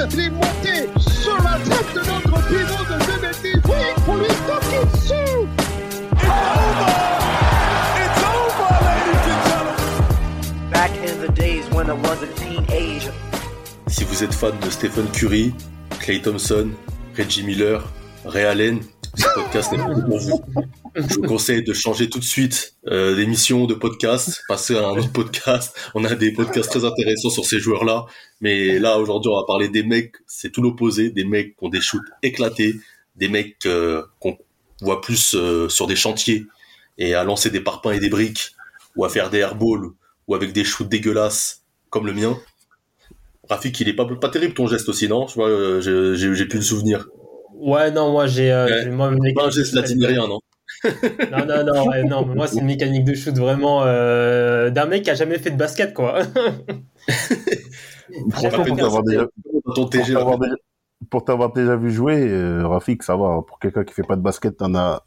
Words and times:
Sa 0.00 0.06
tête, 0.06 0.14
il 0.14 0.20
est 0.20 0.30
monté 0.30 0.88
sur 0.98 1.36
la 1.36 1.58
tête 1.58 1.94
de 1.94 2.00
notre 2.00 2.48
pivot 2.48 2.84
de 2.84 2.96
2 3.06 3.20
mètres. 3.20 3.38
Oui, 3.68 4.02
pour 4.04 4.16
lui 4.16 4.26
toquer 4.46 4.82
dessus. 4.92 5.48
It's 6.12 6.24
over! 6.24 6.90
It's 8.00 8.22
over, 8.24 8.70
ladies 8.86 9.26
and 9.26 9.40
gentlemen! 9.48 10.70
Back 10.70 10.90
in 11.04 11.20
the 11.20 11.32
days 11.34 11.64
when 11.72 11.90
I 11.90 11.92
was 11.92 12.22
a 12.22 12.28
teenager. 12.34 13.12
Si 13.88 14.04
vous 14.04 14.22
êtes 14.22 14.34
fan 14.34 14.52
de 14.60 14.70
Stephen 14.70 15.06
Curry, 15.12 15.52
Clay 16.00 16.20
Thompson, 16.20 16.70
Reggie 17.16 17.42
Miller, 17.42 17.82
Ray 18.24 18.44
Allen, 18.44 18.80
ce 19.14 19.34
podcast 19.34 19.72
n'est 19.72 19.78
pas 19.78 20.00
pour 20.00 20.18
vous. 20.18 20.42
Je 20.94 21.14
vous 21.14 21.22
conseille 21.22 21.62
de 21.62 21.72
changer 21.72 22.08
tout 22.08 22.18
de 22.18 22.24
suite 22.24 22.74
euh, 22.86 23.16
d'émission, 23.16 23.66
de 23.66 23.74
podcast, 23.74 24.42
passer 24.48 24.76
à 24.76 24.86
un 24.88 24.96
autre 24.96 25.12
podcast. 25.12 25.76
On 25.94 26.04
a 26.04 26.14
des 26.14 26.32
podcasts 26.32 26.70
très 26.70 26.84
intéressants 26.84 27.30
sur 27.30 27.44
ces 27.44 27.58
joueurs-là. 27.58 28.06
Mais 28.40 28.78
là, 28.78 28.98
aujourd'hui, 28.98 29.30
on 29.32 29.36
va 29.38 29.46
parler 29.46 29.68
des 29.68 29.82
mecs, 29.82 30.16
c'est 30.26 30.50
tout 30.50 30.62
l'opposé, 30.62 31.10
des 31.10 31.24
mecs 31.24 31.56
qui 31.56 31.64
ont 31.64 31.68
des 31.68 31.80
shoots 31.80 32.02
éclatés, 32.22 32.74
des 33.16 33.28
mecs 33.28 33.66
euh, 33.66 34.02
qu'on 34.20 34.38
voit 34.80 35.00
plus 35.00 35.34
euh, 35.34 35.68
sur 35.68 35.86
des 35.86 35.96
chantiers 35.96 36.46
et 36.98 37.14
à 37.14 37.24
lancer 37.24 37.50
des 37.50 37.60
parpaings 37.60 37.92
et 37.92 38.00
des 38.00 38.10
briques, 38.10 38.54
ou 38.96 39.04
à 39.04 39.08
faire 39.08 39.30
des 39.30 39.38
airballs, 39.38 39.90
ou 40.26 40.34
avec 40.34 40.52
des 40.52 40.64
shoots 40.64 40.88
dégueulasses, 40.88 41.62
comme 41.88 42.06
le 42.06 42.12
mien. 42.12 42.38
Rafik, 43.48 43.80
il 43.80 43.88
est 43.88 43.94
pas, 43.94 44.06
terrible 44.28 44.54
ton 44.54 44.66
geste 44.66 44.88
aussi, 44.88 45.08
non? 45.08 45.26
Euh, 45.38 45.80
j'ai 45.80 46.46
plus 46.46 46.58
le 46.58 46.64
souvenir. 46.64 47.08
Ouais, 47.60 47.90
non, 47.90 48.10
moi 48.12 48.26
j'ai. 48.26 48.50
euh, 48.52 48.66
Ouais. 48.66 48.90
moi, 48.90 49.08
une 49.12 49.18
Pas 49.18 49.20
un 49.20 49.20
mécanique- 49.46 49.52
geste 49.52 49.74
latinérien, 49.74 50.26
non 50.28 50.40
Non, 51.32 51.44
non, 51.46 51.64
non, 51.74 51.88
ouais, 51.88 52.04
non, 52.04 52.24
mais 52.26 52.34
moi 52.34 52.46
c'est 52.46 52.58
une 52.60 52.66
mécanique 52.66 53.04
de 53.04 53.14
shoot 53.14 53.36
vraiment 53.36 53.82
euh, 53.84 54.70
d'un 54.70 54.86
mec 54.86 55.02
qui 55.02 55.10
a 55.10 55.14
jamais 55.14 55.38
fait 55.38 55.50
de 55.50 55.56
basket, 55.56 55.92
quoi. 55.94 56.22
Pour 61.10 61.24
t'avoir 61.24 61.52
déjà, 61.52 61.76
vu 61.76 61.90
jouer, 61.90 62.26
euh, 62.28 62.66
Rafik, 62.66 63.02
ça 63.02 63.16
va. 63.16 63.26
hein. 63.26 63.42
Pour 63.46 63.58
quelqu'un 63.58 63.84
qui 63.84 63.94
fait 63.94 64.02
pas 64.02 64.16
de 64.16 64.20
basket, 64.22 64.56
t'en 64.58 64.74
as, 64.74 65.02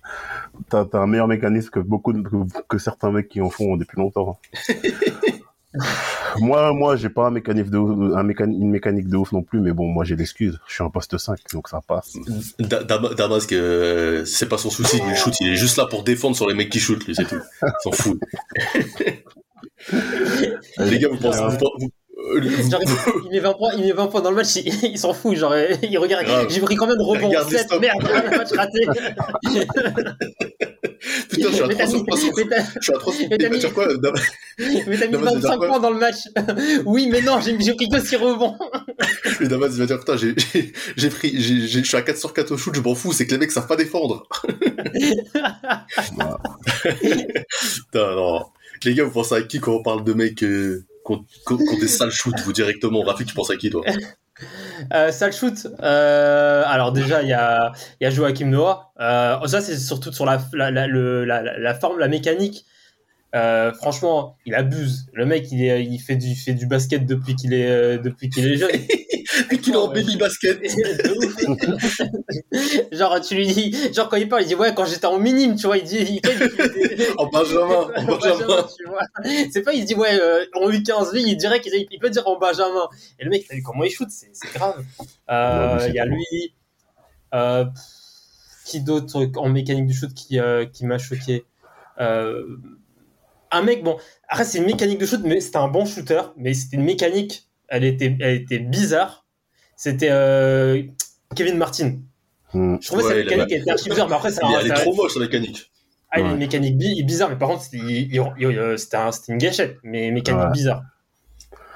t'as, 0.70 0.86
un 0.94 1.08
meilleur 1.08 1.28
mécanisme 1.28 1.70
que 1.70 1.80
beaucoup, 1.80 2.14
de- 2.14 2.22
que, 2.22 2.36
que 2.68 2.78
certains 2.78 3.12
mecs 3.12 3.30
qui 3.30 3.42
en 3.42 3.50
font 3.50 3.78
depuis 3.78 3.98
longtemps. 4.00 4.40
moi, 6.40 6.74
moi, 6.74 6.96
j'ai 6.96 7.10
pas 7.10 7.26
un 7.28 7.32
mécanisme 7.32 7.70
de, 7.70 7.78
ouf- 7.78 8.16
un 8.16 8.24
mécani- 8.24 8.60
une 8.60 8.70
mécanique 8.70 9.08
de 9.08 9.18
ouf 9.18 9.32
non 9.32 9.42
plus, 9.42 9.60
mais 9.60 9.72
bon, 9.72 9.86
moi, 9.88 10.04
j'ai 10.04 10.16
l'excuse. 10.16 10.60
Je 10.68 10.74
suis 10.76 10.84
un 10.84 10.90
poste 10.90 11.18
5, 11.18 11.40
donc 11.54 11.68
ça 11.68 11.82
passe. 11.88 12.14
Da- 12.60 12.84
Dam- 12.84 13.14
Damasque, 13.16 13.54
euh, 13.54 14.24
c'est 14.26 14.48
pas 14.50 14.58
son 14.58 14.70
souci, 14.70 15.00
il 15.08 15.16
shoot, 15.16 15.34
il 15.42 15.50
est 15.54 15.56
juste 15.56 15.78
là 15.78 15.86
pour 15.86 16.04
défendre 16.04 16.36
sur 16.36 16.48
les 16.48 16.54
mecs 16.54 16.70
qui 16.70 16.80
shootent, 16.80 17.06
lui, 17.06 17.16
c'est 17.16 17.26
tout. 17.26 17.40
Il 17.62 17.70
s'en 17.84 17.92
fout. 17.92 18.20
les 20.80 21.00
gars, 21.00 21.10
vous 21.10 21.18
pensez, 21.18 21.40
vous, 21.42 21.50
vous- 21.52 21.60
vous- 21.80 21.90
Genre, 22.72 22.80
il, 23.26 23.32
met 23.32 23.40
20 23.40 23.54
points, 23.54 23.72
il 23.76 23.84
met 23.84 23.92
20 23.92 24.08
points 24.08 24.22
dans 24.22 24.30
le 24.30 24.38
match, 24.38 24.56
il, 24.56 24.92
il 24.92 24.98
s'en 24.98 25.14
fout, 25.14 25.36
genre, 25.36 25.54
il 25.82 25.98
regarde. 25.98 26.26
J'ai 26.50 26.62
pris 26.62 26.76
combien 26.78 26.96
de 26.96 27.02
rebonds? 27.02 27.28
Regarde 27.28 27.50
les 27.52 27.58
7 27.58 27.68
stops. 27.68 27.82
Merde, 27.82 28.02
le 28.32 28.38
match 28.38 28.52
raté. 28.54 28.80
Putain, 31.30 31.50
je 31.50 31.54
suis 31.54 31.64
à 31.64 31.68
Mais 31.68 31.76
t'as 31.76 31.84
300 31.86 31.98
mis- 31.98 32.06
points 32.06 32.18
sur- 32.18 32.32
mais 32.38 32.48
t'as- 32.48 32.64
je 32.64 32.84
suis 32.84 32.94
à 32.94 32.98
300 32.98 33.24
mais 33.30 33.38
t'as 33.38 33.50
mis- 33.50 33.60
dire 33.60 33.74
quoi, 33.74 33.88
mais 33.88 33.96
t'as 34.02 34.12
mis 34.62 34.70
Non, 34.78 34.84
mais 34.88 34.98
c'est 34.98 35.08
25 35.08 35.58
quoi 35.58 35.68
points 35.68 35.80
dans 35.80 35.90
le 35.92 36.00
match. 36.00 36.16
Oui, 36.86 37.08
mais 37.12 37.22
non, 37.22 37.40
j'ai 37.42 37.58
j'ai 37.60 37.74
pris 37.76 37.90
que 37.90 38.00
6 38.00 38.16
rebonds. 38.18 38.58
Damas, 39.42 39.70
il 39.74 39.80
va 39.80 39.86
dire, 39.86 40.00
putain, 40.00 40.18
j'ai, 40.18 40.34
j'ai, 40.54 40.74
j'ai 40.96 41.10
pris, 41.10 41.34
j'ai, 41.42 41.68
je 41.68 41.84
suis 41.84 41.98
à 41.98 42.02
4 42.02 42.18
sur 42.18 42.34
4 42.34 42.52
au 42.52 42.58
shoot, 42.58 42.74
je 42.76 42.82
m'en 42.82 42.96
fous, 42.96 43.12
c'est 43.14 43.26
que 43.26 43.32
les 43.32 43.38
mecs 43.38 43.52
savent 43.52 43.68
pas 43.68 43.76
défendre. 43.76 44.28
Putain, 46.92 48.16
non. 48.16 48.42
Les 48.86 48.94
gars, 48.94 49.04
vous 49.06 49.12
pensez 49.12 49.36
à 49.36 49.42
qui 49.42 49.60
quand 49.60 49.74
on 49.74 49.82
parle 49.84 50.04
de 50.04 50.14
mecs, 50.14 50.44
euh, 50.44 50.84
qui 51.06 51.14
ont 51.54 51.78
des 51.80 51.88
sales 51.88 52.12
shoots, 52.12 52.40
vous 52.44 52.54
directement? 52.54 53.02
Rafik, 53.02 53.28
tu 53.28 53.34
penses 53.34 53.50
à 53.52 53.56
qui, 53.56 53.70
toi? 53.70 53.82
Euh, 54.94 55.12
shoot. 55.32 55.68
Euh, 55.82 56.64
alors 56.66 56.92
déjà, 56.92 57.22
il 57.22 57.30
y 57.30 57.34
a, 57.34 57.72
Joachim 58.02 58.48
Noah. 58.48 58.92
Euh, 59.00 59.48
ça, 59.48 59.62
c'est 59.62 59.78
surtout 59.78 60.12
sur 60.12 60.26
la- 60.26 61.42
la 61.58 61.74
forme, 61.76 62.00
la 62.00 62.08
mécanique. 62.08 62.66
Euh, 63.36 63.74
franchement, 63.74 64.38
il 64.46 64.54
abuse. 64.54 65.08
Le 65.14 65.26
mec, 65.26 65.52
il, 65.52 65.64
est, 65.64 65.84
il, 65.84 65.98
fait, 66.00 66.16
du, 66.16 66.28
il 66.28 66.36
fait 66.36 66.54
du 66.54 66.68
basket 66.68 67.04
depuis 67.06 67.36
qu'il 67.36 67.54
est, 67.54 67.68
euh, 67.68 67.98
depuis 67.98 68.30
qu'il 68.30 68.48
est 68.48 68.58
jeune. 68.58 68.70
Et 69.50 69.58
qu'il 69.58 69.74
est 69.74 69.78
en 69.78 69.88
baby 69.88 70.16
basket. 70.16 70.62
Genre, 72.92 73.20
tu 73.22 73.34
lui 73.34 73.48
dis, 73.48 73.76
genre 73.92 74.08
quand 74.08 74.18
il 74.18 74.30
parle, 74.30 74.44
il 74.44 74.48
dit 74.48 74.54
ouais, 74.54 74.76
quand 74.76 74.86
j'étais 74.86 75.08
en 75.08 75.18
minime, 75.18 75.56
tu 75.56 75.66
vois, 75.66 75.78
il 75.78 75.84
dit, 75.84 75.98
il, 75.98 76.22
En 77.18 77.26
Benjamin, 77.26 77.90
en 77.96 78.00
en 78.00 78.06
Benjamin. 78.06 78.68
C'est 79.52 79.64
pas, 79.64 79.74
il 79.74 79.86
dit, 79.86 79.96
ouais, 79.96 80.20
euh, 80.22 80.46
en 80.54 80.70
U15 80.70 81.16
vie, 81.16 81.24
il 81.26 81.36
dirait 81.36 81.62
qu'il 81.62 81.74
il 81.90 82.00
peut 82.00 82.12
dire 82.12 82.28
en 82.28 82.38
Benjamin. 82.38 82.88
Et 83.18 83.24
le 83.24 83.32
mec, 83.32 83.48
t'as 83.50 83.56
vu 83.56 83.64
comment 83.64 83.84
il 83.84 83.90
shoot, 83.90 84.08
c'est 84.12 84.30
grave. 84.54 84.86
Euh, 85.32 85.84
Il 85.88 85.96
y 85.96 86.00
a 86.00 86.06
lui, 86.06 86.54
euh, 87.34 87.66
qui 88.66 88.82
d'autre 88.82 89.30
en 89.38 89.50
mécanique 89.50 89.88
du 89.88 89.94
shoot 89.94 90.14
qui, 90.14 90.40
euh, 90.40 90.66
qui 90.66 90.86
m'a 90.86 91.00
choqué? 91.00 91.44
Euh, 92.00 92.58
Un 93.56 93.62
mec, 93.62 93.84
bon, 93.84 93.98
après, 94.28 94.44
c'est 94.46 94.58
une 94.58 94.66
mécanique 94.66 94.98
de 95.00 95.06
shoot, 95.06 95.22
mais 95.24 95.40
c'était 95.40 95.58
un 95.58 95.68
bon 95.68 95.86
shooter, 95.86 96.22
mais 96.38 96.54
c'était 96.54 96.76
une 96.78 96.84
mécanique, 96.84 97.48
elle 97.68 97.84
était, 97.84 98.18
elle 98.20 98.36
était 98.36 98.60
bizarre. 98.60 99.26
C'était 99.76 100.10
euh, 100.12 100.82
Kevin 101.36 101.58
Martin. 101.58 102.00
Hmm. 102.54 102.78
Je 102.82 102.88
trouvais 102.88 103.04
Ouais, 103.04 103.10
sa 103.10 103.20
il 103.20 103.26
mécanique 103.26 103.52
était 103.52 103.72
archi 103.72 103.90
bizarre, 103.90 104.10
mais 104.10 104.16
après, 104.16 104.44
un- 104.44 104.60
Elle 104.60 104.68
est 104.72 104.74
trop 104.74 104.94
moche, 104.96 105.14
sa 105.14 105.20
mécanique. 105.20 105.72
ah, 106.12 106.20
une 106.20 106.38
mécanique 106.38 106.78
bi- 106.78 107.04
bizarre, 107.04 107.30
mais 107.30 107.38
par 107.38 107.50
contre, 107.50 107.62
c'était 107.64 107.78
euh, 107.78 108.76
un- 108.94 109.12
une 109.30 109.38
gâchette, 109.38 109.78
mais 109.84 110.10
mécanique 110.12 110.42
Ouais. 110.46 110.52
bizarre. 110.52 110.82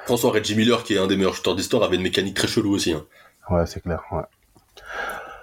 François 0.05 0.31
Reggie 0.31 0.55
Miller, 0.55 0.83
qui 0.83 0.93
est 0.93 0.99
un 0.99 1.07
des 1.07 1.15
meilleurs 1.17 1.35
shooters 1.35 1.55
d'histoire, 1.55 1.83
avait 1.83 1.97
une 1.97 2.03
mécanique 2.03 2.35
très 2.35 2.47
chelou 2.47 2.73
aussi. 2.73 2.93
hein. 2.93 3.05
Ouais, 3.49 3.65
c'est 3.65 3.81
clair. 3.81 4.01
Ouais. 4.11 4.21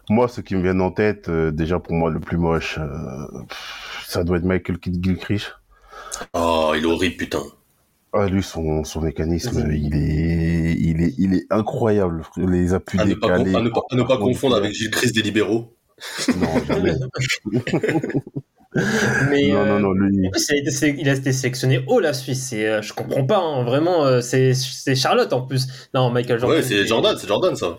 Moi, 0.08 0.28
ceux 0.28 0.42
qui 0.42 0.54
me 0.54 0.62
viennent 0.62 0.80
en 0.80 0.90
tête, 0.90 1.28
euh, 1.28 1.50
déjà 1.50 1.78
pour 1.80 1.92
moi, 1.94 2.10
le 2.10 2.20
plus 2.20 2.36
moche, 2.36 2.78
euh, 2.78 3.26
ça 4.06 4.22
doit 4.24 4.36
être 4.38 4.44
Michael 4.44 4.78
Kidd 4.78 5.02
Gilchrist. 5.02 5.52
Oh, 6.34 6.72
il 6.76 6.82
est 6.82 6.86
horrible, 6.86 7.16
putain. 7.16 7.42
Ah, 8.12 8.26
lui, 8.28 8.42
son, 8.42 8.84
son 8.84 9.00
mécanisme, 9.00 9.68
il 9.72 9.94
est, 9.96 10.74
il 10.78 11.02
est, 11.02 11.14
il 11.18 11.34
est 11.34 11.46
incroyable. 11.50 12.22
Les 12.36 12.72
appuis 12.72 13.00
À 13.00 13.04
ne 13.04 13.14
pas, 13.14 13.38
décalés. 13.38 13.50
ne 13.64 13.68
pas, 13.70 13.80
à 13.90 13.96
ne 13.96 14.02
pas 14.04 14.18
confondre 14.18 14.54
avec 14.56 14.72
Gilles 14.72 14.90
Christ 14.90 15.14
des 15.14 15.22
libéraux. 15.22 15.74
Non, 16.36 16.64
jamais. 16.66 16.94
Mais 19.30 19.48
non, 19.48 19.56
euh, 19.56 19.78
non, 19.78 19.80
non, 19.80 19.92
lui. 19.92 20.26
en 20.26 20.30
plus, 20.30 20.46
il 20.50 20.54
a 20.54 20.58
été, 20.58 20.70
sé- 20.72 20.96
il 20.98 21.08
a 21.08 21.12
été 21.14 21.32
sélectionné 21.32 21.84
haut 21.86 22.00
la 22.00 22.12
Suisse. 22.12 22.52
Et, 22.52 22.66
euh, 22.66 22.82
je 22.82 22.92
comprends 22.92 23.24
pas, 23.24 23.38
hein, 23.38 23.62
vraiment. 23.64 24.04
euh, 24.04 24.20
c'est 24.20 24.52
c'est 24.54 24.96
Charlotte 24.96 25.32
en 25.32 25.42
plus. 25.42 25.68
Non, 25.94 26.10
Michael 26.10 26.40
Jordan. 26.40 26.58
Ouais, 26.58 26.62
c'est 26.64 26.84
Jordan, 26.86 27.16
c'est 27.16 27.28
Jordan, 27.28 27.54
ça. 27.54 27.78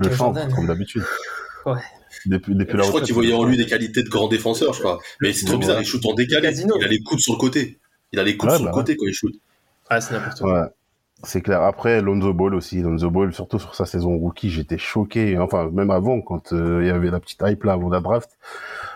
Le 0.00 0.10
Jordan. 0.10 0.50
comme 0.54 0.66
d'habitude. 0.66 1.02
Ouais. 1.66 1.80
Depuis, 2.26 2.54
depuis 2.54 2.78
Je 2.78 2.82
crois 2.88 3.00
qu'il 3.00 3.14
voyait 3.14 3.32
en 3.34 3.44
lui 3.44 3.56
des 3.56 3.66
qualités 3.66 4.02
de 4.02 4.08
grand 4.08 4.28
défenseur, 4.28 4.72
je 4.74 4.80
crois. 4.80 4.98
Mais 5.20 5.32
c'est 5.32 5.44
trop 5.46 5.54
Ouais. 5.54 5.60
bizarre, 5.60 5.80
il 5.80 5.84
shoot 5.86 6.04
en 6.06 6.14
décalé. 6.14 6.52
Il 6.54 6.84
a 6.84 6.88
les 6.88 7.00
coudes 7.00 7.20
sur 7.20 7.32
le 7.34 7.38
côté. 7.38 7.78
Il 8.12 8.18
a 8.18 8.24
les 8.24 8.36
coudes 8.36 8.50
Ouais, 8.50 8.56
sur 8.56 8.64
bah 8.64 8.70
le 8.70 8.74
côté 8.76 8.96
quand 8.96 9.06
il 9.06 9.14
shoot. 9.14 9.32
Ah, 9.88 10.00
c'est 10.00 10.14
n'importe 10.14 10.40
quoi. 10.40 10.60
Ouais. 10.62 10.66
C'est 11.24 11.40
clair. 11.40 11.62
Après, 11.62 12.00
Lonzo 12.02 12.32
Ball 12.34 12.54
aussi. 12.54 12.80
Lonzo 12.82 13.08
Ball, 13.10 13.32
surtout 13.32 13.58
sur 13.60 13.74
sa 13.76 13.86
saison 13.86 14.16
rookie, 14.18 14.50
j'étais 14.50 14.76
choqué. 14.78 15.38
Enfin, 15.38 15.70
même 15.72 15.90
avant, 15.92 16.20
quand 16.20 16.52
euh, 16.52 16.80
il 16.82 16.88
y 16.88 16.90
avait 16.90 17.10
la 17.10 17.20
petite 17.20 17.40
hype 17.46 17.62
là 17.64 17.74
avant 17.74 17.88
la 17.90 18.00
draft, 18.00 18.30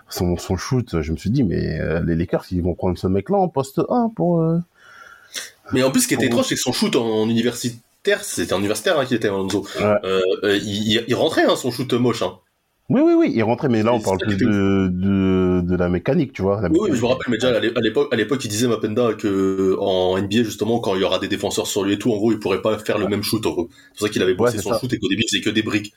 son, 0.09 0.37
son 0.37 0.57
shoot, 0.57 1.03
je 1.03 1.13
me 1.13 1.17
suis 1.17 1.31
dit, 1.31 1.45
mais 1.45 1.81
euh, 1.81 2.03
les 2.05 2.17
Lakers, 2.17 2.45
ils 2.51 2.63
vont 2.63 2.75
prendre 2.75 2.99
ce 2.99 3.07
mec-là 3.07 3.37
en 3.39 3.49
poste 3.49 3.81
1 3.89 4.11
pour... 4.17 4.41
euh, 4.41 4.59
Mais 5.73 5.83
en 5.85 5.91
plus, 5.93 6.03
ce 6.03 6.09
qui 6.09 6.15
était 6.15 6.27
étrange, 6.27 6.47
c'est 6.47 6.57
que 6.57 6.61
son 6.61 6.73
shoot 6.73 6.97
en 6.97 7.29
universitaire, 7.29 8.25
c'était 8.25 8.53
un 8.53 8.59
universitaire 8.59 8.99
hein, 8.99 9.05
qui 9.07 9.15
était 9.15 9.29
Lonzo. 9.29 9.65
Ouais. 9.79 9.95
Euh, 10.05 10.59
il 10.65 11.15
rentrait, 11.15 11.45
hein, 11.45 11.55
son 11.57 11.71
shoot 11.71 11.93
moche. 11.95 12.23
Hein. 12.23 12.39
Oui, 12.89 13.01
oui, 13.03 13.15
oui, 13.15 13.33
il 13.35 13.43
rentrait, 13.43 13.69
mais 13.69 13.83
là, 13.83 13.93
on 13.95 14.01
parle 14.01 14.21
plus 14.21 14.37
de, 14.39 14.89
de, 14.93 15.61
de 15.65 15.77
la 15.77 15.89
mécanique, 15.89 16.33
tu 16.33 16.43
vois. 16.43 16.61
la 16.61 16.69
Oui, 16.69 16.91
je 16.97 17.01
me 17.01 17.07
rappelle, 17.07 17.27
mais 17.31 17.37
déjà 17.39 17.57
à 17.57 17.61
l'é- 17.61 17.73
à 17.77 17.81
l'époque, 17.81 18.13
à 18.13 18.17
l'époque, 18.17 18.45
il 18.45 18.49
disait 18.49 18.67
Mapenda 18.67 19.15
que 19.15 19.77
en 19.79 20.17
NBA 20.19 20.43
justement, 20.43 20.81
quand 20.81 20.97
il 20.97 21.01
y 21.01 21.05
aura 21.05 21.21
des 21.21 21.29
défenseurs 21.29 21.67
sur 21.69 21.85
lui 21.85 21.93
et 21.95 21.99
tout, 21.99 22.13
en 22.13 22.17
gros, 22.17 22.33
il 22.33 22.41
pourrait 22.41 22.61
pas 22.63 22.77
faire 22.79 22.99
le 22.99 23.07
même 23.07 23.23
shoot. 23.23 23.45
En 23.47 23.51
gros, 23.53 23.69
c'est 23.71 23.99
pour 23.99 24.01
ça 24.01 24.09
qu'il 24.09 24.23
avait 24.23 24.35
bossé 24.35 24.59
Ouais, 24.59 24.59
son 24.59 24.73
ça. 24.73 24.81
shoot 24.81 24.93
et 24.93 24.99
qu'au 24.99 25.09
début, 25.09 25.23
il 25.25 25.29
faisait 25.31 25.43
que 25.43 25.51
des 25.51 25.63
briques. 25.63 25.95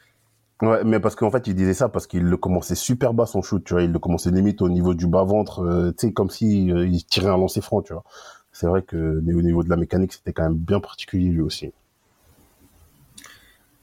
Ouais, 0.61 0.83
mais 0.83 0.99
parce 0.99 1.15
qu'en 1.15 1.31
fait, 1.31 1.47
il 1.47 1.55
disait 1.55 1.73
ça 1.73 1.87
parce 1.87 2.05
qu'il 2.05 2.23
le 2.23 2.35
commençait 2.37 2.75
super 2.75 3.13
bas 3.13 3.25
son 3.25 3.41
shoot, 3.41 3.63
tu 3.63 3.73
vois. 3.73 3.83
Il 3.83 3.91
le 3.93 3.99
commençait 3.99 4.29
limite 4.31 4.61
au 4.61 4.67
niveau 4.69 4.93
du 4.93 5.07
bas-ventre, 5.07 5.59
euh, 5.61 5.91
tu 5.91 6.07
sais, 6.07 6.13
comme 6.13 6.29
si 6.29 6.69
euh, 6.71 6.85
il 6.85 7.05
tirait 7.05 7.29
un 7.29 7.37
lancer 7.37 7.61
franc, 7.61 7.81
tu 7.81 7.93
vois. 7.93 8.03
C'est 8.51 8.67
vrai 8.67 8.81
que 8.83 9.21
mais 9.23 9.33
au 9.33 9.41
niveau 9.41 9.63
de 9.63 9.69
la 9.69 9.77
mécanique, 9.77 10.11
c'était 10.13 10.33
quand 10.33 10.43
même 10.43 10.57
bien 10.57 10.81
particulier 10.81 11.29
lui 11.29 11.41
aussi. 11.41 11.71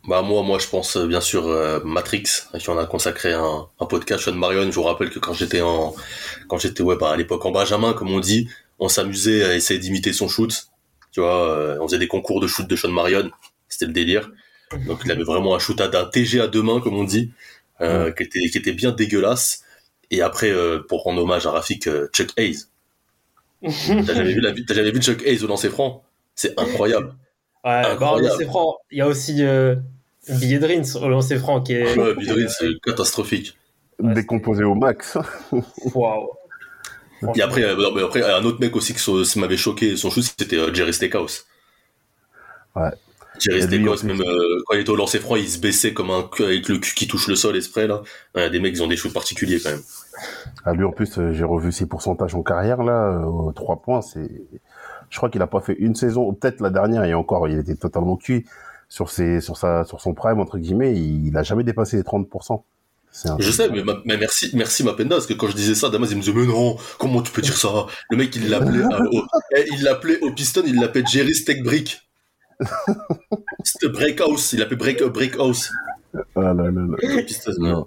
Bah 0.07 0.23
moi, 0.23 0.43
moi 0.43 0.59
je 0.61 0.69
pense 0.69 0.97
euh, 0.97 1.07
bien 1.07 1.21
sûr 1.21 1.47
euh, 1.49 1.81
Matrix, 1.85 2.25
à 2.53 2.59
qui 2.59 2.71
on 2.71 2.79
a 2.79 2.87
consacré 2.87 3.33
un, 3.33 3.69
un 3.81 3.87
podcast, 3.87 4.25
Sean 4.25 4.35
Marion. 4.35 4.71
Je 4.71 4.75
vous 4.77 4.85
rappelle 4.85 5.11
que 5.11 5.19
quand 5.19 5.33
j'étais 5.33 5.61
en, 5.63 5.95
quand 6.49 6.59
j'étais 6.59 6.83
ouais, 6.83 6.97
bah, 6.97 7.11
à 7.11 7.17
l'époque 7.17 7.45
en 7.45 7.51
Benjamin, 7.51 7.93
comme 7.93 8.11
on 8.11 8.21
dit, 8.21 8.49
on 8.79 8.89
s'amusait 8.89 9.45
à 9.45 9.55
essayer 9.57 9.81
d'imiter 9.81 10.13
son 10.13 10.29
shoot. 10.29 10.69
Tu 11.11 11.21
vois, 11.21 11.51
euh, 11.51 11.79
on 11.81 11.89
faisait 11.89 11.99
des 11.99 12.07
concours 12.07 12.41
de 12.41 12.47
shoot 12.47 12.69
de 12.69 12.77
Sean 12.77 12.91
Marion, 12.91 13.31
c'était 13.69 13.87
le 13.87 13.93
délire. 13.93 14.31
Donc 14.87 15.01
il 15.05 15.11
avait 15.11 15.25
vraiment 15.25 15.55
un 15.57 15.59
shoot 15.59 15.81
à 15.81 15.89
d'un 15.89 16.05
TG 16.05 16.41
à 16.41 16.47
deux 16.47 16.63
mains, 16.63 16.81
comme 16.81 16.97
on 16.97 17.05
dit, 17.05 17.33
euh, 17.81 18.13
qui 18.13 18.23
était 18.25 18.49
qui 18.49 18.59
était 18.59 18.73
bien 18.73 18.93
dégueulasse. 18.93 19.63
Et 20.13 20.23
après, 20.23 20.53
pour 20.89 21.03
rendre 21.03 21.23
hommage 21.23 21.47
à 21.47 21.51
Rafik, 21.51 21.89
Chuck 22.13 22.29
Hayes. 22.37 22.59
T'as 23.63 24.15
jamais 24.15 24.33
vu 24.33 24.41
la 24.41 24.53
t'as 24.53 24.75
jamais 24.75 24.93
vu 24.93 25.01
Chuck 25.03 25.23
Hayes 25.27 25.43
au 25.43 25.49
lancer 25.49 25.69
franc? 25.69 26.05
C'est 26.37 26.59
incroyable. 26.61 27.09
Ouais, 27.65 27.83
bah, 27.83 27.91
Incroyable. 27.93 28.29
lancer 28.29 28.45
franc. 28.45 28.77
Il 28.93 28.99
y 28.99 29.01
a 29.01 29.09
aussi 29.09 29.43
euh, 30.31 30.35
Billy 30.39 30.59
Drins 30.59 30.97
au 31.01 31.09
lancer 31.09 31.37
franc 31.39 31.63
qui 31.63 31.75
est. 31.75 31.97
Ouais, 31.97 32.47
c'est 32.49 32.69
catastrophique. 32.83 33.57
Ouais, 33.99 34.15
Décomposé 34.15 34.65
au 34.65 34.75
max. 34.75 35.17
Waouh. 35.95 36.29
Et 37.35 37.43
après, 37.43 37.65
euh, 37.65 37.77
non, 37.77 37.95
mais 37.95 38.03
après, 38.03 38.23
un 38.23 38.45
autre 38.45 38.61
mec 38.61 38.77
aussi 38.77 38.95
qui 38.95 39.39
m'avait 39.39 39.57
choqué, 39.57 39.97
son 39.97 40.11
shoot, 40.11 40.25
c'était 40.39 40.57
euh, 40.57 40.73
Jerry 40.73 40.93
Stackhouse. 40.93 41.47
Ouais. 42.75 42.91
Jerry 43.39 43.67
plus- 43.67 44.05
même 44.05 44.21
euh, 44.23 44.63
quand 44.67 44.75
il 44.75 44.81
était 44.81 44.91
au 44.91 44.97
lancer 44.97 45.19
franc, 45.19 45.37
il 45.37 45.49
se 45.49 45.59
baissait 45.59 45.93
comme 45.93 46.11
un 46.11 46.23
cul 46.23 46.45
avec 46.45 46.69
le 46.69 46.79
cul 46.79 46.95
qui 46.95 47.07
touche 47.07 47.29
le 47.29 47.37
sol 47.37 47.57
exprès, 47.57 47.87
là. 47.87 48.03
Des 48.35 48.61
mecs, 48.61 48.75
ils 48.75 48.83
ont 48.83 48.87
des 48.87 48.97
shoots 48.97 49.13
particuliers, 49.13 49.61
quand 49.63 49.71
même. 49.71 49.83
À 50.65 50.73
lui, 50.73 50.85
en 50.85 50.93
plus, 50.93 51.19
j'ai 51.33 51.45
revu 51.45 51.71
ses 51.73 51.87
pourcentages 51.87 52.35
en 52.35 52.43
carrière, 52.43 52.83
là, 52.83 53.19
aux 53.27 53.53
trois 53.53 53.83
points. 53.83 54.01
C'est, 54.01 54.31
je 55.11 55.17
crois 55.19 55.29
qu'il 55.29 55.43
a 55.43 55.47
pas 55.47 55.61
fait 55.61 55.75
une 55.79 55.95
saison, 55.95 56.33
peut-être 56.33 56.61
la 56.61 56.71
dernière, 56.71 57.05
et 57.05 57.13
encore, 57.13 57.47
il 57.49 57.59
était 57.59 57.77
totalement 57.77 58.17
cuit 58.17 58.47
sur 58.89 59.11
ses, 59.11 59.41
sur 59.41 59.57
sa, 59.57 59.85
sur 59.85 60.01
son 60.01 60.15
prime, 60.15 60.41
entre 60.41 60.59
guillemets, 60.59 60.95
il, 60.95 61.27
il 61.29 61.37
a 61.37 61.43
jamais 61.43 61.65
dépassé 61.65 61.97
les 61.97 62.03
30%. 62.03 62.63
C'est 63.11 63.31
un 63.31 63.37
Je 63.39 63.51
sais, 63.51 63.71
mais, 63.71 63.83
ma- 63.83 64.01
mais 64.05 64.17
merci, 64.19 64.51
merci 64.55 64.85
Mapenda, 64.85 65.17
parce 65.17 65.27
que 65.27 65.33
quand 65.33 65.49
je 65.49 65.57
disais 65.57 65.75
ça, 65.75 65.89
Damas, 65.89 66.09
il 66.11 66.17
me 66.17 66.21
disait, 66.23 66.35
mais 66.37 66.45
non, 66.47 66.77
comment 66.99 67.23
tu 67.23 67.33
peux 67.33 67.41
dire 67.43 67.57
ça? 67.57 67.87
Le 68.11 68.17
mec, 68.17 68.35
il 68.37 68.49
l'appelait, 68.51 68.85
euh, 68.85 69.09
au, 69.13 69.23
eh, 69.57 69.65
il 69.73 69.83
l'appelait 69.83 70.21
au 70.21 70.33
piston, 70.33 70.63
il 70.67 70.79
l'appelait 70.81 71.05
Jerry 71.07 71.35
Steak 71.35 71.63
Brick. 71.63 72.03
C'était 73.65 73.89
Breakhouse, 73.89 74.53
il 74.53 74.61
l'appelait 74.61 74.77
Break, 74.77 75.03
Breakhouse. 75.05 75.71
Ah 76.35 76.53
là 76.53 76.53
là 76.55 76.71
là. 76.71 77.23
Piston, 77.23 77.53
Non. 77.59 77.87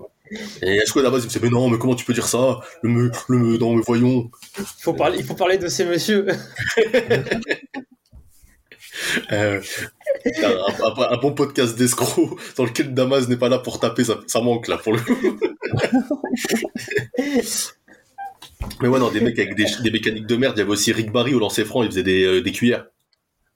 Et 0.62 0.78
à 0.78 0.82
chaque 0.82 0.90
fois, 0.94 1.02
Damas, 1.02 1.18
il 1.20 1.24
me 1.24 1.28
disait, 1.28 1.40
mais 1.42 1.50
non, 1.50 1.70
mais 1.70 1.78
comment 1.80 1.96
tu 1.96 2.06
peux 2.06 2.14
dire 2.14 2.28
ça? 2.28 2.60
Le 2.84 2.90
me, 2.90 3.12
le 3.30 3.58
non, 3.58 3.76
mais 3.76 3.82
voyons. 3.86 4.30
Il 4.60 4.64
faut 4.82 4.94
parler, 4.94 5.18
il 5.20 5.26
faut 5.26 5.34
parler 5.34 5.58
de 5.58 5.68
ces 5.68 5.86
messieurs. 5.86 6.28
Euh, 9.32 9.62
un, 10.44 10.86
un- 10.86 11.14
un 11.14 11.18
bon 11.18 11.34
podcast 11.34 11.78
d'escroc 11.78 12.38
dans 12.58 12.66
lequel 12.66 12.94
Damas 12.94 13.28
n'est 13.28 13.38
pas 13.38 13.50
là 13.50 13.60
pour 13.60 13.80
taper, 13.80 14.04
ça, 14.04 14.20
ça 14.28 14.42
manque 14.42 14.68
là 14.68 14.78
pour 14.78 14.94
le 14.94 15.00
coup. 15.00 15.18
Mais 18.82 18.88
ouais, 18.88 19.00
non, 19.00 19.10
des 19.12 19.22
mecs 19.22 19.38
avec 19.40 19.56
des, 19.56 19.66
des 19.82 19.92
mécaniques 19.92 20.26
de 20.28 20.36
merde. 20.36 20.54
Il 20.58 20.60
y 20.60 20.62
avait 20.64 20.72
aussi 20.72 20.92
Rick 20.92 21.12
Barry 21.12 21.34
au 21.34 21.40
lancer 21.40 21.66
franc, 21.66 21.84
il 21.84 21.90
faisait 21.90 22.04
des, 22.04 22.24
euh, 22.24 22.42
des 22.42 22.52
cuillères. 22.52 22.86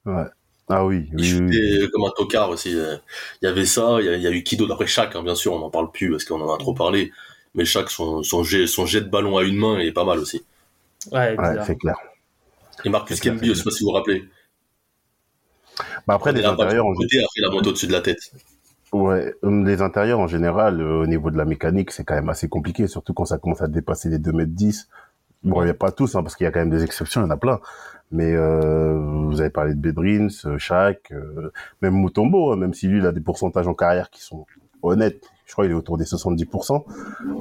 Ouais. 0.05 0.23
Ah 0.69 0.85
oui, 0.85 1.07
Il 1.11 1.15
oui, 1.15 1.21
oui, 1.21 1.29
chutait 1.29 1.57
oui. 1.57 1.81
euh, 1.83 1.89
comme 1.91 2.03
un 2.05 2.11
tocard 2.15 2.49
aussi. 2.49 2.71
Il 2.71 2.99
y 3.41 3.47
avait 3.47 3.65
ça, 3.65 3.97
il 3.99 4.05
y 4.05 4.09
a, 4.09 4.15
il 4.15 4.21
y 4.21 4.27
a 4.27 4.31
eu 4.31 4.43
Kido 4.43 4.65
d'après 4.65 4.87
chaque, 4.87 5.15
hein, 5.15 5.23
bien 5.23 5.35
sûr, 5.35 5.53
on 5.53 5.59
n'en 5.59 5.69
parle 5.69 5.91
plus 5.91 6.09
parce 6.09 6.23
qu'on 6.23 6.39
en 6.41 6.53
a 6.53 6.57
trop 6.57 6.73
parlé. 6.73 7.11
Mais 7.55 7.65
chaque, 7.65 7.89
son, 7.89 8.23
son, 8.23 8.43
jet, 8.43 8.65
son 8.65 8.85
jet 8.85 9.01
de 9.01 9.09
ballon 9.09 9.37
à 9.37 9.43
une 9.43 9.57
main 9.57 9.77
est 9.79 9.91
pas 9.91 10.05
mal 10.05 10.19
aussi. 10.19 10.43
Ouais, 11.11 11.35
c'est 11.65 11.77
clair. 11.77 11.97
Et 12.85 12.89
Marcus 12.89 13.19
c'est 13.21 13.45
je 13.45 13.53
sais 13.53 13.63
pas 13.63 13.71
si 13.71 13.83
vous 13.83 13.89
vous 13.89 13.95
rappelez. 13.95 14.23
Bah 16.07 16.15
après, 16.15 16.31
Il 16.31 16.37
les 16.37 16.43
a 16.45 16.51
intérieurs, 16.51 16.85
en, 16.85 16.93
côté, 16.93 17.19
après 17.19 17.41
la 17.41 17.49
moto 17.49 17.69
au-dessus 17.69 17.87
de 17.87 17.91
la 17.93 18.01
tête. 18.01 18.31
ouais, 18.91 19.33
hum, 19.41 19.65
les 19.65 19.81
intérieurs, 19.81 20.19
en 20.19 20.27
général, 20.27 20.81
euh, 20.81 21.01
au 21.03 21.07
niveau 21.07 21.31
de 21.31 21.37
la 21.37 21.45
mécanique, 21.45 21.91
c'est 21.91 22.03
quand 22.03 22.15
même 22.15 22.29
assez 22.29 22.47
compliqué, 22.49 22.87
surtout 22.87 23.13
quand 23.13 23.25
ça 23.25 23.37
commence 23.37 23.61
à 23.61 23.67
dépasser 23.67 24.09
les 24.09 24.19
2 24.19 24.31
mètres 24.31 24.51
10. 24.53 24.87
Bon, 25.43 25.61
il 25.61 25.65
n'y 25.65 25.71
a 25.71 25.73
pas 25.73 25.91
tous, 25.91 26.15
hein, 26.15 26.23
parce 26.23 26.35
qu'il 26.35 26.45
y 26.45 26.47
a 26.47 26.51
quand 26.51 26.61
même 26.61 26.69
des 26.69 26.83
exceptions, 26.83 27.21
il 27.21 27.25
y 27.25 27.27
en 27.27 27.31
a 27.31 27.37
plein. 27.37 27.59
Mais 28.11 28.33
euh, 28.33 28.97
vous 29.27 29.41
avez 29.41 29.49
parlé 29.49 29.73
de 29.73 29.79
Bedrins, 29.79 30.27
euh, 30.45 30.57
Shaq, 30.57 31.11
euh, 31.11 31.51
même 31.81 31.95
Mutombo, 31.95 32.51
hein, 32.51 32.55
même 32.55 32.73
si 32.73 32.87
lui, 32.87 32.99
il 32.99 33.05
a 33.05 33.11
des 33.11 33.19
pourcentages 33.21 33.67
en 33.67 33.73
carrière 33.73 34.09
qui 34.09 34.21
sont 34.21 34.45
honnêtes. 34.83 35.25
Je 35.45 35.51
crois 35.53 35.65
qu'il 35.65 35.71
est 35.73 35.75
autour 35.75 35.97
des 35.97 36.05
70%. 36.05 36.85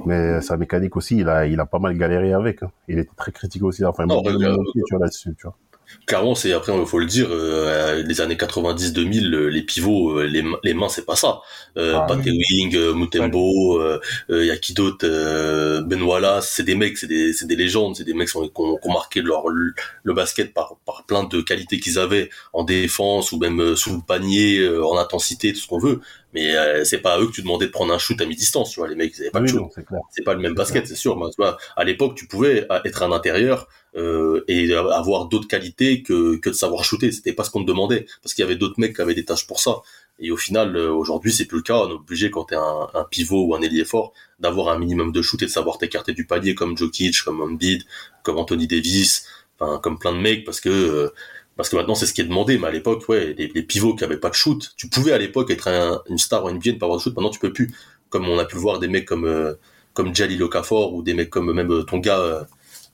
Mais 0.06 0.40
sa 0.40 0.56
mécanique 0.56 0.96
aussi, 0.96 1.18
il 1.18 1.28
a, 1.28 1.46
il 1.46 1.60
a 1.60 1.66
pas 1.66 1.78
mal 1.78 1.96
galéré 1.96 2.32
avec. 2.32 2.62
hein. 2.62 2.70
Il 2.88 2.98
était 2.98 3.10
très 3.16 3.32
critique 3.32 3.62
aussi. 3.62 3.84
Enfin, 3.84 4.06
Non, 4.06 4.22
ouais, 4.22 4.32
mon 4.32 4.40
euh, 4.40 4.56
pied, 4.72 4.82
tu 4.86 4.94
vois, 4.94 5.04
là-dessus, 5.04 5.34
tu 5.36 5.46
vois. 5.46 5.56
Clairement, 6.06 6.34
c'est 6.34 6.52
après, 6.52 6.72
il 6.78 6.86
faut 6.86 6.98
le 6.98 7.06
dire, 7.06 7.28
euh, 7.30 8.02
les 8.02 8.20
années 8.20 8.36
90-2000, 8.36 9.34
euh, 9.34 9.46
les 9.48 9.62
pivots, 9.62 10.18
euh, 10.20 10.24
les, 10.26 10.42
mains- 10.42 10.58
les 10.64 10.74
mains, 10.74 10.88
c'est 10.88 11.04
pas 11.06 11.16
ça. 11.16 11.40
Euh, 11.76 11.94
Ah, 11.96 12.06
Pate 12.06 12.24
Wing, 12.26 12.74
euh, 12.76 12.92
Mutembo, 12.94 13.80
euh, 13.80 14.00
euh, 14.30 14.44
y 14.44 14.50
a 14.50 14.56
qui 14.56 14.74
d'autre, 14.74 15.04
euh, 15.08 15.82
Ben 15.82 16.02
Wallace, 16.02 16.50
c'est 16.50 16.64
des 16.64 16.74
mecs, 16.74 16.98
c'est 16.98 17.06
des, 17.06 17.32
c'est 17.32 17.46
des 17.46 17.56
légendes, 17.56 17.96
c'est 17.96 18.04
des 18.04 18.14
mecs 18.14 18.28
qui 18.28 18.36
ont, 18.36 18.48
qui 18.48 18.52
ont- 18.60 18.76
qui 18.78 18.88
ont 18.88 18.92
marqué 18.92 19.22
leur, 19.22 19.44
le 19.48 20.14
basket 20.14 20.52
par, 20.52 20.76
par 20.84 21.04
plein 21.06 21.24
de 21.24 21.40
qualités 21.40 21.78
qu'ils 21.80 21.98
avaient 21.98 22.30
en 22.52 22.64
défense 22.64 23.32
ou 23.32 23.38
même 23.38 23.76
sous 23.76 23.94
le 23.96 24.00
panier, 24.06 24.58
euh, 24.58 24.84
en 24.84 24.98
intensité, 24.98 25.52
tout 25.52 25.60
ce 25.60 25.66
qu'on 25.66 25.78
veut. 25.78 26.00
Mais 26.34 26.56
euh, 26.56 26.84
c'est 26.84 26.98
pas 26.98 27.14
à 27.14 27.20
eux 27.20 27.26
que 27.26 27.32
tu 27.32 27.42
demandais 27.42 27.66
de 27.66 27.70
prendre 27.72 27.92
un 27.92 27.98
shoot 27.98 28.20
à 28.20 28.26
mi-distance, 28.26 28.70
tu 28.70 28.80
vois, 28.80 28.88
les 28.88 28.96
mecs, 28.96 29.12
ils 29.18 29.22
avaient 29.22 29.30
pas 29.30 29.40
Oui, 29.40 29.46
de 29.46 29.46
shoot 29.46 29.62
c'est 30.10 30.24
pas 30.24 30.34
le 30.34 30.40
même 30.40 30.54
basket, 30.54 30.86
c'est 30.86 30.94
sûr. 30.96 31.16
Moi, 31.16 31.30
tu 31.30 31.36
vois, 31.38 31.56
à 31.76 31.84
l'époque, 31.84 32.14
tu 32.16 32.26
pouvais 32.26 32.66
être 32.84 33.02
un 33.02 33.12
intérieur 33.12 33.68
euh, 33.96 34.42
et 34.48 34.72
avoir 34.74 35.26
d'autres 35.26 35.48
qualités 35.48 36.02
que, 36.02 36.36
que 36.36 36.50
de 36.50 36.54
savoir 36.54 36.84
shooter. 36.84 37.12
C'était 37.12 37.32
pas 37.32 37.44
ce 37.44 37.50
qu'on 37.50 37.62
te 37.62 37.68
demandait, 37.68 38.06
parce 38.22 38.34
qu'il 38.34 38.42
y 38.42 38.46
avait 38.46 38.56
d'autres 38.56 38.78
mecs 38.78 38.96
qui 38.96 39.02
avaient 39.02 39.14
des 39.14 39.24
tâches 39.24 39.46
pour 39.46 39.60
ça. 39.60 39.76
Et 40.18 40.30
au 40.30 40.36
final, 40.36 40.76
euh, 40.76 40.90
aujourd'hui, 40.92 41.32
c'est 41.32 41.46
plus 41.46 41.58
le 41.58 41.62
cas. 41.62 41.76
On 41.78 41.88
est 41.90 41.92
obligé, 41.92 42.30
quand 42.30 42.44
t'es 42.44 42.54
un, 42.56 42.86
un 42.94 43.04
pivot 43.04 43.46
ou 43.46 43.54
un 43.54 43.62
ailier 43.62 43.84
fort, 43.84 44.12
d'avoir 44.38 44.68
un 44.68 44.78
minimum 44.78 45.12
de 45.12 45.22
shoot 45.22 45.40
et 45.42 45.46
de 45.46 45.50
savoir 45.50 45.78
t'écarter 45.78 46.12
du 46.12 46.26
palier, 46.26 46.54
comme 46.54 46.76
Jokic, 46.76 47.22
comme 47.24 47.40
Embiid, 47.40 47.82
comme 48.22 48.38
Anthony 48.38 48.66
Davis, 48.66 49.26
enfin, 49.58 49.78
comme 49.82 49.98
plein 49.98 50.12
de 50.12 50.18
mecs, 50.18 50.44
parce 50.44 50.60
que 50.60 50.68
euh, 50.70 51.10
parce 51.56 51.68
que 51.68 51.76
maintenant 51.76 51.94
c'est 51.94 52.06
ce 52.06 52.14
qui 52.14 52.20
est 52.22 52.24
demandé. 52.24 52.58
Mais 52.58 52.68
à 52.68 52.70
l'époque, 52.70 53.06
ouais, 53.08 53.34
les, 53.36 53.48
les 53.54 53.62
pivots 53.62 53.94
qui 53.94 54.04
avaient 54.04 54.16
pas 54.18 54.30
de 54.30 54.34
shoot, 54.34 54.72
tu 54.76 54.88
pouvais 54.88 55.12
à 55.12 55.18
l'époque 55.18 55.50
être 55.50 55.68
un- 55.68 56.00
une 56.08 56.18
star 56.18 56.44
en 56.44 56.50
NBA 56.50 56.70
et 56.70 56.72
ne 56.74 56.78
pas 56.78 56.86
avoir 56.86 56.98
de 56.98 57.02
shoot. 57.04 57.14
Maintenant, 57.14 57.30
tu 57.30 57.38
peux 57.40 57.52
plus. 57.52 57.70
Comme 58.08 58.28
on 58.28 58.38
a 58.38 58.44
pu 58.44 58.56
voir 58.56 58.78
des 58.78 58.88
mecs 58.88 59.06
comme 59.06 59.24
euh, 59.26 59.54
comme 59.94 60.14
Jalil 60.14 60.42
Okafor 60.42 60.94
ou 60.94 61.02
des 61.02 61.14
mecs 61.14 61.30
comme 61.30 61.52
même 61.52 61.70
euh, 61.72 61.82
ton 61.82 61.98
gars 61.98 62.18
euh, 62.20 62.44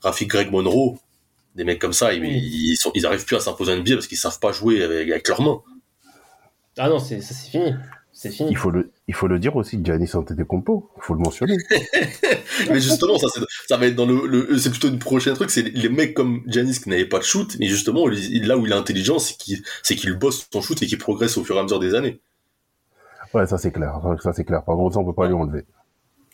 Rafik 0.01 0.29
Greg 0.29 0.51
Monroe, 0.51 0.97
des 1.55 1.63
mecs 1.63 1.79
comme 1.79 1.93
ça, 1.93 2.13
ils, 2.13 2.21
Oui. 2.21 2.29
ils, 2.41 2.75
sont, 2.77 2.91
ils 2.95 3.05
arrivent 3.05 3.25
plus 3.25 3.35
à 3.35 3.39
s'imposer 3.39 3.73
en 3.73 3.77
NBA 3.77 3.95
parce 3.95 4.07
qu'ils 4.07 4.17
savent 4.17 4.39
pas 4.39 4.51
jouer 4.51 4.83
avec, 4.83 5.09
avec 5.09 5.27
leurs 5.27 5.41
mains. 5.41 5.61
Ah 6.77 6.89
non, 6.89 6.99
c'est 6.99 7.21
ça, 7.21 7.33
c'est 7.33 7.49
fini. 7.49 7.73
C'est 8.11 8.31
fini. 8.31 8.49
Il 8.51 8.57
faut 8.57 8.69
le, 8.71 8.91
il 9.07 9.13
faut 9.13 9.27
le 9.27 9.39
dire 9.39 9.55
aussi, 9.55 9.79
Giannis 9.83 10.11
Antetokounmpo. 10.13 10.89
Il 10.97 11.01
faut 11.03 11.13
le 11.13 11.19
mentionner. 11.21 11.57
mais 12.69 12.79
justement, 12.79 13.17
ça, 13.17 13.27
c'est- 13.33 13.41
ça 13.67 13.77
va 13.77 13.87
être 13.87 13.95
dans 13.95 14.05
le, 14.05 14.25
le 14.27 14.57
c'est 14.57 14.69
plutôt 14.69 14.89
une 14.89 14.99
prochaine 14.99 15.33
truc, 15.35 15.49
c'est 15.49 15.61
les, 15.61 15.71
les 15.71 15.89
mecs 15.89 16.13
comme 16.13 16.41
Giannis 16.47 16.79
qui 16.81 16.89
n'avaient 16.89 17.05
pas 17.05 17.19
de 17.19 17.23
shoot, 17.23 17.55
mais 17.59 17.67
justement, 17.67 18.07
là 18.07 18.57
où 18.57 18.65
il 18.65 18.71
est 18.71 18.75
intelligent, 18.75 19.19
c'est 19.19 19.37
qu'il, 19.37 19.63
c'est 19.83 19.95
qu'il 19.95 20.13
bosse 20.13 20.47
son 20.51 20.61
shoot 20.61 20.81
et 20.81 20.87
qu'il 20.87 20.97
progresse 20.97 21.37
au 21.37 21.43
fur 21.43 21.55
et 21.55 21.59
à 21.59 21.63
mesure 21.63 21.79
des 21.79 21.95
années. 21.95 22.19
Ouais, 23.33 23.45
ça 23.45 23.57
c'est 23.57 23.71
clair. 23.71 23.99
Ça 24.21 24.33
c'est 24.33 24.43
clair. 24.43 24.63
Par 24.63 24.75
contre, 24.75 24.95
ça 24.95 24.99
on 24.99 25.05
peut 25.05 25.13
pas 25.13 25.27
lui 25.27 25.33
enlever. 25.35 25.65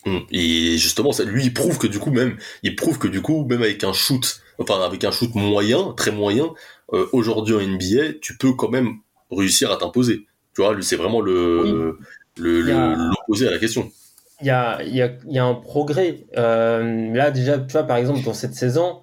Mm. 0.06 0.18
Et 0.30 0.78
justement, 0.78 1.12
ça, 1.12 1.24
lui, 1.24 1.44
il 1.44 1.54
prouve 1.54 1.78
que 1.78 1.86
du 1.86 1.98
coup, 1.98 2.10
même, 2.10 2.36
il 2.62 2.76
prouve 2.76 2.98
que 2.98 3.08
du 3.08 3.22
coup, 3.22 3.44
même 3.44 3.62
avec 3.62 3.84
un 3.84 3.92
shoot, 3.92 4.40
enfin, 4.58 4.80
avec 4.82 5.04
un 5.04 5.10
shoot 5.10 5.34
moyen, 5.34 5.92
très 5.96 6.12
moyen, 6.12 6.54
euh, 6.92 7.06
aujourd'hui 7.12 7.54
en 7.54 7.60
NBA, 7.60 8.14
tu 8.22 8.36
peux 8.38 8.52
quand 8.54 8.70
même 8.70 8.94
réussir 9.30 9.72
à 9.72 9.76
t'imposer. 9.76 10.26
Tu 10.54 10.62
vois, 10.62 10.76
c'est 10.82 10.96
vraiment 10.96 11.20
le, 11.20 11.98
le- 12.36 12.94
l'opposé 13.10 13.48
à 13.48 13.50
la 13.50 13.58
question. 13.58 13.90
il 14.40 14.46
y 14.46 14.50
a, 14.50 14.82
il 14.82 14.94
y, 14.94 15.02
a, 15.02 15.10
il 15.26 15.34
y 15.34 15.38
a 15.38 15.44
un 15.44 15.54
progrès. 15.54 16.26
Euh, 16.36 17.12
là, 17.14 17.30
déjà, 17.30 17.58
tu 17.58 17.72
vois, 17.72 17.84
par 17.84 17.96
exemple, 17.96 18.22
dans 18.22 18.34
cette 18.34 18.54
saison, 18.54 19.02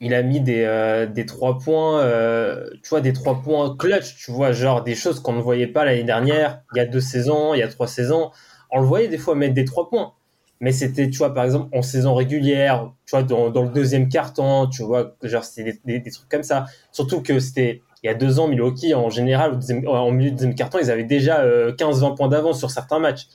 il 0.00 0.14
a 0.14 0.22
mis 0.22 0.40
des, 0.40 0.62
euh, 0.64 1.06
des 1.06 1.26
trois 1.26 1.58
points, 1.58 2.00
euh, 2.02 2.68
tu 2.82 2.88
vois, 2.90 3.00
des 3.00 3.12
trois 3.12 3.42
points 3.42 3.76
clutch, 3.76 4.16
tu 4.16 4.32
vois, 4.32 4.52
genre 4.52 4.82
des 4.84 4.94
choses 4.94 5.20
qu'on 5.20 5.34
ne 5.34 5.40
voyait 5.42 5.66
pas 5.68 5.84
l'année 5.84 6.04
dernière, 6.04 6.60
il 6.74 6.78
y 6.78 6.80
a 6.80 6.86
deux 6.86 7.00
saisons, 7.00 7.54
il 7.54 7.60
y 7.60 7.62
a 7.62 7.68
trois 7.68 7.86
saisons. 7.88 8.30
On 8.70 8.80
le 8.80 8.86
voyait 8.86 9.08
des 9.08 9.18
fois 9.18 9.34
mettre 9.34 9.54
des 9.54 9.64
trois 9.64 9.88
points. 9.88 10.14
Mais 10.60 10.72
c'était, 10.72 11.10
tu 11.10 11.18
vois, 11.18 11.34
par 11.34 11.44
exemple, 11.44 11.68
en 11.76 11.82
saison 11.82 12.14
régulière, 12.14 12.90
tu 13.06 13.10
vois, 13.16 13.22
dans, 13.22 13.50
dans 13.50 13.62
le 13.64 13.70
deuxième 13.70 14.08
quart-temps, 14.08 14.68
tu 14.68 14.82
vois, 14.82 15.14
genre, 15.22 15.44
c'était 15.44 15.72
des, 15.72 15.80
des, 15.84 16.00
des 16.00 16.10
trucs 16.10 16.28
comme 16.28 16.42
ça. 16.42 16.66
Surtout 16.92 17.20
que 17.22 17.38
c'était, 17.40 17.82
il 18.02 18.06
y 18.06 18.10
a 18.10 18.14
deux 18.14 18.38
ans, 18.38 18.48
Milwaukee, 18.48 18.94
en 18.94 19.10
général, 19.10 19.52
au 19.52 19.56
deuxième- 19.56 19.86
en 19.88 20.10
milieu 20.10 20.30
de 20.30 20.36
deuxième 20.36 20.54
quart-temps, 20.54 20.78
ils 20.78 20.90
avaient 20.90 21.04
déjà 21.04 21.40
euh, 21.40 21.72
15-20 21.72 22.14
points 22.14 22.28
d'avance 22.28 22.58
sur 22.58 22.70
certains 22.70 22.98
matchs. 22.98 23.26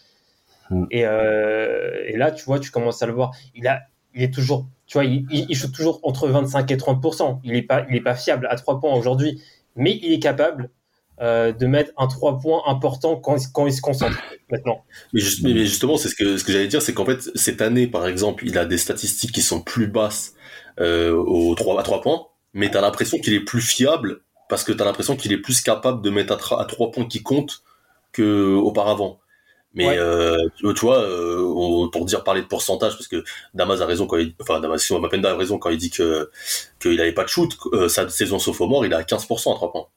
Mm. 0.70 0.86
Et, 0.92 1.06
euh, 1.06 2.04
et 2.08 2.18
là, 2.18 2.32
tu 2.32 2.44
vois, 2.46 2.60
tu 2.60 2.72
commences 2.72 3.02
à 3.02 3.06
le 3.08 3.14
voir. 3.14 3.32
Il, 3.56 3.68
a, 3.68 3.82
il 4.14 4.24
est 4.24 4.34
toujours, 4.34 4.68
tu 4.86 4.98
vois, 4.98 5.06
il, 5.06 5.26
il, 5.32 5.46
il 5.50 5.56
shoot 5.56 5.72
toujours 5.72 6.00
entre 6.04 6.28
25 6.28 6.70
et 6.72 6.78
30 6.78 7.04
Il 7.44 7.54
n'est 7.54 7.62
pas, 7.64 7.86
il 7.90 7.96
est 7.96 8.02
pas 8.02 8.16
fiable 8.16 8.48
à 8.50 8.56
trois 8.56 8.80
points 8.80 8.94
aujourd'hui, 8.94 9.42
mais 9.76 9.98
il 10.02 10.14
est 10.14 10.20
capable. 10.20 10.70
Euh, 11.22 11.52
de 11.52 11.66
mettre 11.68 11.92
un 11.98 12.08
3 12.08 12.40
points 12.40 12.62
important 12.68 13.18
quand, 13.18 13.38
quand 13.54 13.68
il 13.68 13.74
se 13.74 13.82
concentre 13.82 14.18
maintenant. 14.52 14.84
Mais, 15.14 15.20
juste- 15.20 15.44
mais 15.44 15.66
justement, 15.66 15.98
c'est 15.98 16.10
ce 16.10 16.16
que, 16.16 16.38
ce 16.38 16.44
que 16.44 16.52
j'allais 16.52 16.68
dire, 16.68 16.82
c'est 16.82 16.94
qu'en 16.94 17.06
fait, 17.06 17.22
cette 17.36 17.62
année, 17.62 17.88
par 17.88 18.08
exemple, 18.08 18.46
il 18.46 18.58
a 18.58 18.66
des 18.66 18.78
statistiques 18.78 19.32
qui 19.34 19.42
sont 19.42 19.62
plus 19.62 19.88
basses 19.88 20.34
euh, 20.80 21.12
au 21.14 21.56
3, 21.56 21.80
à 21.80 21.84
3 21.84 22.02
points, 22.02 22.28
mais 22.54 22.72
t'as 22.72 22.82
l'impression 22.82 23.18
qu'il 23.20 23.34
est 23.34 23.42
plus 23.44 23.62
fiable 23.62 24.22
parce 24.50 24.64
que 24.64 24.72
t'as 24.72 24.86
l'impression 24.86 25.16
qu'il 25.16 25.32
est 25.34 25.38
plus 25.38 25.62
capable 25.62 26.02
de 26.02 26.10
mettre 26.10 26.34
à, 26.34 26.38
tra- 26.38 26.62
à 26.62 26.66
3 26.66 26.92
points 26.92 27.06
qui 27.06 27.22
comptent 27.22 27.64
que 28.14 28.56
auparavant. 28.56 29.20
Mais 29.76 29.88
Ouais. 29.88 29.98
euh, 30.00 30.36
tu 30.58 30.74
tu 30.74 30.80
vois, 30.82 30.98
euh, 31.04 31.44
on- 31.56 31.90
pour 31.90 32.06
dire 32.06 32.24
parler 32.24 32.42
de 32.42 32.48
pourcentage, 32.48 32.94
parce 32.94 33.08
que 33.08 33.24
Damas 33.54 33.82
a 33.82 33.86
raison 33.86 34.08
quand 34.08 34.18
il, 34.18 34.34
enfin 34.42 34.60
Damas 34.60 34.90
Mapenda 34.92 35.32
a 35.32 35.36
raison 35.36 35.60
quand 35.60 35.70
il 35.70 35.78
dit 35.78 35.92
que 35.92 36.32
qu'il 36.80 37.00
avait 37.02 37.12
pas 37.14 37.24
de 37.24 37.30
shoot. 37.30 37.52
euh, 37.74 37.88
sa 37.88 38.10
saison 38.10 38.40
sophomore, 38.40 38.86
il 38.86 38.92
est 38.94 38.96
à 38.96 39.04
15% 39.04 39.52
à 39.52 39.56
3 39.56 39.72
points. 39.72 39.88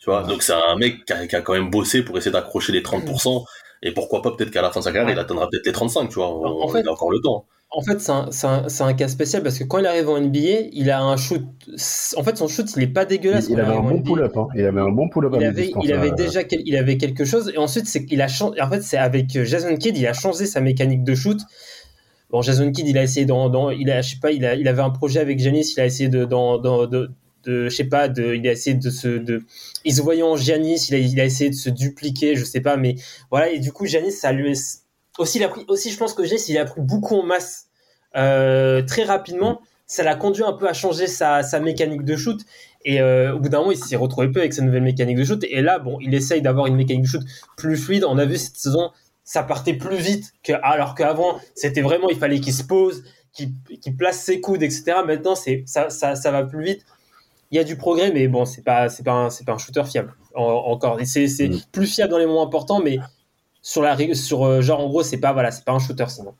Tu 0.00 0.06
vois, 0.10 0.22
donc 0.24 0.42
c'est 0.42 0.54
un 0.54 0.76
mec 0.76 1.04
qui 1.04 1.12
a, 1.12 1.26
qui 1.26 1.36
a 1.36 1.42
quand 1.42 1.52
même 1.52 1.70
bossé 1.70 2.02
pour 2.02 2.16
essayer 2.16 2.32
d'accrocher 2.32 2.72
les 2.72 2.80
30%. 2.82 3.44
Et 3.82 3.92
pourquoi 3.92 4.20
pas 4.22 4.30
peut-être 4.32 4.50
qu'à 4.50 4.62
la 4.62 4.70
fin 4.70 4.80
de 4.80 4.84
sa 4.84 4.92
carrière, 4.92 5.06
Ouais. 5.08 5.14
il 5.14 5.18
atteindra 5.18 5.48
peut-être 5.48 5.66
les 5.66 5.72
35, 5.72 6.08
tu 6.08 6.14
vois. 6.16 6.28
On, 6.34 6.62
En 6.64 6.68
fait- 6.68 6.80
il 6.80 6.88
a 6.88 6.92
encore 6.92 7.10
le 7.10 7.20
temps. 7.20 7.44
En 7.72 7.82
fait, 7.82 8.00
c'est 8.00 8.82
un, 8.82 8.92
cas 8.94 9.06
spécial 9.06 9.44
parce 9.44 9.56
que 9.56 9.62
quand 9.62 9.78
il 9.78 9.86
arrive 9.86 10.08
en 10.08 10.18
NBA, 10.20 10.68
il 10.72 10.90
a 10.90 11.02
un 11.02 11.16
shoot. 11.16 11.42
En 12.16 12.24
fait, 12.24 12.36
son 12.36 12.48
shoot, 12.48 12.66
il 12.76 12.82
est 12.82 12.88
pas 12.88 13.04
dégueulasse. 13.04 13.46
Il, 13.48 13.52
il 13.52 13.60
avait 13.60 13.76
un 13.76 13.80
bon 13.80 14.02
pull-up, 14.02 14.36
hein. 14.36 14.48
Il 14.56 14.64
avait 14.66 14.80
un 14.80 14.90
bon 14.90 15.08
pull-up 15.08 15.32
à 15.34 15.36
Il 15.36 15.44
avait, 15.44 15.60
mi-distance, 15.60 15.84
il 15.86 15.92
avait 15.92 16.10
euh, 16.10 16.14
déjà 16.16 16.42
quel- 16.42 16.62
il 16.66 16.76
avait 16.76 16.96
quelque 16.96 17.24
chose 17.24 17.52
et 17.54 17.58
ensuite 17.58 17.86
c'est 17.86 18.04
qu'il 18.06 18.20
a 18.22 18.26
changé 18.28 18.60
en 18.60 18.68
fait 18.68 18.82
c'est 18.82 18.96
avec 18.96 19.36
euh, 19.36 19.44
Jason 19.44 19.76
Kidd 19.76 19.96
il 19.96 20.06
a 20.08 20.12
changé 20.14 20.46
sa 20.46 20.60
mécanique 20.60 21.04
de 21.04 21.14
shoot 21.14 21.38
bon 22.30 22.42
Jason 22.42 22.72
Kidd 22.72 22.88
il 22.88 22.98
a 22.98 23.04
essayé 23.04 23.24
dans, 23.24 23.48
dans 23.48 23.70
il 23.70 23.88
a 23.90 24.02
je 24.02 24.10
sais 24.10 24.20
pas 24.20 24.32
il 24.32 24.44
a 24.44 24.56
il 24.56 24.66
avait 24.66 24.82
un 24.82 24.90
projet 24.90 25.20
avec 25.20 25.38
Giannis 25.38 25.72
il 25.76 25.80
a 25.80 25.86
essayé 25.86 26.08
de 26.08 26.24
dans, 26.24 26.58
dans 26.58 26.86
de, 26.88 27.10
de 27.44 27.68
je 27.68 27.76
sais 27.76 27.84
pas 27.84 28.08
de 28.08 28.34
il 28.34 28.46
a 28.48 28.52
essayé 28.52 28.76
de 28.76 28.90
se 28.90 29.08
de 29.08 29.42
il 29.84 29.94
se 29.94 30.02
voyait 30.02 30.22
en 30.22 30.36
il 30.36 30.52
a, 30.94 30.98
il 30.98 31.20
a 31.20 31.24
essayé 31.24 31.50
de 31.50 31.54
se 31.54 31.70
dupliquer 31.70 32.36
je 32.36 32.44
sais 32.44 32.60
pas 32.60 32.76
mais 32.76 32.96
voilà 33.30 33.50
et 33.50 33.58
du 33.58 33.72
coup 33.72 33.86
Giannis 33.86 34.12
ça 34.12 34.32
lui 34.32 34.52
est- 34.52 34.82
aussi 35.18 35.42
a 35.42 35.48
pris 35.48 35.64
aussi 35.68 35.90
je 35.90 35.96
pense 35.96 36.14
que 36.14 36.24
Giannis 36.24 36.44
il 36.48 36.58
a 36.58 36.64
pris 36.64 36.80
beaucoup 36.80 37.16
en 37.16 37.22
masse 37.22 37.66
euh, 38.16 38.82
très 38.82 39.04
rapidement 39.04 39.60
ça 39.86 40.02
l'a 40.02 40.14
conduit 40.14 40.44
un 40.44 40.52
peu 40.52 40.68
à 40.68 40.72
changer 40.72 41.06
sa, 41.06 41.42
sa 41.42 41.58
mécanique 41.60 42.04
de 42.04 42.16
shoot 42.16 42.40
et 42.84 43.00
euh, 43.00 43.34
au 43.34 43.38
bout 43.40 43.48
d'un 43.48 43.58
moment, 43.58 43.72
il 43.72 43.76
s'est 43.78 43.96
retrouvé 43.96 44.30
peu 44.30 44.40
avec 44.40 44.54
sa 44.54 44.62
nouvelle 44.62 44.82
mécanique 44.82 45.16
de 45.16 45.24
shoot. 45.24 45.44
Et 45.44 45.60
là, 45.60 45.78
bon, 45.78 45.98
il 46.00 46.14
essaye 46.14 46.40
d'avoir 46.40 46.66
une 46.66 46.76
mécanique 46.76 47.02
de 47.02 47.08
shoot 47.08 47.22
plus 47.56 47.76
fluide. 47.76 48.04
On 48.04 48.16
a 48.18 48.24
vu 48.24 48.38
cette 48.38 48.56
saison, 48.56 48.90
ça 49.24 49.42
partait 49.42 49.74
plus 49.74 49.96
vite 49.96 50.32
que, 50.42 50.52
alors 50.62 50.94
qu'avant, 50.94 51.40
c'était 51.54 51.82
vraiment, 51.82 52.08
il 52.08 52.16
fallait 52.16 52.40
qu'il 52.40 52.54
se 52.54 52.62
pose, 52.64 53.04
qu'il 53.32 53.52
qu'il 53.82 53.96
place 53.96 54.20
ses 54.20 54.40
coudes, 54.40 54.62
etc. 54.62 54.98
Maintenant, 55.06 55.34
c'est 55.34 55.62
ça, 55.66 55.90
ça, 55.90 56.14
ça 56.14 56.30
va 56.30 56.44
plus 56.44 56.64
vite. 56.64 56.84
Il 57.50 57.56
y 57.56 57.58
a 57.58 57.64
du 57.64 57.76
progrès, 57.76 58.12
mais 58.12 58.28
bon, 58.28 58.44
c'est 58.44 58.62
pas, 58.62 58.88
c'est 58.88 59.02
pas, 59.02 59.12
un, 59.12 59.30
c'est 59.30 59.44
pas 59.44 59.52
un 59.52 59.58
shooter 59.58 59.84
fiable. 59.84 60.14
En- 60.34 60.42
encore, 60.44 61.00
Et 61.00 61.04
c'est, 61.06 61.26
c'est 61.28 61.48
Mm. 61.48 61.58
plus 61.72 61.86
fiable 61.86 62.12
dans 62.12 62.18
les 62.18 62.26
moments 62.26 62.46
importants, 62.46 62.80
mais 62.80 62.98
sur 63.62 63.82
la, 63.82 63.96
sur 64.14 64.44
euh, 64.44 64.60
genre 64.62 64.80
en 64.80 64.88
gros, 64.88 65.02
c'est 65.02 65.18
pas, 65.18 65.32
voilà, 65.32 65.50
c'est 65.50 65.64
pas 65.64 65.72
un 65.72 65.78
shooter 65.80 66.06
sinon. 66.08 66.34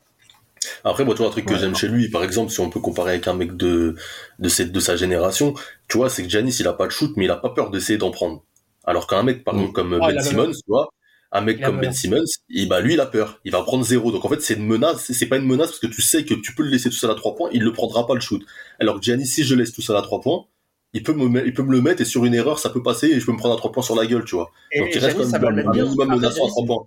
Après, 0.85 1.05
moi, 1.05 1.15
tu 1.15 1.19
vois, 1.19 1.29
un 1.29 1.31
truc 1.31 1.47
que 1.47 1.57
j'aime 1.57 1.75
chez 1.75 1.89
lui, 1.89 2.09
par 2.11 2.23
exemple, 2.23 2.53
si 2.53 2.61
on 2.61 2.69
peut 2.71 2.81
comparer 2.81 3.13
avec 3.13 3.29
un 3.29 3.35
mec 3.35 3.57
de, 3.57 3.97
de, 4.39 4.49
cette, 4.49 4.73
de 4.73 4.81
sa 4.81 4.97
génération, 4.97 5.55
tu 5.89 5.97
vois, 5.97 6.11
c'est 6.11 6.23
que 6.23 6.29
Giannis, 6.29 6.57
il 6.61 6.69
a 6.69 6.73
pas 6.75 6.87
de 6.87 6.93
shoot, 6.93 7.13
mais 7.17 7.25
il 7.25 7.31
a 7.31 7.37
pas 7.37 7.51
peur 7.51 7.71
d'essayer 7.71 7.99
d'en 7.99 8.11
prendre. 8.11 8.45
Alors 8.85 9.07
qu'un 9.07 9.23
mec, 9.23 9.43
par 9.45 9.55
Mm. 9.55 9.59
exemple, 9.59 9.73
comme 9.75 9.93
Oh, 10.01 10.07
il 10.09 10.15
Ben 10.15 10.23
Simmons, 10.23 10.53
tu 10.53 10.61
vois, 10.69 10.89
un 11.33 11.41
mec 11.41 11.63
comme. 11.63 11.81
Ben 11.81 11.93
Simmons, 11.93 12.25
il, 12.49 12.69
bah, 12.69 12.81
lui, 12.81 12.95
il 12.95 13.01
a 13.01 13.07
peur. 13.07 13.41
Il 13.45 13.53
va 13.53 13.63
prendre 13.63 13.85
zéro. 13.85 14.11
Donc, 14.13 14.25
en 14.25 14.29
fait, 14.29 14.41
c'est 14.43 14.55
une 14.55 14.67
menace. 14.67 15.05
C'est- 15.05 15.15
C'est 15.15 15.27
pas 15.27 15.37
une 15.39 15.47
menace 15.47 15.69
parce 15.69 15.81
que 15.81 15.87
tu 15.87 16.03
sais 16.03 16.25
que 16.25 16.35
tu 16.35 16.55
peux 16.55 16.63
le 16.63 16.71
laisser 16.71 16.91
tout 16.91 16.97
seul 16.97 17.11
à 17.11 17.15
trois 17.15 17.35
points, 17.37 17.51
il 17.53 17.63
le 17.63 17.73
prendra 17.73 18.07
pas 18.07 18.15
le 18.15 18.21
shoot. 18.21 18.43
Alors 18.81 18.97
que 18.97 19.03
Giannis, 19.03 19.27
si 19.27 19.45
je 19.45 19.55
le 19.55 19.61
laisse 19.63 19.73
tout 19.73 19.83
seul 19.83 19.97
à 19.97 20.03
trois 20.03 20.21
points, 20.21 20.45
il 20.93 21.03
peut 21.03 21.13
me, 21.13 21.47
il 21.47 21.53
peut 21.55 21.63
me 21.63 21.73
le 21.73 21.81
mettre 21.81 22.01
et 22.03 22.05
sur 22.05 22.25
une 22.25 22.35
erreur, 22.35 22.59
ça 22.59 22.71
peut 22.71 22.83
passer 22.83 23.07
et 23.09 23.21
je 23.21 23.27
peux 23.27 23.33
me 23.33 23.39
prendre 23.39 23.55
à 23.55 23.57
trois 23.59 23.71
points 23.73 23.83
sur 23.83 23.95
la 23.97 24.07
gueule, 24.07 24.25
tu 24.25 24.35
vois. 24.35 24.51
Et, 24.73 24.81
Donc, 24.81 24.89
il 24.95 24.99
reste 24.99 25.17
Giannis, 25.19 25.33
quand 25.33 25.41
même 25.41 25.55
mettre 25.57 25.69
un 25.69 25.73
bien. 25.73 25.85
minimum 25.85 26.07
Après, 26.11 26.17
menaçant 26.17 26.35
à 26.35 26.37
Giannis, 26.39 26.51
trois 26.51 26.65
points. 26.67 26.87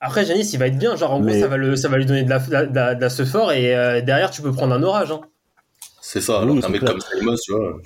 Après, 0.00 0.24
Janis, 0.24 0.50
il 0.52 0.58
va 0.58 0.66
être 0.66 0.78
bien. 0.78 0.96
Genre, 0.96 1.12
en 1.12 1.20
gros, 1.20 1.32
ça 1.32 1.48
va, 1.48 1.56
le, 1.56 1.76
ça 1.76 1.88
va 1.88 1.96
lui 1.96 2.06
donner 2.06 2.24
de 2.24 2.30
la, 2.30 2.38
de 2.40 2.74
la, 2.74 2.94
de 2.94 3.00
la- 3.00 3.10
ce 3.10 3.24
fort 3.24 3.52
et 3.52 3.74
euh, 3.76 4.00
derrière, 4.00 4.30
tu 4.30 4.42
peux 4.42 4.52
prendre 4.52 4.74
un 4.74 4.82
orage. 4.82 5.12
Hein. 5.12 5.20
C'est 6.00 6.20
ça. 6.20 6.38
Oui, 6.38 6.42
Alors 6.42 6.54
qu'un 6.56 6.60
c'est 6.62 6.68
mec 6.72 6.80
clair. 6.80 6.92
comme 6.92 7.00
Simmons, 7.00 7.36
tu 7.44 7.52
vois. 7.52 7.80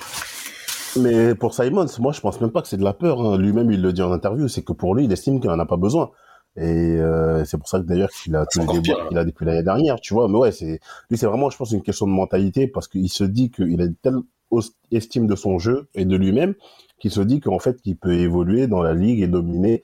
Mais 0.99 1.35
pour 1.35 1.53
Simons, 1.55 1.87
moi, 1.99 2.13
je 2.13 2.21
pense 2.21 2.41
même 2.41 2.51
pas 2.51 2.63
que 2.63 2.69
c'est 2.69 2.79
de 2.79 2.85
la 2.85 2.95
peur. 2.95 3.21
hein. 3.21 3.37
Lui-même, 3.37 3.71
il 3.71 3.83
le 3.83 3.93
dit 3.93 4.03
en 4.03 4.13
interview, 4.13 4.49
c'est 4.49 4.63
que 4.63 4.73
pour 4.73 4.95
lui, 4.95 5.05
il 5.05 5.13
estime 5.13 5.41
qu'il 5.41 5.51
en 5.51 5.59
a 5.59 5.67
pas 5.67 5.77
besoin. 5.77 6.11
Et 6.57 6.63
euh, 6.99 7.45
c'est 7.45 7.59
pour 7.59 7.69
ça 7.69 7.79
que 7.81 7.85
d'ailleurs 7.85 8.09
qu'il 8.11 8.35
a 8.35 8.47
tous 8.47 8.61
les 8.61 8.79
hein. 8.91 9.07
qu'il 9.11 9.19
a 9.19 9.25
depuis 9.25 9.45
l'année 9.45 9.63
dernière, 9.63 10.01
tu 10.01 10.15
vois. 10.15 10.27
Mais 10.29 10.39
ouais, 10.39 10.53
c'est 10.53 10.81
lui, 11.11 11.19
c'est 11.19 11.27
vraiment, 11.27 11.51
je 11.51 11.59
pense, 11.59 11.71
une 11.73 11.83
question 11.83 12.07
de 12.07 12.13
mentalité 12.13 12.67
parce 12.67 12.89
qu'il 12.89 13.11
se 13.11 13.25
dit 13.25 13.51
qu'il 13.51 13.79
a 13.83 13.85
une 13.85 13.95
telle 13.97 14.17
estime 14.91 15.27
de 15.27 15.37
son 15.37 15.59
jeu 15.59 15.89
et 15.95 16.05
de 16.05 16.17
lui-même 16.17 16.55
qu'il 16.99 17.11
se 17.11 17.21
dit 17.21 17.41
qu'en 17.41 17.59
fait, 17.59 17.81
qu'il 17.83 17.97
peut 17.97 18.15
évoluer 18.15 18.67
dans 18.67 18.83
la 18.83 18.95
ligue 18.95 19.21
et 19.21 19.27
dominer 19.27 19.83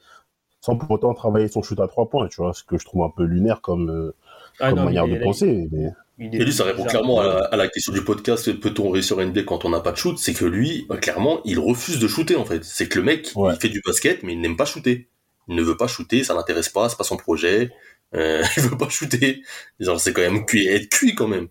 sans 0.60 0.76
pour 0.76 0.90
autant 0.92 1.12
travailler 1.12 1.48
son 1.48 1.62
shoot 1.62 1.78
à 1.80 1.88
trois 1.88 2.08
points, 2.08 2.28
tu 2.28 2.36
vois. 2.36 2.54
Ce 2.54 2.62
que 2.62 2.78
je 2.78 2.84
trouve 2.84 3.02
un 3.02 3.10
peu 3.14 3.24
lunaire 3.24 3.60
comme, 3.60 3.90
euh, 3.90 4.14
Ah, 4.60 4.70
comme 4.70 4.78
non, 4.78 4.84
manière 4.84 5.08
de 5.08 5.16
penser. 5.22 5.68
Mais... 5.72 5.88
Et 6.18 6.44
lui, 6.44 6.52
ça 6.52 6.64
répond 6.64 6.84
clairement 6.84 7.18
à 7.20 7.26
la, 7.26 7.38
à 7.46 7.56
la 7.56 7.68
question 7.68 7.92
du 7.92 8.02
podcast 8.04 8.52
peut-on 8.60 8.90
réussir 8.90 9.18
en 9.18 9.24
NBA 9.24 9.42
quand 9.42 9.64
on 9.64 9.70
n'a 9.70 9.80
pas 9.80 9.90
de 9.90 9.96
shoot? 9.96 10.16
C'est 10.18 10.34
que 10.34 10.44
lui, 10.44 10.86
euh, 10.90 10.96
clairement, 10.98 11.40
il 11.44 11.58
refuse 11.58 11.98
de 11.98 12.06
shooter 12.06 12.36
en 12.36 12.44
fait. 12.44 12.62
C'est 12.64 12.86
que 12.88 13.00
le 13.00 13.04
mec, 13.04 13.32
Ouais. 13.34 13.54
il 13.54 13.60
fait 13.60 13.70
du 13.70 13.82
basket, 13.84 14.22
mais 14.22 14.34
il 14.34 14.40
n'aime 14.40 14.56
pas 14.56 14.64
shooter. 14.64 15.08
Il 15.48 15.56
ne 15.56 15.62
veut 15.62 15.76
pas 15.76 15.88
shooter, 15.88 16.22
ça 16.22 16.34
l'intéresse 16.34 16.68
pas, 16.68 16.88
c'est 16.88 16.96
pas 16.96 17.02
son 17.02 17.16
projet. 17.16 17.70
Euh, 18.14 18.42
il 18.56 18.62
veut 18.62 18.78
pas 18.78 18.88
shooter. 18.88 19.42
Genre, 19.80 19.98
c'est 19.98 20.12
quand 20.12 20.22
même 20.22 20.46
cuit, 20.46 20.68
être 20.68 20.88
cuit 20.88 21.16
quand 21.16 21.26
même. 21.26 21.48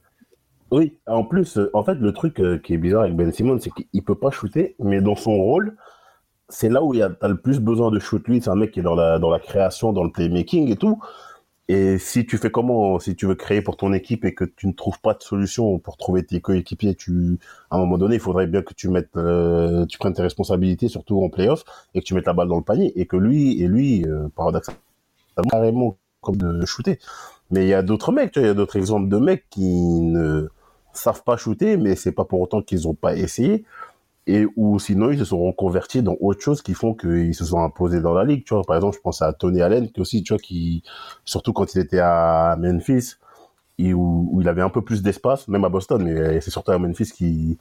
Oui, 0.71 0.97
en 1.05 1.23
plus, 1.25 1.57
euh, 1.57 1.69
en 1.73 1.83
fait, 1.83 1.95
le 1.95 2.13
truc 2.13 2.39
euh, 2.39 2.57
qui 2.57 2.73
est 2.73 2.77
bizarre 2.77 3.01
avec 3.01 3.15
Ben 3.15 3.31
Simmons, 3.31 3.59
c'est 3.59 3.71
qu'il 3.71 4.03
peut 4.03 4.15
pas 4.15 4.31
shooter, 4.31 4.75
mais 4.79 5.01
dans 5.01 5.15
son 5.15 5.35
rôle, 5.35 5.75
c'est 6.49 6.69
là 6.69 6.83
où 6.83 6.93
il 6.93 7.01
a 7.03 7.09
t'as 7.09 7.27
le 7.27 7.37
plus 7.37 7.59
besoin 7.59 7.91
de 7.91 7.99
shoot. 7.99 8.25
Lui, 8.27 8.41
c'est 8.41 8.49
un 8.49 8.55
mec 8.55 8.71
qui 8.71 8.79
est 8.79 8.83
dans 8.83 8.95
la, 8.95 9.19
dans 9.19 9.29
la 9.29 9.39
création, 9.39 9.93
dans 9.93 10.03
le 10.03 10.11
playmaking 10.11 10.71
et 10.71 10.77
tout. 10.77 10.99
Et 11.67 11.97
si 11.99 12.25
tu 12.25 12.37
fais 12.37 12.51
comment, 12.51 12.99
si 12.99 13.15
tu 13.15 13.25
veux 13.27 13.35
créer 13.35 13.61
pour 13.61 13.77
ton 13.77 13.93
équipe 13.93 14.25
et 14.25 14.33
que 14.33 14.45
tu 14.45 14.67
ne 14.67 14.73
trouves 14.73 14.99
pas 15.01 15.13
de 15.13 15.23
solution 15.23 15.79
pour 15.79 15.97
trouver 15.97 16.25
tes 16.25 16.41
coéquipiers, 16.41 16.95
tu, 16.95 17.39
à 17.69 17.77
un 17.77 17.79
moment 17.79 17.97
donné, 17.97 18.15
il 18.15 18.21
faudrait 18.21 18.47
bien 18.47 18.61
que 18.61 18.73
tu 18.73 18.89
mettes, 18.89 19.15
euh, 19.17 19.85
tu 19.85 19.97
prennes 19.97 20.13
tes 20.13 20.21
responsabilités, 20.21 20.89
surtout 20.89 21.23
en 21.23 21.29
playoff, 21.29 21.63
et 21.93 22.01
que 22.01 22.05
tu 22.05 22.13
mettes 22.13 22.25
la 22.27 22.33
balle 22.33 22.49
dans 22.49 22.57
le 22.57 22.63
panier, 22.63 22.91
et 22.99 23.05
que 23.05 23.17
lui, 23.17 23.61
et 23.61 23.67
lui, 23.67 24.05
euh, 24.05 24.27
paradoxalement, 24.35 24.79
carrément 25.49 25.97
comme 26.21 26.37
de 26.37 26.65
shooter. 26.65 26.99
Mais 27.51 27.65
il 27.65 27.69
y 27.69 27.73
a 27.73 27.83
d'autres 27.83 28.11
mecs, 28.11 28.31
tu 28.31 28.39
vois, 28.39 28.47
il 28.47 28.49
y 28.49 28.51
a 28.51 28.55
d'autres 28.55 28.77
exemples 28.77 29.09
de 29.09 29.17
mecs 29.17 29.45
qui 29.49 30.01
ne 30.01 30.49
savent 30.93 31.23
pas 31.23 31.37
shooter, 31.37 31.77
mais 31.77 31.95
c'est 31.95 32.11
pas 32.11 32.25
pour 32.25 32.41
autant 32.41 32.61
qu'ils 32.61 32.87
ont 32.87 32.93
pas 32.93 33.15
essayé. 33.15 33.65
Et 34.27 34.45
ou 34.55 34.79
sinon, 34.79 35.11
ils 35.11 35.19
se 35.19 35.25
sont 35.25 35.43
reconvertis 35.43 36.03
dans 36.03 36.15
autre 36.19 36.41
chose 36.41 36.61
qui 36.61 36.73
font 36.73 36.93
qu'ils 36.93 37.33
se 37.35 37.45
sont 37.45 37.59
imposés 37.59 38.01
dans 38.01 38.13
la 38.13 38.23
ligue, 38.23 38.45
tu 38.45 38.53
vois. 38.53 38.63
Par 38.63 38.75
exemple, 38.75 38.95
je 38.95 39.01
pense 39.01 39.21
à 39.21 39.33
Tony 39.33 39.61
Allen, 39.61 39.91
qui 39.91 39.99
aussi, 39.99 40.23
tu 40.23 40.33
vois, 40.33 40.39
qui, 40.39 40.83
surtout 41.25 41.53
quand 41.53 41.73
il 41.73 41.79
était 41.79 41.99
à 41.99 42.55
Memphis, 42.59 43.15
où, 43.79 44.39
il 44.41 44.47
avait 44.47 44.61
un 44.61 44.69
peu 44.69 44.81
plus 44.83 45.01
d'espace, 45.01 45.47
même 45.47 45.65
à 45.65 45.69
Boston, 45.69 46.03
mais 46.03 46.39
c'est 46.41 46.51
surtout 46.51 46.71
à 46.71 46.77
Memphis 46.77 47.11
qui, 47.11 47.57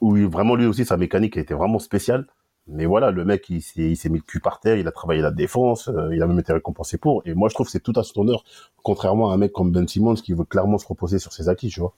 où 0.00 0.16
vraiment 0.28 0.54
lui 0.54 0.66
aussi, 0.66 0.84
sa 0.84 0.96
mécanique 0.96 1.36
était 1.36 1.54
vraiment 1.54 1.78
spéciale. 1.78 2.26
Mais 2.68 2.84
voilà, 2.84 3.12
le 3.12 3.24
mec, 3.24 3.48
il 3.48 3.62
s'est, 3.62 3.90
il 3.90 3.96
s'est 3.96 4.08
mis 4.08 4.18
le 4.18 4.24
cul 4.24 4.40
par 4.40 4.58
terre, 4.60 4.76
il 4.76 4.88
a 4.88 4.92
travaillé 4.92 5.22
la 5.22 5.30
défense, 5.30 5.88
euh, 5.88 6.14
il 6.14 6.20
a 6.22 6.26
même 6.26 6.38
été 6.40 6.52
récompensé 6.52 6.98
pour. 6.98 7.22
Et 7.24 7.32
moi, 7.32 7.48
je 7.48 7.54
trouve 7.54 7.66
que 7.66 7.72
c'est 7.72 7.80
tout 7.80 7.92
à 7.96 8.02
son 8.02 8.22
honneur, 8.22 8.44
contrairement 8.82 9.30
à 9.30 9.34
un 9.34 9.36
mec 9.36 9.52
comme 9.52 9.70
Ben 9.70 9.86
Simmons 9.86 10.14
qui 10.14 10.32
veut 10.32 10.44
clairement 10.44 10.78
se 10.78 10.86
reposer 10.86 11.20
sur 11.20 11.32
ses 11.32 11.48
acquis, 11.48 11.68
tu 11.68 11.80
vois. 11.80 11.94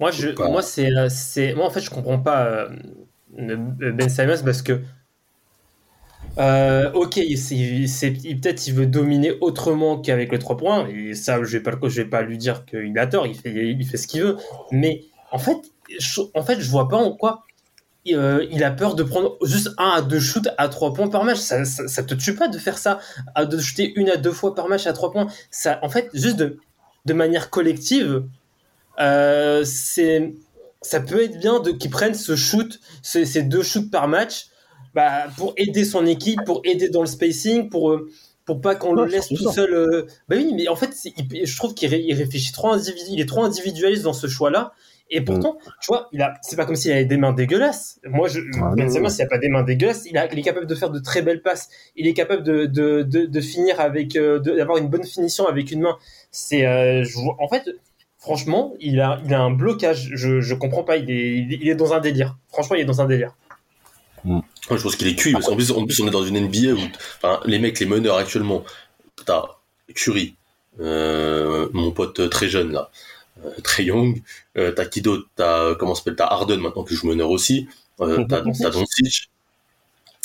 Moi, 0.00 0.10
je, 0.10 0.28
Pas- 0.30 0.48
moi, 0.48 0.62
c'est, 0.62 0.90
euh, 0.96 1.08
c'est, 1.08 1.54
moi, 1.54 1.66
en 1.66 1.70
fait, 1.70 1.80
je 1.80 1.90
comprends 1.90 2.18
pas 2.20 2.44
euh, 2.46 2.68
Ben 3.36 4.08
Simmons 4.08 4.42
parce 4.44 4.62
que, 4.62 4.80
euh, 6.38 6.90
ok, 6.92 7.18
c'est, 7.36 8.12
peut-être 8.12 8.66
il 8.68 8.74
veut 8.74 8.86
dominer 8.86 9.32
autrement 9.40 9.98
qu'avec 10.00 10.30
le 10.30 10.38
3 10.38 10.56
points, 10.56 10.86
et 10.88 11.14
ça, 11.14 11.42
je 11.42 11.58
vais 11.58 11.62
pas, 11.62 11.72
je 11.88 12.02
vais 12.02 12.08
pas 12.08 12.22
lui 12.22 12.38
dire 12.38 12.64
qu'il 12.64 12.96
a 12.98 13.06
tort, 13.06 13.26
il 13.26 13.34
fait, 13.34 13.50
il 13.52 13.84
fait 13.84 13.96
ce 13.96 14.06
qu'il 14.06 14.22
veut. 14.22 14.36
Mais 14.70 15.04
en 15.32 15.38
fait, 15.38 15.56
je, 15.98 16.20
en 16.34 16.42
fait, 16.42 16.60
je 16.60 16.70
vois 16.70 16.88
pas 16.88 16.96
en 16.96 17.12
quoi 17.12 17.44
euh, 18.10 18.46
il 18.50 18.64
a 18.64 18.70
peur 18.72 18.94
de 18.96 19.02
prendre 19.04 19.36
juste 19.44 19.70
un 19.78 19.90
à 19.90 20.02
deux 20.02 20.20
shoots 20.20 20.48
à 20.58 20.68
3 20.68 20.94
points 20.94 21.08
par 21.08 21.24
match. 21.24 21.38
Ça, 21.38 21.64
ça, 21.66 21.88
ça 21.88 22.02
te 22.04 22.14
tue 22.14 22.34
pas 22.34 22.48
de 22.48 22.58
faire 22.58 22.78
ça, 22.78 23.00
à 23.34 23.46
de 23.46 23.58
shooter 23.58 23.92
une 23.96 24.10
à 24.10 24.16
deux 24.16 24.32
fois 24.32 24.54
par 24.54 24.68
match 24.68 24.86
à 24.86 24.94
3 24.94 25.12
points. 25.12 25.28
Ça, 25.50 25.78
en 25.82 25.90
fait, 25.90 26.10
juste 26.14 26.36
de, 26.36 26.58
de 27.06 27.12
manière 27.14 27.50
collective, 27.50 28.24
euh, 29.00 29.64
c'est 29.64 30.34
ça 30.82 31.00
peut 31.00 31.22
être 31.24 31.38
bien 31.38 31.60
de 31.60 31.72
qu'ils 31.72 31.90
prennent 31.90 32.14
ce 32.14 32.36
shoot, 32.36 32.78
ces, 33.02 33.24
ces 33.26 33.42
deux 33.42 33.62
shoots 33.62 33.90
par 33.90 34.06
match, 34.08 34.46
bah, 34.94 35.24
pour 35.36 35.52
aider 35.56 35.84
son 35.84 36.06
équipe, 36.06 36.40
pour 36.46 36.60
aider 36.64 36.88
dans 36.88 37.00
le 37.00 37.06
spacing, 37.08 37.68
pour 37.68 37.90
euh, 37.90 38.08
pour 38.44 38.60
pas 38.62 38.74
qu'on 38.76 38.94
le 38.94 39.04
laisse 39.04 39.28
tout 39.28 39.50
seul. 39.52 39.74
euh. 39.74 40.06
Bah 40.28 40.36
oui, 40.36 40.52
mais 40.54 40.68
en 40.68 40.76
fait, 40.76 40.90
il- 41.04 41.46
je 41.46 41.56
trouve 41.56 41.74
qu'il 41.74 41.90
ré- 41.90 42.02
il 42.06 42.14
réfléchit 42.14 42.52
trop 42.52 42.68
individu, 42.72 43.04
il 43.10 43.20
est 43.20 43.26
trop 43.28 43.42
individualiste 43.44 44.04
dans 44.04 44.12
ce 44.14 44.26
choix-là. 44.26 44.72
Et 45.10 45.22
pourtant, 45.22 45.56
tu 45.80 45.86
vois, 45.88 46.08
il 46.12 46.20
a, 46.20 46.34
c'est 46.42 46.56
pas 46.56 46.66
comme 46.66 46.76
s'il 46.76 46.92
avait 46.92 47.06
des 47.06 47.16
mains 47.16 47.32
dégueulasses. 47.32 47.98
Moi, 48.04 48.28
je, 48.28 48.40
Ah, 48.60 48.72
Ben 48.76 48.84
non, 48.84 48.90
Simmons, 48.92 49.08
non. 49.08 49.14
il 49.18 49.22
a 49.22 49.26
pas 49.26 49.38
des 49.38 49.48
mains 49.48 49.62
dégueulasses. 49.62 50.04
Il, 50.04 50.18
a, 50.18 50.30
il 50.30 50.38
est 50.38 50.42
capable 50.42 50.66
de 50.66 50.74
faire 50.74 50.90
de 50.90 50.98
très 50.98 51.22
belles 51.22 51.40
passes. 51.40 51.68
Il 51.96 52.06
est 52.06 52.12
capable 52.12 52.42
de, 52.42 52.66
de, 52.66 53.02
de, 53.02 53.24
de 53.24 53.40
finir 53.40 53.80
avec, 53.80 54.16
euh, 54.16 54.38
d'avoir 54.38 54.76
une 54.76 54.88
bonne 54.88 55.04
finition 55.04 55.46
avec 55.46 55.70
une 55.72 55.80
main. 55.80 55.96
C'est, 56.30 56.66
euh, 56.66 57.04
en 57.38 57.48
fait, 57.48 57.70
franchement, 58.18 58.74
il 58.80 59.00
a, 59.00 59.20
il 59.24 59.34
a 59.34 59.40
un 59.40 59.50
blocage. 59.50 60.10
Je, 60.14 60.40
je 60.40 60.54
comprends 60.54 60.84
pas. 60.84 60.96
Il 60.96 61.10
est, 61.10 61.38
il 61.38 61.68
est- 61.68 61.74
dans 61.74 61.92
un 61.94 62.00
délire. 62.00 62.36
Franchement, 62.48 62.76
il 62.76 62.82
est 62.82 62.86
dans 62.86 63.00
un 63.00 63.06
délire. 63.06 63.34
Moi, 64.24 64.42
je 64.70 64.82
pense 64.82 64.96
qu'il 64.96 65.08
est 65.08 65.14
cuit. 65.16 65.32
Parce 65.32 65.46
qu'en 65.46 65.56
plus, 65.56 65.70
en 65.70 65.86
plus, 65.86 66.00
on 66.00 66.08
est 66.08 66.10
dans 66.10 66.24
une 66.24 66.36
NBA 66.36 66.72
où 66.74 66.78
enfin, 67.16 67.40
les 67.46 67.58
mecs, 67.58 67.78
les 67.80 67.86
meneurs 67.86 68.16
actuellement, 68.16 68.64
t'as 69.24 69.44
Curry, 69.94 70.34
euh, 70.80 71.68
mon 71.72 71.92
pote 71.92 72.28
très 72.30 72.48
jeune 72.48 72.72
là, 72.72 72.90
euh, 73.44 73.50
très 73.62 73.84
young, 73.84 74.22
euh, 74.56 74.72
t'as 74.72 74.84
qui 74.86 75.00
d'autre? 75.02 75.28
T'as 75.36 75.62
euh, 75.64 75.74
comment 75.74 75.94
s'appelle? 75.94 76.16
T'as 76.16 76.26
Harden 76.26 76.58
maintenant 76.60 76.84
qui 76.84 76.94
joue 76.94 77.08
meneur 77.08 77.30
aussi. 77.30 77.68
Euh, 78.00 78.24
t'as 78.28 78.40
Doncic, 78.70 79.30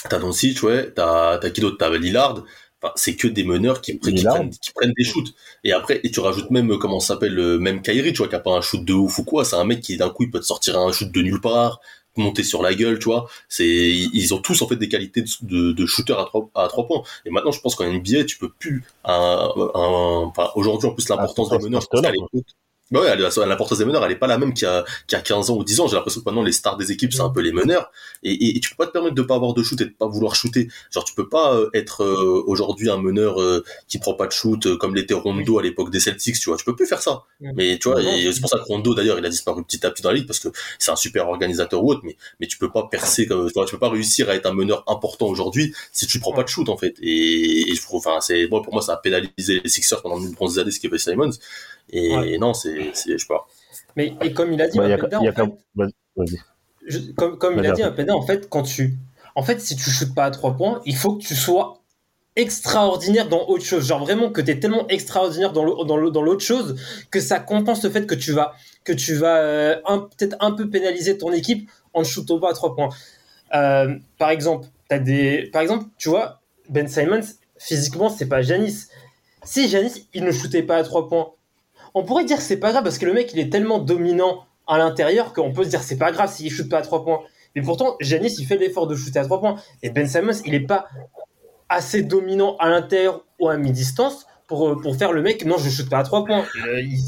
t'as 0.09 0.19
Doncic, 0.19 0.63
ouais. 0.63 0.91
T'as 0.91 1.37
t'as 1.37 1.49
qui 1.49 1.61
d'autre? 1.61 1.77
T'as 1.79 1.89
Lillard. 1.97 2.43
Enfin, 2.83 2.93
c'est 2.97 3.15
que 3.15 3.27
des 3.29 3.43
meneurs 3.45 3.81
qui, 3.81 3.93
prennent, 3.97 4.13
qui 4.61 4.71
prennent 4.73 4.93
des 4.97 5.03
shoots. 5.05 5.33
Et 5.63 5.71
après, 5.71 6.01
et 6.03 6.11
tu 6.11 6.19
rajoutes 6.19 6.51
même 6.51 6.71
euh, 6.73 6.77
comment 6.77 6.99
ça 6.99 7.13
s'appelle 7.15 7.33
le 7.33 7.57
même 7.59 7.81
Kyrie, 7.81 8.11
tu 8.13 8.17
vois, 8.19 8.27
qui 8.27 8.35
a 8.35 8.39
pas 8.39 8.51
un 8.51 8.61
shoot 8.61 8.83
de 8.83 8.93
ouf 8.93 9.19
ou 9.19 9.23
quoi. 9.23 9.45
C'est 9.45 9.55
un 9.55 9.63
mec 9.63 9.81
qui 9.81 9.97
d'un 9.97 10.09
coup 10.09 10.23
il 10.23 10.31
peut 10.31 10.39
te 10.39 10.45
sortir 10.45 10.77
un 10.79 10.91
shoot 10.91 11.11
de 11.11 11.21
nulle 11.21 11.39
part, 11.41 11.79
monter 12.17 12.43
sur 12.43 12.61
la 12.61 12.73
gueule, 12.75 12.99
tu 12.99 13.05
vois. 13.05 13.27
C'est 13.49 13.65
ils 13.67 14.33
ont 14.33 14.39
tous 14.39 14.61
en 14.61 14.67
fait 14.67 14.75
des 14.75 14.89
qualités 14.89 15.21
de, 15.21 15.27
de, 15.43 15.71
de 15.71 15.85
shooter 15.85 16.13
à 16.13 16.25
trois 16.25 16.49
à 16.55 16.67
trois 16.67 16.85
points. 16.87 17.03
Et 17.25 17.29
maintenant, 17.31 17.51
je 17.51 17.61
pense 17.61 17.75
qu'en 17.75 17.85
NBA, 17.85 18.25
tu 18.25 18.37
peux 18.37 18.49
plus 18.49 18.83
un, 19.05 19.49
un 19.75 19.79
enfin 20.25 20.49
aujourd'hui 20.55 20.89
en 20.89 20.93
plus 20.93 21.07
l'importance 21.09 21.49
Ah, 21.51 21.57
des 21.57 21.63
meneurs, 21.63 21.81
je 21.81 21.87
pense 21.87 22.01
qu'à 22.01 22.11
l'époque- 22.11 22.31
bah 22.93 23.01
ouais, 23.01 23.45
l'importance 23.47 23.79
des 23.79 23.85
meneurs, 23.85 24.05
elle 24.05 24.11
est 24.11 24.17
pas 24.17 24.27
la 24.27 24.37
même 24.37 24.53
qu'il 24.53 24.67
y 24.67 24.69
a, 24.69 24.85
qu'il 25.07 25.17
y 25.17 25.19
a 25.19 25.23
15 25.23 25.49
ans 25.49 25.57
ou 25.57 25.63
10 25.63 25.79
ans. 25.79 25.87
J'ai 25.87 25.95
l'impression 25.95 26.21
que 26.21 26.25
maintenant, 26.25 26.43
les 26.43 26.51
stars 26.51 26.77
des 26.77 26.91
équipes, 26.91 27.11
c'est 27.11 27.21
un 27.21 27.31
peu 27.31 27.41
les 27.41 27.51
meneurs. 27.51 27.91
Et, 28.21 28.31
et, 28.31 28.57
et 28.57 28.59
tu 28.59 28.69
peux 28.69 28.75
pas 28.75 28.85
te 28.85 28.91
permettre 28.91 29.15
de 29.15 29.21
pas 29.23 29.33
avoir 29.33 29.55
de 29.55 29.63
shoot 29.63 29.81
et 29.81 29.85
de 29.85 29.89
pas 29.89 30.05
vouloir 30.05 30.35
shooter. 30.35 30.67
Genre, 30.91 31.03
tu 31.03 31.15
peux 31.15 31.27
pas 31.27 31.55
euh, 31.55 31.71
être 31.73 32.03
euh, 32.03 32.43
aujourd'hui 32.45 32.91
un 32.91 33.01
meneur 33.01 33.41
euh, 33.41 33.63
qui 33.87 33.97
prend 33.97 34.13
pas 34.13 34.27
de 34.27 34.31
shoot 34.31 34.63
euh, 34.67 34.77
comme 34.77 34.93
l'était 34.93 35.15
Rondo 35.15 35.57
à 35.57 35.63
l'époque 35.63 35.89
des 35.89 35.99
Celtics, 35.99 36.39
tu 36.39 36.51
vois. 36.51 36.57
Tu 36.57 36.65
peux 36.65 36.75
plus 36.75 36.85
faire 36.85 37.01
ça. 37.01 37.23
Mm. 37.41 37.51
Mais 37.55 37.79
tu 37.79 37.89
vois, 37.89 37.99
et 37.99 38.31
c'est 38.31 38.41
pour 38.41 38.49
ça 38.51 38.59
que 38.59 38.65
Rondo, 38.65 38.93
d'ailleurs, 38.93 39.17
il 39.17 39.25
a 39.25 39.29
disparu 39.29 39.63
petit 39.63 39.83
à 39.87 39.89
petit 39.89 40.03
dans 40.03 40.09
la 40.09 40.15
ligue 40.15 40.27
parce 40.27 40.39
que 40.39 40.49
c'est 40.77 40.91
un 40.91 40.95
super 40.95 41.27
organisateur 41.27 41.83
ou 41.83 41.89
autre, 41.89 42.01
mais, 42.03 42.15
mais 42.39 42.45
tu 42.45 42.59
peux 42.59 42.71
pas 42.71 42.87
percer 42.91 43.25
comme, 43.25 43.47
tu 43.47 43.53
vois, 43.53 43.65
tu 43.65 43.71
peux 43.71 43.79
pas 43.79 43.89
réussir 43.89 44.29
à 44.29 44.35
être 44.35 44.45
un 44.45 44.53
meneur 44.53 44.83
important 44.85 45.25
aujourd'hui 45.25 45.73
si 45.91 46.05
tu 46.05 46.19
prends 46.19 46.33
pas 46.33 46.43
de 46.43 46.49
shoot, 46.49 46.69
en 46.69 46.77
fait. 46.77 46.95
Et, 47.01 47.71
et 47.71 47.73
je 47.73 47.81
trouve, 47.81 48.05
enfin, 48.05 48.21
c'est, 48.21 48.47
moi, 48.49 48.61
pour 48.61 48.71
moi, 48.71 48.83
ça 48.83 48.93
a 48.93 48.97
pénalisé 48.97 49.61
les 49.63 49.69
Sixers 49.69 50.03
pendant 50.03 50.19
une 50.19 50.33
bronze 50.33 50.59
années, 50.59 50.69
ce 50.69 50.79
qu'est 50.79 50.95
Simons. 50.99 51.31
Et 51.89 52.15
Ouais. 52.15 52.37
non, 52.37 52.53
c'est, 52.53 52.91
c'est, 52.93 53.13
je 53.13 53.17
sais 53.17 53.27
pas. 53.27 53.45
Mais 53.95 54.13
et 54.21 54.33
comme 54.33 54.51
il 54.53 54.61
a 54.61 54.67
dit, 54.67 54.77
Bah, 54.77 54.87
Mapeda, 54.87 55.17
a 55.17 55.21
en 55.21 55.31
fait, 55.31 56.27
je- 56.87 57.11
comme, 57.15 57.37
comme 57.37 57.53
il 57.53 57.59
a 57.59 57.63
Vas-y, 57.63 57.75
dit, 57.75 57.81
après. 57.83 58.03
Mapeda, 58.03 58.15
en 58.15 58.21
fait, 58.25 58.49
quand 58.49 58.63
tu, 58.63 58.97
en 59.35 59.43
fait, 59.43 59.59
si 59.61 59.75
tu 59.75 59.89
shootes 59.89 60.13
pas 60.15 60.25
à 60.25 60.31
trois 60.31 60.55
points, 60.55 60.81
il 60.85 60.95
faut 60.95 61.15
que 61.15 61.23
tu 61.23 61.35
sois 61.35 61.79
extraordinaire 62.35 63.29
dans 63.29 63.45
autre 63.47 63.63
chose. 63.63 63.85
Genre 63.87 63.99
vraiment 64.03 64.31
que 64.31 64.41
tu 64.41 64.49
es 64.51 64.59
tellement 64.59 64.87
extraordinaire 64.87 65.53
dans 65.53 65.63
le- 65.63 65.85
dans 65.85 65.97
le- 65.97 66.09
dans 66.09 66.21
l'autre 66.23 66.43
chose 66.43 66.75
que 67.11 67.19
ça 67.19 67.39
compense 67.39 67.83
le 67.83 67.91
fait 67.91 68.07
que 68.07 68.15
tu 68.15 68.31
vas 68.31 68.53
que 68.83 68.91
tu 68.91 69.13
vas 69.13 69.37
euh, 69.37 69.79
un- 69.85 69.99
peut-être 69.99 70.35
un 70.39 70.51
peu 70.51 70.67
pénaliser 70.69 71.17
ton 71.17 71.31
équipe 71.31 71.69
en 71.93 71.99
ne 71.99 72.05
shootant 72.05 72.39
pas 72.39 72.49
à 72.49 72.53
trois 72.53 72.75
points. 72.75 72.89
Euh, 73.53 73.95
par 74.17 74.31
exemple, 74.31 74.67
t'as 74.89 74.97
des, 74.99 75.49
par 75.53 75.61
exemple, 75.61 75.85
tu 75.97 76.09
vois, 76.09 76.41
Ben 76.69 76.87
Simons 76.87 77.21
physiquement 77.59 78.09
c'est 78.09 78.27
pas 78.27 78.41
Janis. 78.41 78.87
Si 79.43 79.69
Janis 79.69 80.07
il 80.15 80.23
ne 80.23 80.31
shootait 80.31 80.63
pas 80.63 80.77
à 80.77 80.83
trois 80.83 81.07
points, 81.07 81.29
on 81.93 82.03
pourrait 82.03 82.25
dire 82.25 82.37
que 82.37 82.43
c'est 82.43 82.57
pas 82.57 82.71
grave 82.71 82.83
parce 82.83 82.97
que 82.97 83.05
le 83.05 83.13
mec 83.13 83.31
il 83.33 83.39
est 83.39 83.51
tellement 83.51 83.79
dominant 83.79 84.45
à 84.67 84.77
l'intérieur 84.77 85.33
qu'on 85.33 85.51
peut 85.51 85.63
se 85.65 85.69
dire 85.69 85.81
c'est 85.83 85.97
pas 85.97 86.11
grave 86.11 86.31
s'il 86.31 86.51
shoot 86.51 86.69
pas 86.69 86.79
à 86.79 86.81
trois 86.81 87.03
points. 87.03 87.19
Mais 87.55 87.61
pourtant, 87.61 87.95
Janis 88.01 88.35
il 88.39 88.45
fait 88.45 88.57
l'effort 88.57 88.87
de 88.87 88.95
shooter 88.95 89.19
à 89.19 89.23
trois 89.25 89.39
points. 89.39 89.55
Et 89.83 89.89
Ben 89.89 90.07
Simmons 90.07 90.41
il 90.45 90.53
est 90.55 90.65
pas 90.67 90.87
assez 91.69 92.01
dominant 92.03 92.55
à 92.59 92.69
l'intérieur 92.69 93.25
ou 93.39 93.47
à 93.49 93.57
mi-distance 93.57 94.25
pour, 94.47 94.67
euh, 94.69 94.75
pour 94.81 94.95
faire 94.95 95.11
le 95.13 95.21
mec 95.21 95.45
non 95.45 95.57
je 95.57 95.69
shoot 95.69 95.89
pas 95.89 95.99
à 95.99 96.03
trois 96.03 96.25
points. 96.25 96.43
Euh, 96.67 96.81
il- 96.81 96.99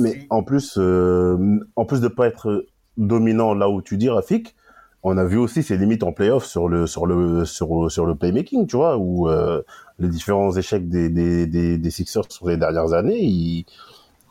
Mais 0.00 0.26
en 0.30 0.42
plus, 0.42 0.76
euh, 0.78 1.58
en 1.76 1.84
plus 1.84 2.00
de 2.00 2.08
pas 2.08 2.26
être 2.26 2.66
dominant 2.96 3.54
là 3.54 3.68
où 3.68 3.82
tu 3.82 3.96
dis, 3.96 4.08
Rafik, 4.08 4.54
on 5.02 5.16
a 5.16 5.24
vu 5.24 5.38
aussi 5.38 5.62
ses 5.62 5.76
limites 5.78 6.02
en 6.02 6.12
playoff 6.12 6.44
sur 6.44 6.68
le 6.68 6.86
sur 6.86 7.06
le 7.06 7.44
sur, 7.46 7.90
sur 7.90 8.04
le 8.06 8.14
playmaking, 8.14 8.66
tu 8.66 8.76
vois, 8.76 8.98
où 8.98 9.28
euh, 9.28 9.62
les 9.98 10.08
différents 10.08 10.54
échecs 10.56 10.88
des, 10.88 11.08
des, 11.08 11.46
des, 11.46 11.78
des 11.78 11.90
Sixers 11.90 12.30
sur 12.30 12.48
les 12.48 12.56
dernières 12.58 12.92
années, 12.92 13.18
il- 13.22 13.64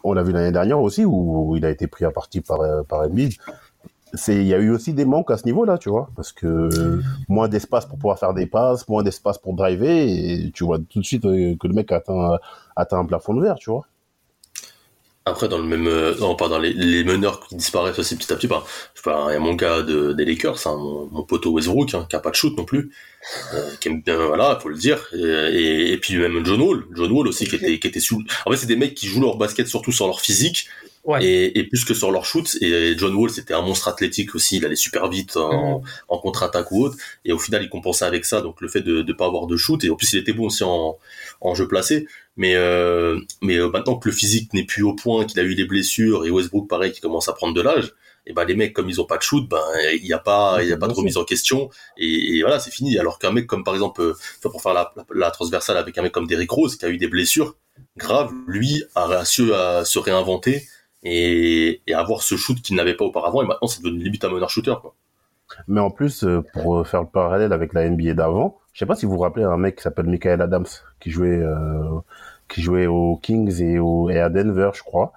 on 0.03 0.13
l'a 0.13 0.23
vu 0.23 0.31
l'année 0.31 0.51
dernière 0.51 0.79
aussi 0.79 1.05
où 1.05 1.55
il 1.55 1.65
a 1.65 1.69
été 1.69 1.87
pris 1.87 2.05
à 2.05 2.11
partie 2.11 2.41
par 2.41 2.61
euh, 2.61 2.83
par 2.83 3.01
Embiid. 3.01 3.33
Il 4.27 4.43
y 4.43 4.55
a 4.55 4.57
eu 4.57 4.71
aussi 4.71 4.93
des 4.93 5.05
manques 5.05 5.29
à 5.29 5.37
ce 5.37 5.45
niveau-là, 5.45 5.77
tu 5.77 5.89
vois, 5.89 6.09
parce 6.15 6.31
que 6.31 6.99
moins 7.27 7.47
d'espace 7.47 7.85
pour 7.85 7.99
pouvoir 7.99 8.17
faire 8.17 8.33
des 8.33 8.47
passes, 8.47 8.87
moins 8.87 9.03
d'espace 9.03 9.37
pour 9.37 9.53
driver, 9.53 9.87
et 9.87 10.49
tu 10.51 10.63
vois 10.63 10.79
tout 10.79 10.99
de 10.99 11.05
suite 11.05 11.25
euh, 11.25 11.55
que 11.59 11.67
le 11.67 11.75
mec 11.75 11.91
atteint 11.91 12.39
atteint 12.75 12.99
un 12.99 13.05
plafond 13.05 13.35
de 13.35 13.41
verre, 13.41 13.55
tu 13.55 13.69
vois. 13.69 13.85
Après, 15.29 15.47
dans 15.47 15.57
le 15.57 15.65
même, 15.65 15.87
euh, 15.87 16.15
non, 16.19 16.35
pas 16.35 16.49
dans 16.49 16.59
les, 16.59 16.73
les 16.73 17.03
meneurs 17.03 17.47
qui 17.47 17.55
disparaissent 17.55 17.99
aussi 17.99 18.15
petit 18.15 18.31
à 18.33 18.35
petit, 18.35 18.47
bah, 18.47 18.63
je 18.93 19.01
sais 19.01 19.03
pas, 19.03 19.27
il 19.29 19.33
y 19.33 19.35
a 19.35 19.39
mon 19.39 19.53
gars 19.53 19.81
de, 19.81 20.13
des 20.13 20.25
Lakers, 20.25 20.65
hein, 20.65 20.75
mon, 20.77 21.07
mon 21.11 21.23
poteau 21.23 21.51
Westbrook, 21.51 21.93
hein, 21.93 22.07
qui 22.09 22.15
a 22.15 22.19
pas 22.19 22.31
de 22.31 22.35
shoot 22.35 22.57
non 22.57 22.65
plus, 22.65 22.91
euh, 23.53 23.69
qui 23.79 23.89
aime 23.89 24.01
bien, 24.01 24.17
voilà, 24.17 24.59
faut 24.61 24.69
le 24.69 24.77
dire, 24.77 25.07
et, 25.13 25.19
et, 25.19 25.93
et 25.93 25.97
puis 25.97 26.17
même 26.17 26.45
John 26.45 26.61
Wall, 26.61 26.83
John 26.95 27.11
Wall 27.11 27.27
aussi, 27.27 27.45
qui 27.45 27.55
était, 27.55 27.79
qui 27.79 27.87
était 27.87 27.99
sous, 27.99 28.23
en 28.45 28.51
fait, 28.51 28.57
c'est 28.57 28.67
des 28.67 28.75
mecs 28.75 28.95
qui 28.95 29.07
jouent 29.07 29.21
leur 29.21 29.37
basket 29.37 29.67
surtout 29.67 29.91
sur 29.91 30.07
leur 30.07 30.21
physique, 30.21 30.67
Ouais. 31.05 31.25
et, 31.25 31.57
et 31.57 31.63
plus 31.63 31.85
que 31.85 31.93
sur 31.93 32.11
leur 32.11 32.25
shoot, 32.25 32.57
et 32.61 32.95
John 32.97 33.15
Wall, 33.15 33.29
c'était 33.29 33.53
un 33.53 33.61
monstre 33.61 33.87
athlétique 33.87 34.35
aussi, 34.35 34.57
il 34.57 34.65
allait 34.65 34.75
super 34.75 35.07
vite 35.09 35.37
en, 35.37 35.81
en 36.07 36.17
contre-attaque 36.19 36.71
ou 36.71 36.83
autre, 36.83 36.97
et 37.25 37.31
au 37.31 37.39
final, 37.39 37.63
il 37.63 37.69
compensait 37.69 38.05
avec 38.05 38.25
ça, 38.25 38.41
donc 38.41 38.61
le 38.61 38.67
fait 38.67 38.81
de, 38.81 39.01
de 39.01 39.13
pas 39.13 39.25
avoir 39.25 39.47
de 39.47 39.57
shoot, 39.57 39.83
et 39.83 39.89
en 39.89 39.95
plus, 39.95 40.13
il 40.13 40.19
était 40.19 40.33
bon 40.33 40.47
aussi 40.47 40.63
en, 40.63 40.97
en 41.41 41.55
jeu 41.55 41.67
placé, 41.67 42.07
mais 42.37 42.55
euh, 42.55 43.19
mais 43.41 43.57
euh, 43.57 43.69
maintenant 43.69 43.95
que 43.95 44.09
le 44.09 44.13
physique 44.13 44.53
n'est 44.53 44.65
plus 44.65 44.83
au 44.83 44.93
point, 44.93 45.25
qu'il 45.25 45.39
a 45.39 45.43
eu 45.43 45.53
les 45.53 45.65
blessures 45.65 46.25
et 46.25 46.29
Westbrook 46.29 46.67
pareil 46.69 46.91
qui 46.91 47.01
commence 47.01 47.27
à 47.27 47.33
prendre 47.33 47.53
de 47.53 47.61
l'âge, 47.61 47.93
et 48.27 48.33
ben 48.33 48.45
les 48.45 48.55
mecs 48.55 48.73
comme 48.73 48.89
ils 48.89 49.01
ont 49.01 49.05
pas 49.05 49.17
de 49.17 49.23
shoot, 49.23 49.47
ben 49.49 49.61
il 49.93 50.05
y 50.05 50.13
a 50.13 50.19
pas 50.19 50.59
il 50.61 50.69
y 50.69 50.73
a 50.73 50.77
pas 50.77 50.87
de 50.87 50.93
remise 50.93 51.17
en 51.17 51.23
question. 51.23 51.69
Et, 51.97 52.37
et 52.37 52.41
voilà 52.41 52.59
c'est 52.59 52.69
fini. 52.69 52.97
Alors 52.99 53.17
qu'un 53.17 53.31
mec 53.31 53.47
comme 53.47 53.63
par 53.63 53.73
exemple 53.73 54.01
euh, 54.01 54.13
pour 54.41 54.61
faire 54.61 54.73
la, 54.73 54.93
la, 54.95 55.05
la 55.15 55.31
transversale 55.31 55.77
avec 55.77 55.97
un 55.97 56.03
mec 56.03 56.11
comme 56.11 56.27
Derrick 56.27 56.51
Rose 56.51 56.75
qui 56.75 56.85
a 56.85 56.89
eu 56.89 56.97
des 56.97 57.07
blessures 57.07 57.55
graves, 57.97 58.31
lui 58.45 58.83
a 58.93 59.25
su 59.25 59.53
à 59.53 59.83
se 59.83 59.97
réinventer 59.99 60.67
et, 61.03 61.81
et 61.87 61.93
avoir 61.93 62.23
ce 62.23 62.35
shoot 62.35 62.61
qu'il 62.61 62.75
n'avait 62.75 62.95
pas 62.95 63.05
auparavant 63.05 63.41
et 63.41 63.45
maintenant 63.45 63.67
c'est 63.67 63.81
devenu 63.83 64.03
limite 64.03 64.23
un 64.25 64.29
meneur 64.29 64.49
shooter 64.49 64.75
quoi. 64.81 64.95
Mais 65.67 65.81
en 65.81 65.89
plus, 65.89 66.23
euh, 66.23 66.43
pour 66.53 66.77
euh, 66.77 66.83
faire 66.83 67.01
le 67.01 67.07
parallèle 67.07 67.53
avec 67.53 67.73
la 67.73 67.89
NBA 67.89 68.13
d'avant, 68.13 68.59
je 68.73 68.79
sais 68.79 68.85
pas 68.85 68.95
si 68.95 69.05
vous 69.05 69.13
vous 69.13 69.19
rappelez 69.19 69.43
un 69.45 69.57
mec 69.57 69.77
qui 69.77 69.81
s'appelle 69.83 70.05
Michael 70.05 70.41
Adams, 70.41 70.67
qui 70.99 71.09
jouait, 71.09 71.39
euh, 71.39 71.99
qui 72.47 72.61
jouait 72.61 72.87
aux 72.87 73.17
Kings 73.17 73.61
et, 73.61 73.79
au, 73.79 74.09
et 74.09 74.19
à 74.19 74.29
Denver, 74.29 74.71
je 74.73 74.83
crois. 74.83 75.13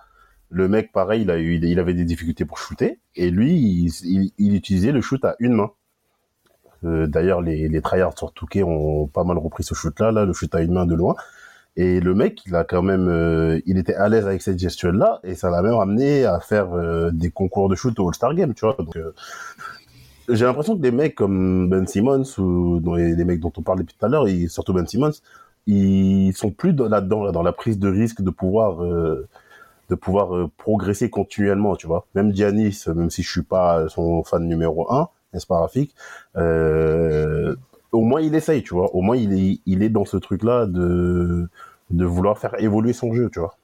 Le 0.49 0.69
mec, 0.69 0.93
pareil, 0.93 1.23
il, 1.23 1.31
a 1.31 1.39
eu, 1.39 1.59
il 1.63 1.79
avait 1.79 1.95
des 1.95 2.05
difficultés 2.05 2.45
pour 2.45 2.59
shooter, 2.59 2.99
et 3.17 3.31
lui, 3.31 3.53
il, 3.55 3.91
il, 4.05 4.33
il 4.39 4.55
utilisait 4.55 4.93
le 4.93 5.01
shoot 5.01 5.25
à 5.25 5.37
une 5.39 5.55
main. 5.55 5.71
Euh, 6.85 7.07
D'ailleurs, 7.07 7.41
les, 7.41 7.69
les 7.69 7.81
tryhards 7.81 8.19
sur 8.19 8.33
Touquet 8.33 8.63
ont 8.63 9.07
pas 9.07 9.25
mal 9.25 9.39
repris 9.39 9.63
ce 9.65 9.75
shoot-là, 9.75 10.13
là, 10.13 10.25
le 10.25 10.33
shoot 10.33 10.55
à 10.55 10.61
une 10.61 10.73
main 10.73 10.87
de 10.87 10.95
loin. 10.95 11.15
Et 11.77 12.01
le 12.01 12.15
mec, 12.15 12.43
il 12.47 12.55
a 12.55 12.65
quand 12.65 12.83
même, 12.83 13.09
euh, 13.09 13.61
il 13.65 13.79
était 13.79 13.95
à 13.95 14.09
l'aise 14.09 14.27
avec 14.27 14.43
cette 14.43 14.59
gestuelle-là, 14.59 15.21
et 15.25 15.35
ça 15.35 15.51
l'a 15.51 15.63
même 15.63 15.75
amené 15.75 16.25
à 16.25 16.39
faire 16.41 16.75
euh, 16.75 17.11
des 17.13 17.31
concours 17.31 17.69
de 17.69 17.75
shoot 17.75 17.99
au 17.99 18.09
All-Star 18.09 18.35
Game, 18.35 18.53
tu 18.53 18.67
vois. 18.67 18.77
Donc, 18.79 18.95
euh, 18.97 19.13
j'ai 20.29 20.45
l'impression 20.45 20.77
que 20.77 20.83
des 20.83 20.91
mecs 20.91 21.15
comme 21.15 21.69
Ben 21.71 21.87
Simmons 21.87 22.25
ou 22.39 22.79
dans 22.81 22.95
les, 22.95 23.25
mecs 23.25 23.41
dont 23.41 23.53
on 23.57 23.63
parlait 23.63 23.83
depuis 23.83 23.97
tout 23.99 24.05
à 24.05 24.09
l'heure, 24.09 24.27
surtout 24.49 24.73
Ben 24.75 24.87
Simmons, 24.87 25.13
ils 25.67 26.33
sont 26.35 26.51
plus 26.51 26.75
dans- 26.75 26.89
là-dedans, 26.89 27.25
là, 27.25 27.33
dans 27.33 27.43
la 27.43 27.53
prise 27.53 27.79
de 27.79 27.89
risque 27.89 28.21
de 28.23 28.31
pouvoir, 28.31 28.79
de 28.79 29.95
pouvoir 29.95 30.49
progresser 30.59 31.11
continuellement, 31.11 31.77
tu 31.77 31.87
vois. 31.87 32.07
Même 32.15 32.35
Giannis, 32.35 32.85
même 32.87 33.11
si 33.11 33.23
je 33.23 33.31
suis 33.31 33.43
pas 33.43 33.89
son 33.89 34.23
fan 34.25 34.47
numéro 34.47 34.93
un, 34.93 35.09
n'est-ce 35.33 35.47
pas 35.47 35.59
Rafik 35.59 35.95
euh, 36.37 37.57
Au 37.93 38.01
moins 38.01 38.21
il 38.21 38.35
essaye, 38.35 38.63
tu 38.63 38.75
vois. 38.75 38.95
Au 38.95 39.03
moins 39.03 39.17
il 39.17 39.33
est, 39.33 39.61
il 39.67 39.83
est 39.83 39.91
dans 39.91 40.05
ce 40.05 40.17
truc-là 40.17 40.67
de, 40.67 41.49
de 41.91 42.05
vouloir 42.05 42.39
faire 42.39 42.59
évoluer 42.59 42.93
son 42.93 43.15
jeu, 43.15 43.31
tu 43.33 43.39
vois. 43.41 43.57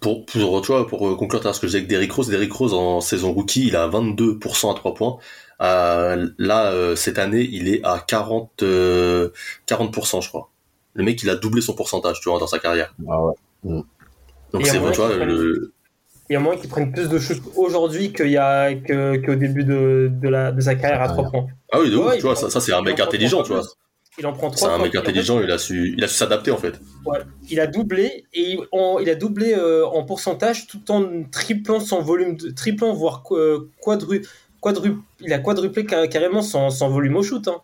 Pour, 0.00 0.26
pour, 0.26 0.60
tu 0.60 0.72
vois, 0.72 0.86
pour 0.86 1.08
euh, 1.08 1.16
conclure 1.16 1.42
ce 1.42 1.58
que 1.58 1.66
je 1.66 1.72
disais 1.72 1.78
avec 1.78 1.88
Derrick 1.88 2.12
Rose, 2.12 2.28
Derrick 2.28 2.52
Rose 2.52 2.74
en 2.74 3.00
saison 3.00 3.32
rookie, 3.32 3.68
il 3.68 3.76
a 3.76 3.88
22% 3.88 4.70
à 4.70 4.74
3 4.74 4.94
points. 4.94 5.18
Euh, 5.62 6.28
là, 6.38 6.72
euh, 6.72 6.96
cette 6.96 7.18
année, 7.18 7.48
il 7.50 7.68
est 7.68 7.80
à 7.84 8.04
40, 8.06 8.62
euh, 8.62 9.30
40%, 9.66 10.20
je 10.20 10.28
crois. 10.28 10.50
Le 10.94 11.04
mec, 11.04 11.22
il 11.22 11.30
a 11.30 11.36
doublé 11.36 11.62
son 11.62 11.74
pourcentage, 11.74 12.20
tu 12.20 12.28
vois, 12.28 12.38
dans 12.38 12.46
sa 12.46 12.58
carrière. 12.58 12.94
Ah 13.08 13.24
ouais. 13.24 13.34
Donc 14.52 14.60
Et 14.60 14.64
c'est 14.64 14.78
vrai, 14.78 14.92
tu 14.92 14.98
vois, 14.98 15.14
le, 15.14 15.72
Il 16.28 16.32
y 16.34 16.36
a 16.36 16.40
moins 16.40 16.56
qu'ils 16.56 16.68
prennent 16.68 16.92
plus 16.92 17.08
de 17.08 17.18
shoot 17.18 17.40
aujourd'hui 17.56 18.12
qu'il 18.12 18.28
y 18.28 18.36
a 18.36 18.74
qu'au 18.74 19.34
début 19.36 19.64
de, 19.64 20.10
de, 20.12 20.28
la, 20.28 20.52
de 20.52 20.60
sa 20.60 20.74
carrière 20.74 21.00
à 21.00 21.08
trois 21.08 21.30
points. 21.30 21.46
Ah 21.72 21.80
oui, 21.80 21.90
de 21.90 21.96
ouf, 21.96 22.06
Ouais, 22.06 22.16
tu 22.16 22.22
vois, 22.22 22.32
il 22.32 22.36
ça, 22.36 22.40
prend- 22.42 22.50
ça 22.50 22.60
c'est 22.60 22.72
un 22.72 22.80
il 22.80 22.84
mec 22.84 22.94
en 22.94 22.96
prend 22.96 23.04
intelligent, 23.06 23.42
tu 23.42 23.52
vois. 23.52 23.62
Il 24.18 24.26
en 24.26 24.32
prend 24.32 24.50
C'est 24.54 24.56
trois. 24.56 24.70
un 24.72 24.76
fois 24.76 24.84
mec 24.84 24.94
intelligent, 24.94 25.40
il 25.40 25.50
a 25.50 25.58
su, 25.58 25.94
il 25.96 26.04
a 26.04 26.08
su 26.08 26.14
s'adapter, 26.14 26.50
en 26.50 26.58
fait. 26.58 26.80
Ouais, 27.06 27.18
il 27.50 27.58
a 27.60 27.66
doublé 27.66 28.24
et 28.34 28.52
il, 28.52 28.60
en- 28.72 28.98
il 28.98 29.08
a 29.10 29.14
doublé 29.14 29.54
euh, 29.54 29.86
en 29.86 30.04
pourcentage 30.04 30.66
tout 30.66 30.90
en 30.90 31.24
triplant 31.30 31.80
son 31.80 32.00
volume, 32.02 32.36
de, 32.36 32.50
triplant 32.50 32.92
voire 32.94 33.22
euh, 33.32 33.70
quadru, 33.80 34.22
quadru, 34.60 34.96
il 35.20 35.32
a 35.32 35.38
quadruplé 35.38 35.86
ca- 35.88 36.06
carrément 36.08 36.42
son, 36.42 36.70
son 36.70 36.88
volume 36.90 37.16
au 37.16 37.22
shoot. 37.22 37.48
Hein. 37.48 37.60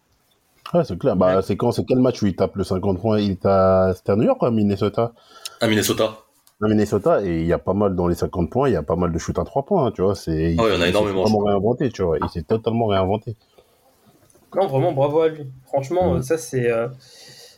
Ouais, 0.75 0.85
c'est 0.85 0.99
clair. 0.99 1.17
Bah, 1.17 1.37
Ouais. 1.37 1.43
c'est 1.43 1.57
quand, 1.57 1.73
c'est 1.73 1.85
quel 1.85 1.99
match 1.99 2.23
où 2.23 2.27
il 2.27 2.37
tape 2.37 2.57
le 2.57 2.65
50 2.65 3.01
points 3.01 3.19
Il 3.21 3.37
t'a, 3.39 3.93
c'était 3.97 4.13
à 4.13 4.17
New 4.17 4.25
York, 4.25 4.39
quoi, 4.39 4.51
Minnesota? 4.51 5.13
À 5.61 5.67
Minnesota. 5.69 6.19
À 6.61 6.67
Minnesota, 6.69 7.23
et 7.25 7.41
il 7.41 7.47
y 7.47 7.53
a 7.53 7.59
pas 7.59 7.73
mal 7.75 7.95
dans 7.97 8.07
les 8.09 8.15
50 8.17 8.51
points, 8.51 8.69
il 8.69 8.73
y 8.73 8.77
a 8.77 8.83
pas 8.83 8.97
mal 8.97 9.13
de 9.13 9.19
shoot 9.19 9.39
à 9.39 9.45
3 9.45 9.65
points, 9.65 9.87
hein, 9.87 9.93
tu 9.93 10.03
vois. 10.03 10.15
C'est, 10.17 10.59
ouais, 10.59 10.71
il 10.71 10.75
y 10.75 10.77
en 10.77 10.81
a 10.83 10.87
s'est 10.87 10.89
énormément, 10.89 11.25
je 11.27 11.35
totalement 11.35 11.39
crois. 11.39 11.53
réinventé, 11.53 11.91
tu 11.91 12.03
vois. 12.03 12.19
Il 12.21 12.29
s'est 12.29 12.43
totalement 12.43 12.87
réinventé. 12.87 13.37
Non, 14.55 14.67
vraiment, 14.67 14.93
bravo 14.93 15.21
à 15.21 15.29
lui. 15.29 15.47
Franchement, 15.67 16.13
Ouais. 16.15 16.23
ça, 16.23 16.39
c'est. 16.39 16.71
euh, 16.71 16.89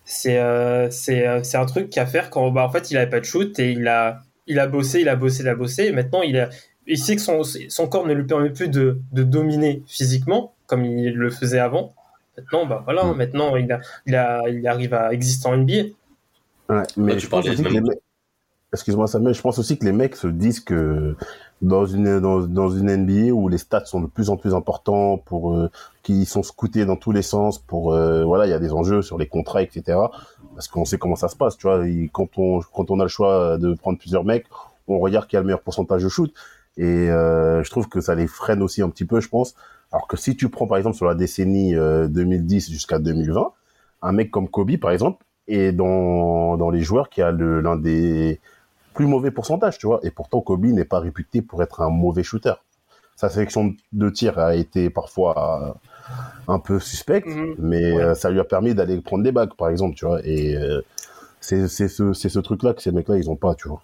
c'est 0.04 0.38
euh, 0.38 0.90
c'est 0.90 1.26
euh, 1.26 1.42
c'est 1.44 1.56
un 1.56 1.66
truc 1.66 1.88
qu'à 1.90 2.04
faire 2.06 2.30
quand 2.30 2.50
bah, 2.50 2.64
en 2.66 2.70
fait 2.70 2.90
il 2.90 2.96
avait 2.96 3.08
pas 3.10 3.20
de 3.20 3.24
shoot 3.24 3.56
et 3.60 3.70
il 3.72 3.86
a 3.86 4.20
il 4.48 4.58
a 4.58 4.66
bossé 4.66 5.00
il 5.00 5.08
a 5.08 5.14
bossé 5.16 5.42
il 5.42 5.48
a 5.48 5.54
bossé 5.54 5.84
et 5.86 5.92
maintenant 5.92 6.22
il 6.22 6.36
a 6.38 6.50
il 6.88 6.98
sait 6.98 7.14
que 7.14 7.22
son, 7.22 7.42
son 7.44 7.86
corps 7.86 8.06
ne 8.06 8.12
lui 8.14 8.24
permet 8.26 8.50
plus 8.50 8.68
de, 8.68 9.00
de 9.12 9.22
dominer 9.22 9.84
physiquement 9.86 10.54
comme 10.66 10.84
il 10.84 11.14
le 11.14 11.30
faisait 11.30 11.60
avant 11.60 11.94
maintenant 12.36 12.66
bah 12.66 12.82
voilà 12.84 13.04
Mm. 13.04 13.16
maintenant 13.16 13.54
il 13.56 13.70
a, 13.70 13.80
il 14.06 14.16
a 14.16 14.48
il 14.48 14.66
arrive 14.66 14.94
à 14.94 15.12
exister 15.12 15.46
en 15.48 15.56
NBA 15.56 15.74
Ouais, 16.68 16.82
mais 16.96 17.14
tu 17.16 17.20
je 17.20 17.28
pense 17.28 17.44
parlais 17.44 17.56
les 17.56 17.80
mecs... 17.80 17.98
Excuse-moi 18.72 19.08
Samuel, 19.08 19.34
je 19.34 19.40
pense 19.40 19.58
aussi 19.58 19.78
que 19.78 19.84
les 19.84 19.92
mecs 19.92 20.14
se 20.14 20.28
disent 20.28 20.60
que 20.60 21.16
dans 21.60 21.86
une 21.86 22.20
dans, 22.20 22.40
dans 22.40 22.70
une 22.70 22.94
NBA 22.96 23.32
où 23.32 23.48
les 23.48 23.58
stats 23.58 23.84
sont 23.84 24.00
de 24.00 24.06
plus 24.06 24.30
en 24.30 24.36
plus 24.36 24.54
importants 24.54 25.18
pour 25.18 25.54
euh, 25.54 25.68
qui 26.02 26.24
sont 26.24 26.44
scoutés 26.44 26.84
dans 26.84 26.96
tous 26.96 27.10
les 27.10 27.22
sens 27.22 27.58
pour 27.58 27.92
euh, 27.92 28.24
voilà 28.24 28.46
il 28.46 28.50
y 28.50 28.54
a 28.54 28.60
des 28.60 28.72
enjeux 28.72 29.02
sur 29.02 29.18
les 29.18 29.26
contrats 29.26 29.62
etc 29.62 29.98
parce 30.54 30.68
qu'on 30.68 30.84
sait 30.84 30.98
comment 30.98 31.16
ça 31.16 31.28
se 31.28 31.36
passe 31.36 31.56
tu 31.56 31.66
vois. 31.66 31.84
Quand 32.12 32.28
on 32.38 32.60
quand 32.60 32.92
on 32.92 33.00
a 33.00 33.02
le 33.02 33.08
choix 33.08 33.58
de 33.58 33.74
prendre 33.74 33.98
plusieurs 33.98 34.24
mecs 34.24 34.46
on 34.90 34.98
regarde 34.98 35.26
qui 35.26 35.36
a 35.36 35.40
le 35.40 35.46
meilleur 35.46 35.62
pourcentage 35.62 36.02
de 36.02 36.08
shoot. 36.08 36.32
Et 36.76 36.84
euh, 36.84 37.62
je 37.62 37.70
trouve 37.70 37.88
que 37.88 38.00
ça 38.00 38.14
les 38.14 38.26
freine 38.26 38.62
aussi 38.62 38.82
un 38.82 38.88
petit 38.88 39.04
peu 39.04 39.20
je 39.20 39.28
pense. 39.28 39.54
Alors 39.92 40.06
que 40.06 40.16
si 40.16 40.36
tu 40.36 40.48
prends 40.48 40.66
par 40.66 40.78
exemple 40.78 40.96
sur 40.96 41.06
la 41.06 41.14
décennie 41.14 41.74
euh, 41.74 42.08
2010 42.08 42.70
jusqu'à 42.70 42.98
2020 42.98 43.52
un 44.02 44.12
mec 44.12 44.30
comme 44.30 44.48
Kobe 44.48 44.76
par 44.76 44.92
exemple 44.92 45.24
est 45.48 45.72
dans 45.72 46.56
dans 46.56 46.70
les 46.70 46.80
joueurs 46.80 47.08
qui 47.08 47.22
a 47.22 47.32
le 47.32 47.60
l'un 47.60 47.76
des 47.76 48.40
plus 49.00 49.06
mauvais 49.06 49.30
pourcentages, 49.30 49.78
tu 49.78 49.86
vois. 49.86 50.00
Et 50.02 50.10
pourtant, 50.10 50.42
Kobe 50.42 50.66
n'est 50.66 50.84
pas 50.84 51.00
réputé 51.00 51.40
pour 51.40 51.62
être 51.62 51.80
un 51.80 51.88
mauvais 51.88 52.22
shooter. 52.22 52.52
Sa 53.16 53.30
sélection 53.30 53.74
de 53.92 54.10
tir 54.10 54.38
a 54.38 54.54
été 54.54 54.90
parfois 54.90 55.74
euh, 55.78 56.52
un 56.52 56.58
peu 56.58 56.78
suspecte, 56.78 57.28
Mhm. 57.28 57.54
mais 57.58 57.92
Ouais. 57.92 58.02
euh, 58.02 58.14
ça 58.14 58.28
lui 58.30 58.40
a 58.40 58.44
permis 58.44 58.74
d'aller 58.74 59.00
prendre 59.00 59.24
des 59.24 59.32
bagues, 59.32 59.54
par 59.56 59.70
exemple, 59.70 59.94
tu 59.96 60.04
vois. 60.04 60.20
Et 60.24 60.54
euh, 60.54 60.82
c'est 61.40 61.66
ce, 61.68 62.12
ce 62.12 62.38
truc-là 62.40 62.74
que 62.74 62.82
ces 62.82 62.92
mecs-là, 62.92 63.16
ils 63.16 63.30
ont 63.30 63.36
pas, 63.36 63.54
tu 63.54 63.68
vois. 63.68 63.80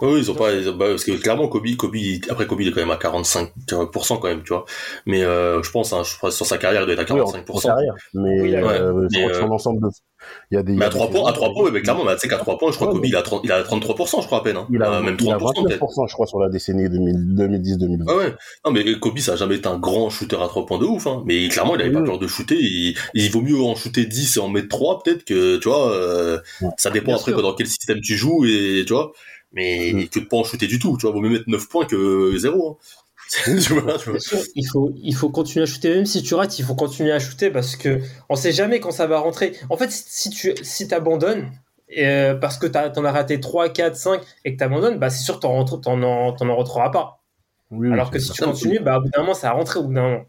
Oui, 0.00 0.18
ils 0.20 0.30
ont 0.30 0.34
pas, 0.34 0.52
ils 0.52 0.68
ont- 0.68 0.74
bah, 0.76 0.86
parce 0.88 1.04
que 1.04 1.12
clairement, 1.12 1.48
Kobe, 1.48 1.66
Kobe, 1.76 1.94
après 2.28 2.46
Kobe, 2.46 2.60
il 2.60 2.68
est 2.68 2.72
quand 2.72 2.80
même 2.80 2.90
à 2.90 2.96
45% 2.96 4.18
quand 4.18 4.28
même, 4.28 4.42
tu 4.42 4.52
vois. 4.52 4.64
Mais, 5.06 5.22
euh, 5.22 5.62
je 5.62 5.70
pense, 5.70 5.92
hein, 5.92 6.02
je 6.04 6.18
pense, 6.18 6.34
sur 6.34 6.46
sa 6.46 6.58
carrière, 6.58 6.82
il 6.82 6.86
doit 6.86 6.94
être 6.94 7.10
à 7.10 7.14
Oui, 7.14 7.20
en- 7.20 7.24
45%. 7.24 7.68
en 7.68 7.72
carrière. 7.74 7.94
Mais, 8.14 8.40
Oui, 8.40 8.50
là, 8.50 8.58
euh, 8.68 9.08
mais, 9.10 9.18
sur, 9.20 9.28
euh, 9.28 9.34
sur 9.34 9.46
l'ensemble 9.46 9.80
de... 9.82 9.88
Il 10.52 10.54
y 10.54 10.58
a 10.58 10.62
des... 10.62 10.72
Mais 10.74 10.84
à 10.84 10.88
des 10.88 10.94
3 10.94 11.10
points, 11.10 11.28
à 11.28 11.32
3 11.32 11.52
points, 11.52 11.64
ouais, 11.64 11.70
mais 11.72 11.82
clairement, 11.82 12.04
mais 12.04 12.14
tu 12.14 12.20
sais 12.20 12.28
qu'à 12.28 12.38
3 12.38 12.56
points, 12.56 12.70
je 12.70 12.76
crois 12.76 12.88
Ouais, 12.88 12.92
que 12.94 12.98
Kobe, 12.98 13.06
il 13.06 13.16
a 13.16 13.22
30, 13.22 13.40
il 13.44 13.50
a 13.52 13.62
33%, 13.62 14.20
je 14.20 14.26
crois, 14.26 14.38
à 14.38 14.42
peine, 14.42 14.56
hein. 14.56 14.66
Il 14.72 14.80
a, 14.82 14.92
Euh, 14.98 15.00
même 15.02 15.16
il 15.20 15.28
a 15.30 15.36
30% 15.36 15.64
peut-être. 15.64 15.80
29%, 15.80 16.06
je 16.06 16.14
crois, 16.14 16.26
sur 16.26 16.38
la 16.40 16.48
décennie 16.48 16.88
2010-2020. 16.88 18.04
Ah 18.08 18.16
ouais. 18.16 18.34
Non, 18.64 18.70
mais 18.72 18.98
Kobe, 19.00 19.18
ça 19.18 19.32
a 19.32 19.36
jamais 19.36 19.56
été 19.56 19.68
un 19.68 19.78
grand 19.78 20.10
shooter 20.10 20.36
à 20.36 20.46
3 20.48 20.64
points 20.66 20.78
de 20.78 20.84
ouf, 20.84 21.06
hein. 21.06 21.22
Mais 21.26 21.48
clairement, 21.48 21.74
il 21.74 21.80
avait 21.80 21.88
Oui, 21.90 21.94
pas 21.94 22.00
oui. 22.02 22.06
peur 22.06 22.18
de 22.18 22.26
shooter. 22.28 22.56
Il, 22.60 22.96
il 23.14 23.30
vaut 23.30 23.40
mieux 23.42 23.60
en 23.60 23.74
shooter 23.74 24.04
10 24.06 24.36
et 24.36 24.40
en 24.40 24.48
mettre 24.48 24.68
3, 24.68 25.02
peut-être 25.02 25.24
que, 25.24 25.56
tu 25.58 25.68
vois, 25.68 25.90
euh, 25.92 26.38
Ouais. 26.60 26.68
ça 26.78 26.90
dépend 26.90 27.06
Bien 27.06 27.16
après 27.16 27.32
sûr. 27.32 27.42
dans 27.42 27.54
quel 27.54 27.66
système 27.66 28.00
tu 28.00 28.16
joues 28.16 28.44
et, 28.44 28.84
tu 28.86 28.92
vois. 28.92 29.12
Mais 29.52 29.92
Mm. 29.92 30.08
que 30.08 30.20
de 30.20 30.24
pas 30.24 30.36
en 30.38 30.44
shooter 30.44 30.66
du 30.66 30.78
tout, 30.78 30.96
tu 30.98 31.02
vois. 31.06 31.12
Vaut 31.14 31.20
mieux 31.20 31.30
mettre 31.30 31.44
9 31.48 31.68
points 31.68 31.84
que 31.86 32.36
0, 32.38 32.70
hein. 32.70 32.76
tu 33.62 33.72
vois, 33.74 33.98
tu 33.98 34.04
vois. 34.10 34.12
Bien 34.12 34.18
sûr, 34.20 34.38
il 34.54 34.66
faut, 34.66 34.92
il 34.96 35.14
faut 35.14 35.30
continuer 35.30 35.62
à 35.62 35.66
shooter. 35.66 35.94
Même 35.94 36.06
si 36.06 36.22
tu 36.22 36.34
rates, 36.34 36.58
il 36.58 36.64
faut 36.64 36.74
continuer 36.74 37.12
à 37.12 37.18
shooter 37.18 37.50
parce 37.50 37.76
que 37.76 38.00
on 38.28 38.36
sait 38.36 38.52
jamais 38.52 38.80
quand 38.80 38.90
ça 38.90 39.06
va 39.06 39.18
rentrer. 39.20 39.54
En 39.70 39.76
fait, 39.76 39.90
si 39.90 40.30
tu 40.30 40.52
si 40.62 40.92
abandonnes, 40.92 41.50
parce 42.40 42.58
que 42.58 42.66
t'as- 42.66 42.90
t'en 42.90 43.04
as 43.04 43.12
raté 43.12 43.40
3, 43.40 43.68
4, 43.68 43.96
5 43.96 44.20
et 44.44 44.52
que 44.54 44.58
t'abandonnes, 44.58 44.98
bah, 44.98 45.10
c'est 45.10 45.22
sûr 45.22 45.36
que 45.36 45.40
t'en, 45.40 45.52
rentres- 45.52 45.80
t'en, 45.80 46.02
en, 46.02 46.32
t'en 46.32 46.48
en 46.48 46.56
rentreras 46.56 46.90
pas. 46.90 47.20
Oui, 47.70 47.90
Alors 47.92 48.10
que 48.10 48.18
si 48.18 48.28
ça. 48.28 48.34
tu 48.34 48.42
continues, 48.42 48.80
bah, 48.80 48.98
au 48.98 49.02
bout 49.02 49.08
d'un 49.10 49.20
moment, 49.20 49.34
ça 49.34 49.48
va 49.48 49.54
rentrer 49.54 49.80
au 49.80 49.84
bout 49.84 49.94
d'un 49.94 50.02
moment. 50.02 50.24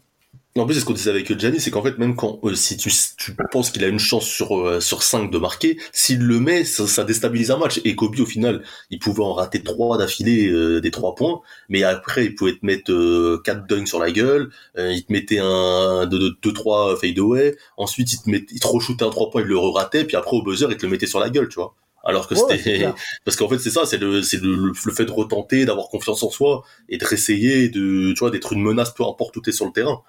En 0.56 0.66
plus, 0.66 0.74
c'est 0.74 0.80
ce 0.80 0.84
qu'on 0.84 0.92
disait 0.92 1.10
avec 1.10 1.36
Gianni, 1.36 1.58
c'est 1.58 1.72
qu'en 1.72 1.82
fait, 1.82 1.98
même 1.98 2.14
quand 2.14 2.38
euh, 2.44 2.54
si 2.54 2.76
tu, 2.76 2.88
tu 3.16 3.34
penses 3.50 3.72
qu'il 3.72 3.82
a 3.82 3.88
une 3.88 3.98
chance 3.98 4.24
sur 4.24 4.56
euh, 4.56 4.78
sur 4.80 5.02
5 5.02 5.28
de 5.28 5.38
marquer, 5.38 5.78
s'il 5.92 6.20
le 6.20 6.38
met, 6.38 6.64
ça, 6.64 6.86
ça 6.86 7.02
déstabilise 7.02 7.50
un 7.50 7.56
match. 7.56 7.80
Et 7.84 7.96
Kobe, 7.96 8.20
au 8.20 8.24
final, 8.24 8.62
il 8.90 9.00
pouvait 9.00 9.24
en 9.24 9.32
rater 9.32 9.64
3 9.64 9.98
d'affilée 9.98 10.46
euh, 10.46 10.80
des 10.80 10.92
3 10.92 11.16
points, 11.16 11.40
mais 11.68 11.82
après, 11.82 12.26
il 12.26 12.36
pouvait 12.36 12.52
te 12.52 12.64
mettre 12.64 12.92
euh, 12.92 13.42
4 13.44 13.66
dunks 13.66 13.88
sur 13.88 13.98
la 13.98 14.12
gueule, 14.12 14.50
euh, 14.78 14.92
il 14.92 15.04
te 15.04 15.12
mettait 15.12 15.40
un 15.40 16.06
2-3 16.06 17.00
fadeaway, 17.00 17.56
ensuite 17.76 18.12
il 18.12 18.22
te, 18.22 18.30
met, 18.30 18.46
il 18.52 18.60
te 18.60 18.66
re-shootait 18.68 19.04
un 19.04 19.10
3 19.10 19.30
points, 19.30 19.42
il 19.42 19.48
le 19.48 19.58
re-ratait, 19.58 20.04
puis 20.04 20.16
après, 20.16 20.36
au 20.36 20.42
buzzer, 20.42 20.68
il 20.70 20.76
te 20.76 20.86
le 20.86 20.92
mettait 20.92 21.08
sur 21.08 21.18
la 21.18 21.30
gueule, 21.30 21.48
tu 21.48 21.56
vois. 21.56 21.74
Alors 22.04 22.28
que 22.28 22.34
Ouais, 22.34 22.58
c'était... 22.58 22.86
Parce 23.24 23.36
qu'en 23.36 23.48
fait, 23.48 23.58
c'est 23.58 23.70
ça, 23.70 23.86
c'est 23.86 23.98
le, 23.98 24.22
c'est 24.22 24.40
le, 24.40 24.54
le, 24.54 24.72
le 24.84 24.92
fait 24.92 25.04
de 25.06 25.10
retenter, 25.10 25.64
d'avoir 25.64 25.88
confiance 25.88 26.22
en 26.22 26.30
soi, 26.30 26.62
et 26.88 26.96
de 26.98 27.04
réessayer, 27.04 27.70
de, 27.70 28.12
tu 28.12 28.20
vois, 28.20 28.30
d'être 28.30 28.52
une 28.52 28.62
menace 28.62 28.94
peu 28.94 29.02
importe 29.04 29.36
où 29.36 29.40
t'es 29.40 29.52
sur 29.52 29.66
le 29.66 29.72
terrain. 29.72 30.02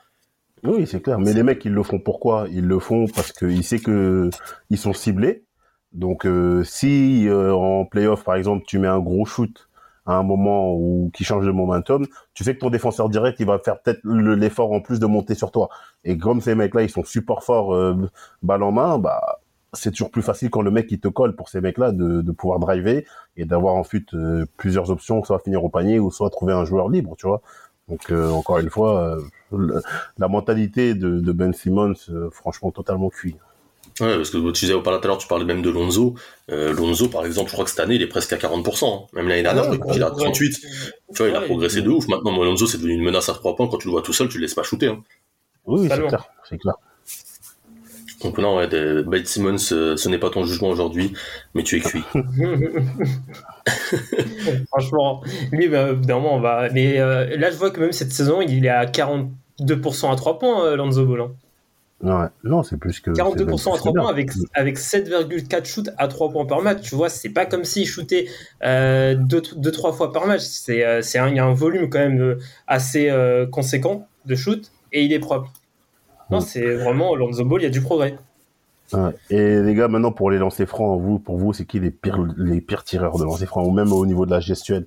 Oui, 0.65 0.87
c'est 0.87 1.01
clair. 1.01 1.19
Mais 1.19 1.33
les 1.33 1.43
mecs, 1.43 1.63
ils 1.65 1.73
le 1.73 1.83
font 1.83 1.99
pourquoi? 1.99 2.47
Ils 2.51 2.65
le 2.65 2.79
font 2.79 3.05
parce 3.13 3.31
qu'ils 3.31 3.63
savent 3.63 3.81
que 3.81 4.29
ils 4.69 4.77
sont 4.77 4.93
ciblés. 4.93 5.45
Donc, 5.93 6.25
euh, 6.25 6.63
si 6.63 7.27
euh, 7.27 7.53
en 7.53 7.85
playoff, 7.85 8.23
par 8.23 8.35
exemple, 8.35 8.65
tu 8.67 8.79
mets 8.79 8.87
un 8.87 8.99
gros 8.99 9.25
shoot 9.25 9.69
à 10.05 10.13
un 10.17 10.23
moment 10.23 10.73
où 10.75 11.09
qui 11.13 11.23
change 11.23 11.45
de 11.45 11.51
momentum, 11.51 12.05
tu 12.33 12.43
sais 12.43 12.53
que 12.55 12.59
ton 12.59 12.69
défenseur 12.69 13.09
direct, 13.09 13.39
il 13.39 13.45
va 13.47 13.59
faire 13.59 13.81
peut-être 13.81 13.99
le- 14.03 14.35
l'effort 14.35 14.71
en 14.71 14.79
plus 14.81 14.99
de 14.99 15.05
monter 15.07 15.33
sur 15.35 15.51
toi. 15.51 15.69
Et 16.03 16.17
comme 16.17 16.41
ces 16.41 16.53
mecs-là, 16.55 16.83
ils 16.83 16.89
sont 16.89 17.03
super 17.03 17.43
forts 17.43 17.73
euh, 17.73 17.95
balle 18.43 18.61
en 18.63 18.71
main, 18.71 18.99
bah 18.99 19.39
c'est 19.73 19.91
toujours 19.91 20.09
plus 20.11 20.21
facile 20.21 20.49
quand 20.49 20.61
le 20.61 20.71
mec 20.71 20.87
il 20.91 20.99
te 21.01 21.09
colle 21.09 21.35
pour 21.35 21.49
ces 21.49 21.59
mecs-là 21.59 21.91
de, 21.91 22.21
de 22.21 22.31
pouvoir 22.31 22.59
driver 22.59 23.03
et 23.35 23.43
d'avoir 23.45 23.75
ensuite 23.75 24.13
euh, 24.13 24.45
plusieurs 24.57 24.89
options, 24.89 25.21
soit 25.23 25.39
finir 25.39 25.63
au 25.65 25.69
panier 25.69 25.99
ou 25.99 26.11
soit 26.11 26.29
trouver 26.29 26.53
un 26.53 26.63
joueur 26.63 26.87
libre, 26.87 27.15
tu 27.17 27.27
vois. 27.27 27.41
Donc 27.87 28.11
euh, 28.11 28.29
encore 28.31 28.59
une 28.59 28.69
fois, 28.69 29.01
euh, 29.01 29.21
le- 29.55 29.81
la 30.17 30.27
mentalité 30.27 30.93
de, 30.95 31.19
de 31.19 31.31
Ben 31.31 31.53
Simmons, 31.53 31.93
euh, 32.09 32.29
franchement 32.31 32.71
totalement 32.71 33.09
cuit. 33.09 33.35
Ouais, 34.01 34.17
parce 34.17 34.29
que 34.29 34.37
tu 34.51 34.65
disais 34.65 34.73
tout 34.73 34.89
à 34.89 34.99
l'heure, 35.07 35.17
tu 35.17 35.27
parlais 35.27 35.45
même 35.45 35.61
de 35.61 35.69
Lonzo. 35.69 36.15
Euh, 36.51 36.73
Lonzo, 36.73 37.07
par 37.07 37.25
exemple, 37.25 37.47
je 37.49 37.53
crois 37.53 37.63
que 37.63 37.69
cette 37.71 37.79
année, 37.79 37.95
il 37.95 38.01
est 38.01 38.07
presque 38.07 38.33
à 38.33 38.37
40%. 38.37 39.03
hein. 39.03 39.07
Même 39.13 39.27
l'année 39.29 39.43
dernière, 39.43 39.69
Ouais, 39.69 39.73
je 39.73 39.77
crois 39.77 39.93
qu'il 39.93 40.01
est 40.01 40.05
à 40.05 40.11
38. 40.11 40.59
Tu 40.59 40.67
vois, 41.17 41.29
il 41.29 41.35
a 41.35 41.39
Ouais, 41.39 41.45
progressé 41.45 41.81
de 41.81 41.89
ouf. 41.89 42.07
Maintenant, 42.09 42.43
Lonzo, 42.43 42.67
c'est 42.67 42.77
devenu 42.77 42.93
une 42.93 43.03
menace 43.03 43.29
à 43.29 43.33
3 43.33 43.55
points. 43.55 43.67
Quand 43.69 43.77
tu 43.77 43.87
le 43.87 43.91
vois 43.91 44.01
tout 44.01 44.11
seul, 44.11 44.27
tu 44.27 44.37
le 44.37 44.41
laisses 44.41 44.53
pas 44.55 44.63
shooter. 44.63 44.87
Hein. 44.87 45.03
Oui, 45.65 45.87
c'est 45.89 46.07
clair, 46.07 46.25
c'est 46.49 46.57
clair. 46.57 46.73
Donc 48.25 48.37
non, 48.39 48.57
ouais, 48.57 48.67
de- 48.67 49.03
Ben 49.07 49.23
Simmons, 49.25 49.55
euh, 49.71 49.95
ce 49.95 50.09
n'est 50.09 50.17
pas 50.17 50.29
ton 50.29 50.43
jugement 50.45 50.67
aujourd'hui, 50.69 51.13
mais 51.53 51.63
tu 51.63 51.77
es 51.77 51.79
cuit. 51.79 52.03
Franchement, 54.69 55.23
lui, 55.51 55.67
bah, 55.67 55.93
d'un 55.93 56.15
moment, 56.15 56.35
on 56.35 56.39
va. 56.39 56.69
Mais 56.71 56.99
euh, 56.99 57.37
là, 57.37 57.51
je 57.51 57.57
vois 57.57 57.71
que 57.71 57.79
même 57.79 57.91
cette 57.91 58.11
saison, 58.11 58.41
il 58.41 58.65
est 58.65 58.69
à 58.69 58.85
42% 58.85 59.29
à 60.11 60.15
3 60.15 60.39
points, 60.39 60.65
euh, 60.65 60.75
Lonzo 60.75 61.05
Ball. 61.05 61.21
hein. 61.21 61.31
Ouais, 62.03 62.27
non, 62.43 62.61
c'est 62.61 62.77
plus 62.77 62.99
que. 62.99 63.13
c'est 63.15 63.23
même 63.23 63.33
42% 63.33 63.37
à 63.39 63.45
plus 63.45 63.79
3 63.79 63.93
que 63.93 63.97
points 63.99 64.09
avec, 64.09 64.29
avec 64.53 64.77
7,4 64.77 65.65
shoots 65.65 65.89
à 65.97 66.07
3 66.07 66.29
points 66.29 66.45
par 66.45 66.61
match. 66.61 66.81
Tu 66.81 66.93
vois, 66.95 67.09
c'est 67.09 67.29
pas 67.29 67.45
comme 67.45 67.63
s'il 67.63 67.87
shootait 67.87 68.27
2-3 68.61 69.95
fois 69.95 70.11
par 70.11 70.27
match. 70.27 70.41
C'est, 70.41 70.85
euh, 70.85 71.01
c'est 71.01 71.19
un, 71.19 71.29
il 71.29 71.35
y 71.35 71.39
a 71.39 71.45
un 71.45 71.53
volume 71.53 71.89
quand 71.89 71.99
même 71.99 72.21
euh, 72.21 72.39
assez 72.67 73.09
euh, 73.09 73.45
conséquent 73.47 74.07
de 74.25 74.35
shoot 74.35 74.71
et 74.91 75.03
il 75.03 75.13
est 75.13 75.19
propre. 75.19 75.51
Non, 76.29 76.41
c'est 76.41 76.75
vraiment 76.75 77.15
Lonzo 77.15 77.45
Ball, 77.45 77.61
il 77.61 77.63
y 77.65 77.67
a 77.67 77.71
du 77.71 77.81
progrès. 77.81 78.17
Et 79.29 79.59
les 79.61 79.73
gars, 79.73 79.87
maintenant 79.87 80.11
pour 80.11 80.31
les 80.31 80.37
lancers 80.37 80.67
francs, 80.67 81.01
vous, 81.01 81.19
pour 81.19 81.37
vous, 81.37 81.53
c'est 81.53 81.65
qui 81.65 81.79
les 81.79 81.91
pires, 81.91 82.23
les 82.37 82.61
pires 82.61 82.83
tireurs 82.83 83.17
de 83.17 83.23
lancers 83.23 83.47
francs 83.47 83.67
ou 83.67 83.71
même 83.71 83.91
au 83.91 84.05
niveau 84.05 84.25
de 84.25 84.31
la 84.31 84.39
gestuelle? 84.39 84.85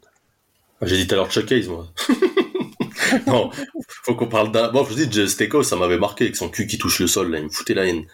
J'ai 0.82 0.96
dit 0.96 1.06
tout 1.06 1.14
à 1.14 1.18
l'heure 1.18 1.30
Chuck 1.30 1.50
Hayes, 1.50 1.68
moi. 1.68 1.86
non, 3.26 3.50
faut 4.04 4.14
qu'on 4.14 4.28
parle 4.28 4.52
d'un... 4.52 4.70
Bon, 4.70 4.84
je 4.84 4.94
vous 4.94 5.06
dis, 5.06 5.28
Steko, 5.28 5.62
ça 5.62 5.76
m'avait 5.76 5.98
marqué 5.98 6.24
avec 6.24 6.36
son 6.36 6.48
cul 6.48 6.66
qui 6.66 6.78
touche 6.78 7.00
le 7.00 7.08
sol, 7.08 7.30
là, 7.30 7.38
il 7.38 7.44
me 7.44 7.50
foutait 7.50 7.74
la 7.74 7.86
haine. 7.86 8.04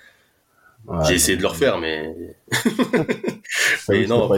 Ouais, 0.87 1.05
J'ai 1.07 1.15
essayé 1.15 1.37
de 1.37 1.43
le 1.43 1.49
refaire, 1.49 1.79
mais... 1.79 2.15
mais 3.89 4.07
non, 4.07 4.29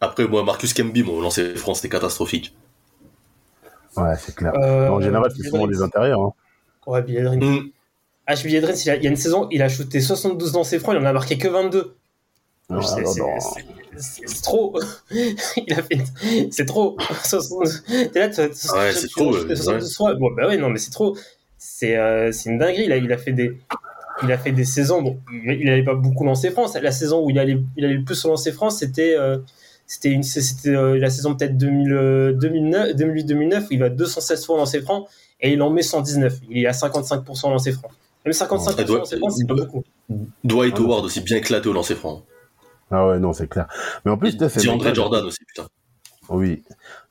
après, 0.00 0.26
moi, 0.26 0.42
Marcus 0.44 0.74
Camby, 0.74 1.02
mon 1.02 1.20
lancer 1.20 1.54
franc, 1.56 1.74
c'était 1.74 1.88
catastrophique. 1.88 2.54
Ouais, 3.96 4.14
c'est 4.18 4.34
clair. 4.34 4.52
Euh, 4.56 4.88
en 4.88 5.00
général, 5.00 5.30
c'est 5.34 5.48
souvent 5.48 5.66
les 5.66 5.80
intérieurs. 5.80 6.20
Hein. 6.20 6.32
Ouais, 6.86 7.02
Billy 7.02 7.22
Dreams. 7.22 7.44
Mm. 7.44 7.70
Ah, 8.26 8.34
Billy 8.34 8.60
Dreams, 8.60 8.76
il, 8.84 8.90
a- 8.90 8.96
il 8.96 9.02
y 9.04 9.06
a 9.06 9.10
une 9.10 9.16
saison, 9.16 9.48
il 9.50 9.62
a 9.62 9.68
shooté 9.68 10.00
72 10.00 10.52
dans 10.52 10.64
ses 10.64 10.78
francs, 10.78 10.94
il 10.98 11.02
en 11.02 11.06
a 11.06 11.12
marqué 11.12 11.38
que 11.38 11.48
22. 11.48 11.94
Non, 12.68 12.80
C'est- 12.82 14.42
trop. 14.42 14.78
il 15.10 15.72
a 15.72 15.82
fait. 15.82 15.98
C'est 16.50 16.66
trop. 16.66 16.96
72. 17.24 17.84
T'es 18.12 18.18
là, 18.18 18.26
Ouais, 18.28 18.92
c'est 18.92 19.08
trop, 19.08 19.32
ouais, 19.32 19.56
72 19.56 19.96
fois. 19.96 20.14
Bon, 20.14 20.30
bah 20.32 20.48
ouais, 20.48 20.56
non, 20.56 20.68
mais 20.70 20.78
c'est 20.78 20.90
trop. 20.90 21.16
C'est 21.58 21.96
euh, 21.96 22.32
c'est 22.32 22.50
une 22.50 22.58
dinguerie. 22.58 22.86
Là, 22.88 22.96
il 22.96 23.10
a 23.12 23.18
fait 23.18 23.32
des. 23.32 23.56
Il 24.22 24.32
a 24.32 24.38
fait 24.38 24.52
des 24.52 24.64
saisons. 24.64 25.02
Bon, 25.02 25.18
il 25.32 25.60
il 25.60 25.68
allait 25.70 25.84
pas 25.84 25.94
beaucoup 25.94 26.24
lancer 26.24 26.50
France. 26.50 26.74
La 26.74 26.90
saison 26.92 27.24
où 27.24 27.30
il 27.30 27.38
allait, 27.38 27.58
il 27.76 27.84
allait 27.84 27.94
le 27.94 28.04
plus 28.04 28.24
lancer 28.24 28.52
France, 28.52 28.78
c'était. 28.78 29.14
euh, 29.16 29.38
c'était 29.86 30.10
une, 30.10 30.22
c'était 30.22 30.70
euh, 30.70 30.98
la 30.98 31.10
saison 31.10 31.34
peut-être 31.34 31.56
2000, 31.56 31.92
euh, 31.92 32.32
2009, 32.34 32.94
2008-2009. 32.96 33.66
Il 33.70 33.78
va 33.80 33.88
216 33.88 34.44
fois 34.46 34.56
lancer 34.58 34.80
franc 34.80 35.06
et 35.40 35.52
il 35.52 35.62
en 35.62 35.70
met 35.70 35.82
119. 35.82 36.40
Il 36.50 36.58
est 36.58 36.66
à 36.66 36.72
55% 36.72 37.50
lancer 37.50 37.72
franc. 37.72 37.88
Même 38.24 38.32
55% 38.32 38.76
Ouais, 38.78 38.84
doit- 38.84 38.98
lancer 38.98 39.16
franc, 39.18 39.30
c'est 39.30 39.46
pas 39.46 39.54
beaucoup. 39.54 39.84
Dwight 40.44 40.74
Ah. 40.76 40.80
Howard 40.80 41.04
aussi 41.04 41.20
bien 41.20 41.36
éclaté 41.36 41.68
au 41.68 41.72
lancer 41.72 41.94
franc. 41.94 42.22
Ah 42.90 43.06
ouais, 43.08 43.18
non, 43.18 43.32
c'est 43.32 43.48
clair. 43.48 43.66
Mais 44.04 44.10
en 44.10 44.16
plus, 44.18 44.32
tu 44.32 44.38
sais, 44.38 44.48
ces 44.48 44.60
DeAndre 44.66 44.78
mecs-là- 44.84 44.94
Jordan 44.94 45.24
aussi, 45.24 45.38
putain. 45.46 45.66
Oui. 46.28 46.62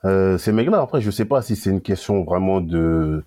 Euh, 0.04 0.36
ces 0.38 0.52
mecs-là, 0.52 0.80
après, 0.82 1.00
je 1.00 1.10
sais 1.10 1.24
pas 1.24 1.40
si 1.42 1.56
c'est 1.56 1.70
une 1.70 1.80
question 1.80 2.24
vraiment 2.24 2.60
de 2.60 3.24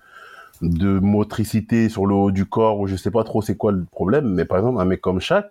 de 0.62 1.00
motricité 1.00 1.88
sur 1.88 2.06
le 2.06 2.14
haut 2.14 2.32
du 2.32 2.46
corps 2.46 2.80
ou 2.80 2.86
je 2.88 2.98
sais 2.98 3.12
pas 3.12 3.24
trop 3.24 3.42
c'est 3.42 3.56
quoi 3.56 3.72
le 3.72 3.86
problème. 3.86 4.34
Mais 4.34 4.44
par 4.44 4.58
exemple, 4.58 4.82
un 4.82 4.86
mec 4.86 5.00
comme 5.00 5.22
Shaq, 5.22 5.50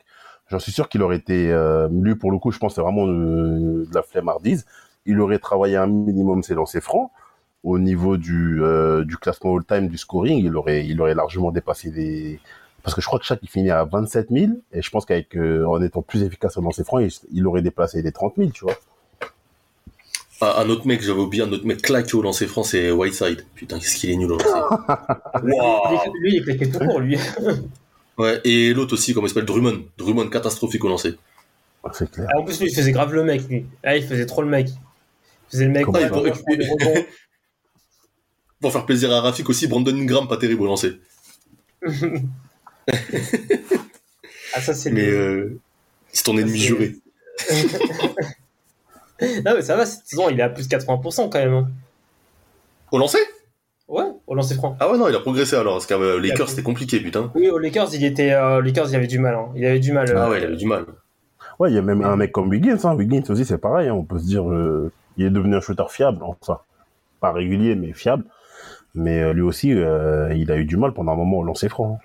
j'en 0.49 0.59
suis 0.59 0.73
sûr 0.73 0.89
qu'il 0.89 1.03
aurait 1.03 1.17
été, 1.17 1.53
euh, 1.53 1.89
lui 1.91 2.15
pour 2.15 2.31
le 2.31 2.39
coup, 2.39 2.51
je 2.51 2.59
pense 2.59 2.73
que 2.73 2.75
c'est 2.77 2.83
vraiment 2.83 3.07
de, 3.07 3.87
de 3.89 3.95
la 3.95 4.03
flemmardise. 4.03 4.67
Il 5.07 5.21
aurait 5.21 5.39
travaillé 5.39 5.77
un 5.77 5.87
minimum 5.87 6.43
ses 6.43 6.55
lancers 6.55 6.83
francs 6.83 7.11
au 7.65 7.79
niveau 7.79 8.17
du, 8.17 8.63
euh, 8.63 9.05
du 9.05 9.17
classement 9.17 9.57
all-time 9.57 9.89
du 9.89 9.99
scoring. 9.99 10.45
Il 10.45 10.57
aurait, 10.57 10.87
il 10.87 11.01
aurait 11.01 11.15
largement 11.15 11.51
dépassé 11.51 11.91
les, 11.91 12.41
parce 12.83 12.95
que 12.95 13.01
je 13.01 13.07
crois 13.07 13.19
que 13.19 13.25
Shaq 13.25 13.41
il 13.43 13.49
finit 13.49 13.71
à 13.71 13.85
27 13.85 14.29
000 14.31 14.53
et 14.73 14.83
je 14.83 14.91
pense 14.91 15.05
qu'avec 15.05 15.37
euh, 15.37 15.67
en 15.67 15.83
étant 15.83 16.03
plus 16.03 16.23
efficace 16.23 16.57
au 16.57 16.63
lancer 16.63 16.85
franc, 16.85 16.99
il, 16.99 17.11
il 17.33 17.47
aurait 17.47 17.63
dépassé 17.63 18.03
les 18.03 18.13
30 18.13 18.35
000, 18.37 18.51
tu 18.51 18.65
vois. 18.65 18.75
Ah, 20.41 20.63
un 20.63 20.69
autre 20.69 20.87
mec, 20.87 21.03
j'avais 21.03 21.19
oublié, 21.19 21.43
un 21.43 21.51
autre 21.51 21.67
mec 21.67 21.83
claqué 21.83 22.15
au 22.15 22.23
lancer 22.23 22.47
franc, 22.47 22.63
c'est 22.63 22.93
Whiteside. 22.93 23.45
Putain, 23.57 23.81
qu'est-ce 23.81 23.97
qu'il 23.97 24.11
est 24.11 24.17
nul 24.17 24.31
au 24.31 24.39
lancer. 24.39 24.51
Waouh. 25.43 26.13
Lui, 26.21 26.35
il 26.35 26.37
est 26.37 26.43
claqué 26.43 26.71
tout 26.71 26.79
court, 26.79 27.01
lui. 27.01 27.19
Ouais, 28.19 28.41
et 28.45 28.75
l'autre 28.75 28.95
aussi, 28.95 29.15
comment 29.15 29.27
il 29.27 29.31
s'appelle 29.31 29.45
Drummond. 29.47 29.85
Drummond 29.97 30.29
catastrophique 30.29 30.85
au 30.85 30.89
lancer. 30.89 31.15
C'est 31.93 32.11
clair. 32.11 32.27
Ah, 32.35 32.41
en 32.41 32.45
plus, 32.45 32.61
lui, 32.61 32.69
il 32.71 32.75
faisait 32.75 32.91
grave 32.93 33.15
le 33.15 33.23
mec, 33.25 33.49
lui. 33.49 33.65
Ah, 33.85 33.97
il 33.97 34.05
faisait 34.07 34.27
trop 34.27 34.43
le 34.43 34.49
mec. 34.49 34.69
Il 34.69 35.51
faisait 35.53 35.65
le 35.67 35.71
mec. 35.71 35.85
Pour- 35.85 35.95
pour 38.61 38.73
faire 38.73 38.85
plaisir 38.87 39.13
à 39.13 39.21
Rafik 39.21 39.49
aussi, 39.49 39.69
Brandon 39.69 39.95
Ingram, 39.95 40.27
pas 40.29 40.37
terrible 40.37 40.63
au 40.63 40.67
lancer. 40.67 40.99
Ah, 44.55 44.61
ça, 44.63 44.73
c'est 44.75 44.91
Mais 44.91 45.05
le- 45.07 45.13
euh, 45.17 45.61
c'est 46.13 46.25
ton 46.25 46.37
ennemi 46.39 46.59
juré. 46.59 46.97
Non, 49.21 49.55
mais 49.57 49.63
ça 49.63 49.75
va, 49.77 49.85
cette 49.85 50.07
saison, 50.07 50.31
il 50.31 50.39
est 50.39 50.43
à 50.45 50.49
plus 50.49 50.69
de 50.69 50.77
80% 50.77 51.29
quand 51.29 51.41
même. 51.41 51.53
hein. 51.53 51.69
Au 52.93 52.99
lancer? 52.99 53.19
Au 54.29 54.35
lancer 54.35 54.55
franc. 54.55 54.77
Ah 54.79 54.91
ouais, 54.91 54.97
non, 54.99 55.09
il 55.09 55.15
a 55.17 55.21
progressé 55.21 55.57
alors, 55.57 55.75
parce 55.75 55.87
qu'à 55.87 55.97
euh, 55.97 56.21
Lakers, 56.21 56.49
c'était 56.51 56.63
compliqué, 56.63 57.01
putain. 57.01 57.31
Oui, 57.35 57.49
aux 57.49 57.59
Lakers, 57.59 57.89
il 57.95 58.05
était, 58.05 58.33
euh, 58.33 58.63
Lakers, 58.63 58.91
il 58.91 58.97
avait 58.97 59.07
du 59.09 59.19
mal. 59.19 59.35
hein. 59.35 59.47
Il 59.57 59.65
avait 59.67 59.81
du 59.81 59.93
mal. 59.93 60.09
euh, 60.11 60.15
Ah 60.17 60.31
ouais, 60.31 60.39
il 60.39 60.45
avait 60.45 60.57
du 60.57 60.67
mal. 60.67 60.85
Ouais, 61.59 61.71
il 61.71 61.75
y 61.75 61.79
a 61.79 61.83
même 61.83 62.03
un 62.03 62.15
mec 62.15 62.31
comme 62.31 62.49
Wiggins. 62.49 62.77
Hein. 62.85 62.95
Wiggins 62.95 63.23
aussi, 63.31 63.45
c'est 63.45 63.59
pareil. 63.59 63.89
hein. 63.89 63.95
On 63.95 64.05
peut 64.05 64.19
se 64.19 64.27
dire, 64.27 64.49
euh, 64.49 64.93
il 65.17 65.27
est 65.27 65.31
devenu 65.31 65.57
un 65.57 65.61
shooter 65.61 65.87
fiable. 65.89 66.19
Enfin, 66.23 66.61
pas 67.21 67.33
régulier, 67.33 67.75
mais 67.75 67.93
fiable. 67.93 68.25
Mais 68.95 69.21
euh, 69.23 69.33
lui 69.33 69.43
aussi, 69.43 69.73
euh, 69.75 70.33
il 70.35 70.53
a 70.53 70.57
eu 70.57 70.65
du 70.65 70.77
mal 70.77 70.93
pendant 70.93 71.13
un 71.13 71.17
moment 71.17 71.39
au 71.39 71.43
lancer 71.45 71.69
franc. 71.69 71.99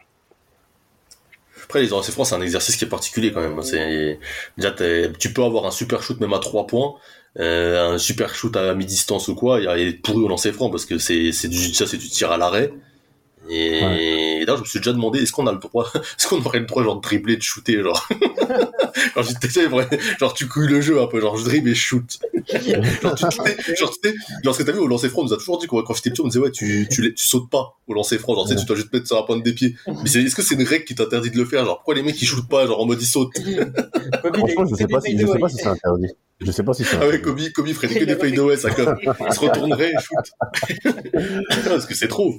Après, 1.64 1.82
les 1.82 1.88
lancers 1.88 2.14
francs, 2.14 2.28
c'est 2.28 2.36
un 2.36 2.42
exercice 2.42 2.76
qui 2.76 2.86
est 2.86 2.90
particulier 2.90 3.32
quand 3.32 3.42
même. 3.42 3.62
C'est 3.64 4.20
déjà, 4.58 4.72
tu 5.20 5.34
peux 5.34 5.44
avoir 5.44 5.66
un 5.66 5.72
super 5.72 6.04
shoot 6.04 6.20
même 6.20 6.34
à 6.34 6.40
3 6.40 6.68
points, 6.68 6.96
euh, 7.40 7.94
un 7.94 7.98
super 7.98 8.36
shoot 8.36 8.56
à 8.58 8.74
mi-distance 8.76 9.28
ou 9.30 9.36
quoi, 9.36 9.60
il 9.62 9.88
est 9.88 9.94
pourri 10.02 10.24
au 10.24 10.28
lancer 10.28 10.52
franc 10.54 10.70
parce 10.70 10.86
que 10.86 10.98
c'est 10.98 11.32
c'est 11.32 11.48
du 11.48 11.74
ça, 11.74 11.88
c'est 11.88 11.98
du 11.98 12.10
tir 12.10 12.32
à 12.32 12.38
l'arrêt. 12.38 12.74
Et 13.50 14.46
là, 14.48 14.56
je 14.56 14.62
me 14.62 14.66
suis 14.66 14.80
déjà 14.80 14.94
demandé, 14.94 15.20
est-ce 15.20 15.32
qu'on 15.32 15.48
a 15.48 15.52
le 15.52 15.58
droit, 15.60 15.92
est-ce 15.96 16.28
qu'on 16.28 16.42
aurait 16.44 16.60
le 16.60 16.66
droit, 16.66 16.84
genre, 16.84 16.96
de 16.96 17.02
dribbler, 17.02 17.36
de 17.38 17.42
shooter, 17.42 17.82
genre. 17.84 18.08
genre, 19.16 19.24
j'étais, 19.24 19.70
genre, 20.20 20.34
tu 20.34 20.48
couilles 20.48 20.68
le 20.70 20.82
jeu 20.82 21.02
un 21.02 21.08
peu, 21.08 21.20
genre, 21.20 21.38
je 21.38 21.44
dribble 21.44 21.70
et 21.70 21.76
je 21.76 21.80
shoot. 21.82 22.20
genre, 23.02 23.16
tu 23.16 23.26
sais, 23.30 23.76
genre, 23.78 23.92
tu 23.92 24.10
sais, 24.10 24.16
lorsque 24.44 24.66
t'as 24.66 24.72
vu 24.72 24.80
au 24.80 24.88
lancer 24.88 25.10
franc, 25.10 25.22
on 25.22 25.26
nous 25.26 25.34
a 25.34 25.38
toujours 25.38 25.60
dit, 25.60 25.68
quoi, 25.68 25.84
quand 25.86 25.94
j'étais 25.94 26.10
petit, 26.12 26.22
on 26.22 26.26
me 26.26 26.30
disait, 26.30 26.40
ouais, 26.44 26.52
tu, 26.52 26.88
tu, 26.90 27.14
tu 27.14 27.28
sautes 27.28 27.50
pas 27.50 27.78
au 27.88 27.94
lancer 27.94 28.18
franc, 28.18 28.34
genre, 28.36 28.48
tu 28.48 28.54
sais, 28.54 28.60
tu 28.60 28.66
dois 28.66 28.76
juste 28.76 28.92
te 28.92 28.96
mettre 28.96 29.08
sur 29.08 29.18
la 29.18 29.24
pointe 29.24 29.44
des 29.44 29.54
pieds. 29.54 29.76
Mais 29.88 30.08
c'est- 30.10 30.22
est-ce 30.24 30.36
que 30.36 30.42
c'est 30.42 30.56
une 30.56 30.64
règle 30.64 30.86
qui 30.86 30.96
t'interdit 30.96 31.30
de 31.32 31.38
le 31.38 31.46
faire? 31.46 31.66
Genre, 31.66 31.76
pourquoi 31.78 31.96
les 31.96 32.04
mecs, 32.04 32.22
ils 32.22 32.26
shootent 32.26 32.48
pas, 32.50 32.66
genre, 32.66 32.80
en 32.82 32.86
mode, 32.86 33.02
ils 33.02 33.06
sautent? 33.06 33.34
Kobe, 34.22 34.38
Franchement, 34.38 34.66
je 34.68 34.74
a- 34.74 34.78
sais 34.78 34.88
pas 34.88 35.02
si, 35.02 35.18
je 35.18 35.28
sais 35.28 35.40
pas 35.40 35.50
si 35.50 35.58
c'est 35.58 35.68
interdit. 35.68 36.08
Je 36.42 36.52
sais 36.52 36.64
pas 36.64 36.74
si 36.74 36.84
c'est 36.84 36.98
Ah 37.00 37.08
ouais. 37.08 37.22
Kobe, 37.22 37.40
Kobe 37.54 37.70
ferait 37.74 37.88
que 37.88 38.04
des 38.04 38.16
fadeaways, 38.16 38.58
ça, 38.58 38.72
comme, 38.72 38.96
il 39.02 39.34
se 39.34 39.40
retournerait 39.40 39.92
et 39.92 40.02
shoot. 40.02 40.84
Parce 41.66 41.86
que 41.86 41.96
c'est 41.96 42.08
trop. 42.08 42.34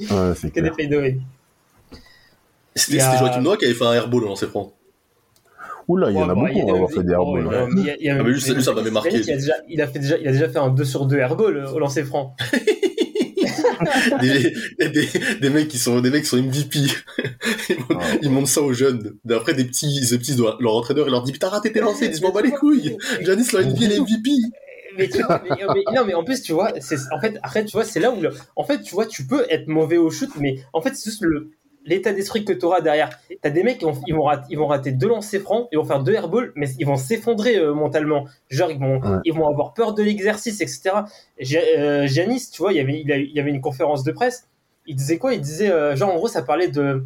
Ouais, 0.00 0.06
c'est 0.36 0.50
Que 0.52 0.60
des 0.60 0.70
clair. 0.70 0.74
fadeaways. 0.78 1.18
C'était 2.74 2.96
Il 2.96 3.00
a- 3.00 3.12
c'était 3.12 3.24
Joachim 3.24 3.40
Noah 3.42 3.56
qui 3.56 3.64
avait 3.64 3.74
fait 3.74 3.84
un 3.86 3.92
airball 3.94 4.24
au 4.24 4.26
lancer 4.28 4.46
franc. 4.46 4.72
Oula, 5.88 6.10
il 6.10 6.16
y 6.16 6.18
en 6.18 6.28
a 6.28 6.34
Ouais, 6.34 6.52
beaucoup 6.52 6.58
il 6.66 6.70
à 6.70 6.74
avoir 6.74 6.90
fait 6.90 7.02
des 7.04 7.12
airballs. 7.12 7.68
il 7.76 7.96
il 8.00 8.10
a- 8.10 8.14
Ah, 8.20 8.60
ça- 8.60 8.72
m'avait 8.74 8.90
marqué. 8.90 9.16
Il 9.18 9.30
a, 9.30 9.36
déjà, 9.36 9.52
il, 9.68 9.80
a 9.80 9.86
fait 9.86 9.98
déjà, 10.00 10.18
il 10.18 10.26
a 10.28 10.32
déjà 10.32 10.48
fait 10.48 10.58
un 10.58 10.68
2 10.68 10.84
sur 10.84 11.06
2 11.06 11.16
airball 11.16 11.56
euh, 11.56 11.70
au 11.70 11.78
lancer 11.78 12.02
franc. 12.04 12.34
des, 14.20 14.52
des, 14.88 15.08
des 15.40 15.50
mecs 15.50 15.68
qui 15.68 15.78
sont 15.78 16.00
des 16.00 16.10
mecs 16.10 16.22
qui 16.24 16.28
sont 16.28 16.38
MVP. 16.42 16.78
Ils, 17.68 17.76
montrent, 17.78 18.00
Ah. 18.00 18.16
ils 18.22 18.30
montrent 18.30 18.48
ça 18.48 18.62
aux 18.62 18.72
jeunes. 18.72 19.14
Après 19.30 19.54
des 19.54 19.64
petits, 19.64 20.00
des 20.00 20.18
petits 20.18 20.36
leur 20.36 20.74
entraîneur, 20.74 21.06
il 21.06 21.10
leur 21.10 21.22
dit 21.22 21.32
putain 21.32 21.48
raté 21.48 21.72
tes 21.72 21.80
lancers, 21.80 22.08
ils 22.08 22.10
disent 22.10 22.22
m'en 22.22 22.32
bats 22.32 22.42
les 22.42 22.50
couilles. 22.52 22.96
Janis 23.22 23.46
leur 23.52 23.62
NBA 23.62 23.86
les 23.88 24.00
MVP. 24.00 24.30
Mais, 24.96 25.08
tu 25.08 25.22
vois, 25.22 25.42
mais- 25.44 25.56
mais- 25.74 25.94
non, 25.94 26.04
mais 26.06 26.14
en 26.14 26.24
plus, 26.24 26.42
tu 26.42 26.52
vois, 26.52 26.72
c'est, 26.80 26.96
en 27.12 27.20
fait, 27.20 27.38
après, 27.42 27.64
tu 27.64 27.72
vois, 27.72 27.84
c'est 27.84 28.00
là 28.00 28.10
où, 28.10 28.20
le- 28.20 28.32
en 28.56 28.64
fait, 28.64 28.80
tu 28.82 28.94
vois, 28.94 29.06
tu 29.06 29.26
peux 29.26 29.44
être 29.50 29.66
mauvais 29.68 29.96
au 29.98 30.10
shoot, 30.10 30.30
mais 30.40 30.56
en 30.72 30.80
fait, 30.80 30.94
c'est 30.94 31.10
juste 31.10 31.22
le, 31.22 31.50
l'état 31.84 32.12
d'esprit 32.12 32.44
que 32.44 32.52
tu 32.52 32.64
auras 32.64 32.80
derrière. 32.80 33.10
T'as 33.42 33.50
des 33.50 33.62
mecs 33.62 33.78
qui 33.78 33.84
vont, 33.84 33.92
ils 34.08 34.14
vont, 34.14 34.24
rater, 34.24 34.46
ils 34.50 34.58
vont 34.58 34.66
rater 34.66 34.90
deux 34.90 35.06
lancers 35.08 35.40
francs, 35.40 35.68
ils 35.70 35.78
vont 35.78 35.84
faire 35.84 36.02
deux 36.02 36.14
airballs, 36.14 36.52
mais 36.56 36.68
ils 36.80 36.86
vont 36.86 36.96
s'effondrer 36.96 37.56
euh, 37.58 37.74
mentalement. 37.74 38.26
Genre, 38.50 38.70
ils 38.72 38.78
vont, 38.80 39.00
Ouais. 39.00 39.18
ils 39.24 39.32
vont 39.32 39.46
avoir 39.46 39.72
peur 39.72 39.94
de 39.94 40.02
l'exercice, 40.02 40.60
etc. 40.60 40.90
Gia- 41.38 41.60
euh, 41.78 42.06
Giannis, 42.08 42.50
tu 42.50 42.60
vois, 42.60 42.72
il 42.72 42.76
y 42.76 42.80
avait, 42.80 43.00
il, 43.00 43.12
a- 43.12 43.16
il 43.18 43.30
y 43.32 43.38
avait 43.38 43.50
une 43.50 43.60
conférence 43.60 44.02
de 44.02 44.10
presse. 44.10 44.48
Il 44.88 44.96
disait 44.96 45.18
quoi? 45.18 45.32
Il 45.34 45.40
disait, 45.40 45.70
euh, 45.70 45.94
genre, 45.94 46.12
en 46.12 46.16
gros, 46.16 46.26
ça 46.28 46.42
parlait 46.42 46.68
de. 46.68 47.04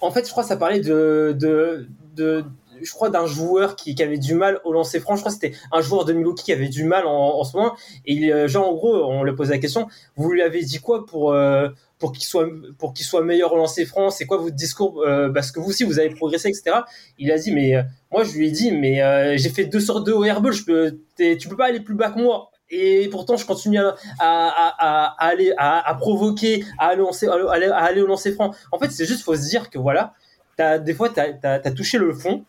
En 0.00 0.10
fait, 0.10 0.24
je 0.26 0.30
crois 0.30 0.42
que 0.42 0.48
ça 0.48 0.56
parlait 0.56 0.80
de, 0.80 1.34
de, 1.38 1.88
de, 2.16 2.44
je 2.82 2.92
crois 2.92 3.10
d'un 3.10 3.26
joueur 3.26 3.76
qui, 3.76 4.00
avait 4.02 4.18
du 4.18 4.34
mal 4.34 4.60
au 4.64 4.72
lancer 4.72 5.00
franc. 5.00 5.16
Je 5.16 5.20
crois 5.20 5.32
que 5.32 5.38
c'était 5.40 5.56
un 5.72 5.80
joueur 5.80 6.04
de 6.04 6.12
Milwaukee 6.12 6.44
qui 6.44 6.52
avait 6.52 6.68
du 6.68 6.84
mal 6.84 7.04
en, 7.06 7.42
ce 7.44 7.56
moment. 7.56 7.74
Et 8.04 8.14
il, 8.14 8.32
euh, 8.32 8.48
genre 8.48 8.68
en 8.68 8.74
gros, 8.74 8.94
on 9.04 9.24
lui 9.24 9.34
posé 9.34 9.52
la 9.52 9.58
question. 9.58 9.88
Vous 10.16 10.30
lui 10.30 10.42
avez 10.42 10.62
dit 10.62 10.78
quoi 10.78 11.06
pour 11.06 11.32
euh, 11.32 11.68
pour 11.98 12.12
qu'il 12.12 12.24
soit 12.24 12.46
pour 12.78 12.92
soit 12.96 13.22
meilleur 13.22 13.52
au 13.52 13.56
lancer 13.56 13.84
franc? 13.84 14.10
C'est 14.10 14.26
quoi 14.26 14.38
votre 14.38 14.54
discours? 14.54 15.02
Euh, 15.02 15.30
Parce 15.30 15.50
que 15.50 15.60
vous 15.60 15.70
aussi 15.70 15.84
vous 15.84 15.98
avez 15.98 16.10
progressé, 16.10 16.48
etc. 16.48 16.76
Il 17.18 17.30
a 17.32 17.38
dit 17.38 17.52
mais 17.52 17.74
moi 18.12 18.24
je 18.24 18.36
lui 18.36 18.48
ai 18.48 18.50
dit 18.50 18.72
mais 18.72 19.36
j'ai 19.38 19.50
fait 19.50 19.64
2 19.64 19.80
sur 19.80 20.02
2 20.02 20.12
au 20.12 20.24
airball. 20.24 20.52
Je 20.52 20.90
tu 21.16 21.48
peux 21.48 21.56
pas 21.56 21.66
aller 21.66 21.80
plus 21.80 21.94
bas 21.94 22.10
que 22.10 22.20
moi. 22.20 22.50
Et 22.68 23.08
pourtant, 23.10 23.36
je 23.36 23.46
continue 23.46 23.78
à, 24.18 25.14
aller 25.18 25.54
à, 25.56 25.96
provoquer, 26.00 26.64
à 26.78 26.88
aller, 26.88 27.02
lancer, 27.02 27.28
à 27.28 27.52
aller, 27.52 28.00
au 28.00 28.06
lancer 28.06 28.32
franc. 28.32 28.52
En 28.72 28.78
fait, 28.78 28.90
c'est 28.90 29.04
juste 29.04 29.22
faut 29.22 29.36
se 29.36 29.48
dire 29.48 29.70
que 29.70 29.78
voilà, 29.78 30.14
des 30.58 30.94
fois, 30.94 31.10
tu 31.10 31.20
as, 31.20 31.70
touché 31.70 31.98
le 31.98 32.12
fond, 32.12 32.44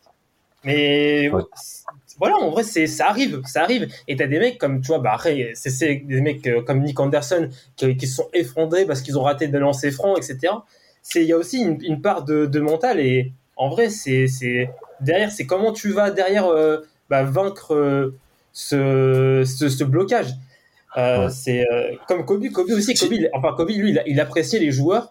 mais 0.64 1.30
Ouais. 1.30 1.44
voilà, 2.18 2.38
en 2.38 2.50
vrai, 2.50 2.64
c'est, 2.64 2.88
ça 2.88 3.08
arrive, 3.10 3.42
ça 3.46 3.64
arrive. 3.64 3.88
Et 4.08 4.16
tu 4.16 4.24
as 4.24 4.28
des 4.28 4.40
mecs 4.40 4.58
comme, 4.58 4.82
tu 4.82 4.88
vois, 4.88 5.00
bah 5.00 5.18
c'est, 5.54 5.96
des 5.96 6.22
mecs 6.22 6.46
euh, 6.48 6.62
comme 6.64 6.82
Nick 6.82 7.00
Anderson 7.00 7.50
qui, 7.76 7.96
qui 7.98 8.08
se 8.08 8.16
sont 8.16 8.30
effondrés 8.34 8.86
parce 8.86 9.02
qu'ils 9.02 9.18
ont 9.20 9.24
raté 9.24 9.48
des 9.48 9.60
lancers 9.60 9.92
francs, 9.94 10.18
etc. 10.18 10.66
C'est, 11.04 11.22
il 11.24 11.28
y 11.28 11.34
a 11.34 11.38
aussi 11.38 11.60
une, 11.62 11.78
une 11.84 12.02
part 12.02 12.24
de, 12.26 12.46
de 12.46 12.60
mental 12.60 13.00
et 13.00 13.32
en 13.56 13.70
vrai, 13.70 13.90
c'est, 13.90 14.28
c'est 14.28 14.70
derrière, 15.02 15.32
c'est 15.32 15.46
comment 15.46 15.72
tu 15.74 15.92
vas 15.92 16.12
derrière 16.12 16.48
euh, 16.48 16.80
bah, 17.10 17.24
vaincre 17.24 17.74
euh, 17.76 18.16
ce, 18.54 19.44
ce, 19.46 19.70
ce 19.70 19.84
blocage. 19.84 20.28
Euh, 20.98 21.26
Ouais. 21.28 21.30
C'est 21.32 21.66
comme 22.08 22.26
Kobe, 22.26 22.50
Kobe 22.52 22.72
aussi. 22.72 22.94
Kobe, 22.96 23.14
il- 23.14 23.30
enfin 23.34 23.54
Kobe, 23.56 23.70
lui, 23.70 23.92
il, 23.92 24.04
il 24.08 24.20
appréciait 24.20 24.60
les 24.60 24.72
joueurs 24.72 25.10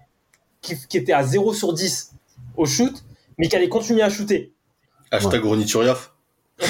qui, 0.62 0.76
qui 0.88 0.98
étaient 0.98 1.12
à 1.12 1.22
0 1.24 1.54
sur 1.54 1.72
10 1.72 2.12
au 2.56 2.66
shoot, 2.66 3.04
mais 3.38 3.48
qui 3.48 3.56
allaient 3.56 3.68
continuer 3.68 4.02
à 4.02 4.10
shooter. 4.10 4.52
Hashtag 5.10 5.44
Ronny 5.44 5.66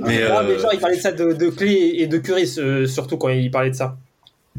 mais, 0.00 0.22
Ah, 0.24 0.42
mais 0.44 0.54
euh, 0.54 0.58
genre, 0.58 0.72
il 0.72 0.78
parlait 0.80 0.96
de 0.96 1.00
ça 1.02 1.12
de, 1.12 1.32
de 1.32 1.48
Clé 1.50 1.94
et 1.98 2.06
de 2.06 2.18
Curry, 2.18 2.46
ce- 2.46 2.86
surtout 2.86 3.16
quand 3.18 3.28
il 3.28 3.50
parlait 3.50 3.70
de 3.70 3.74
ça. 3.74 3.96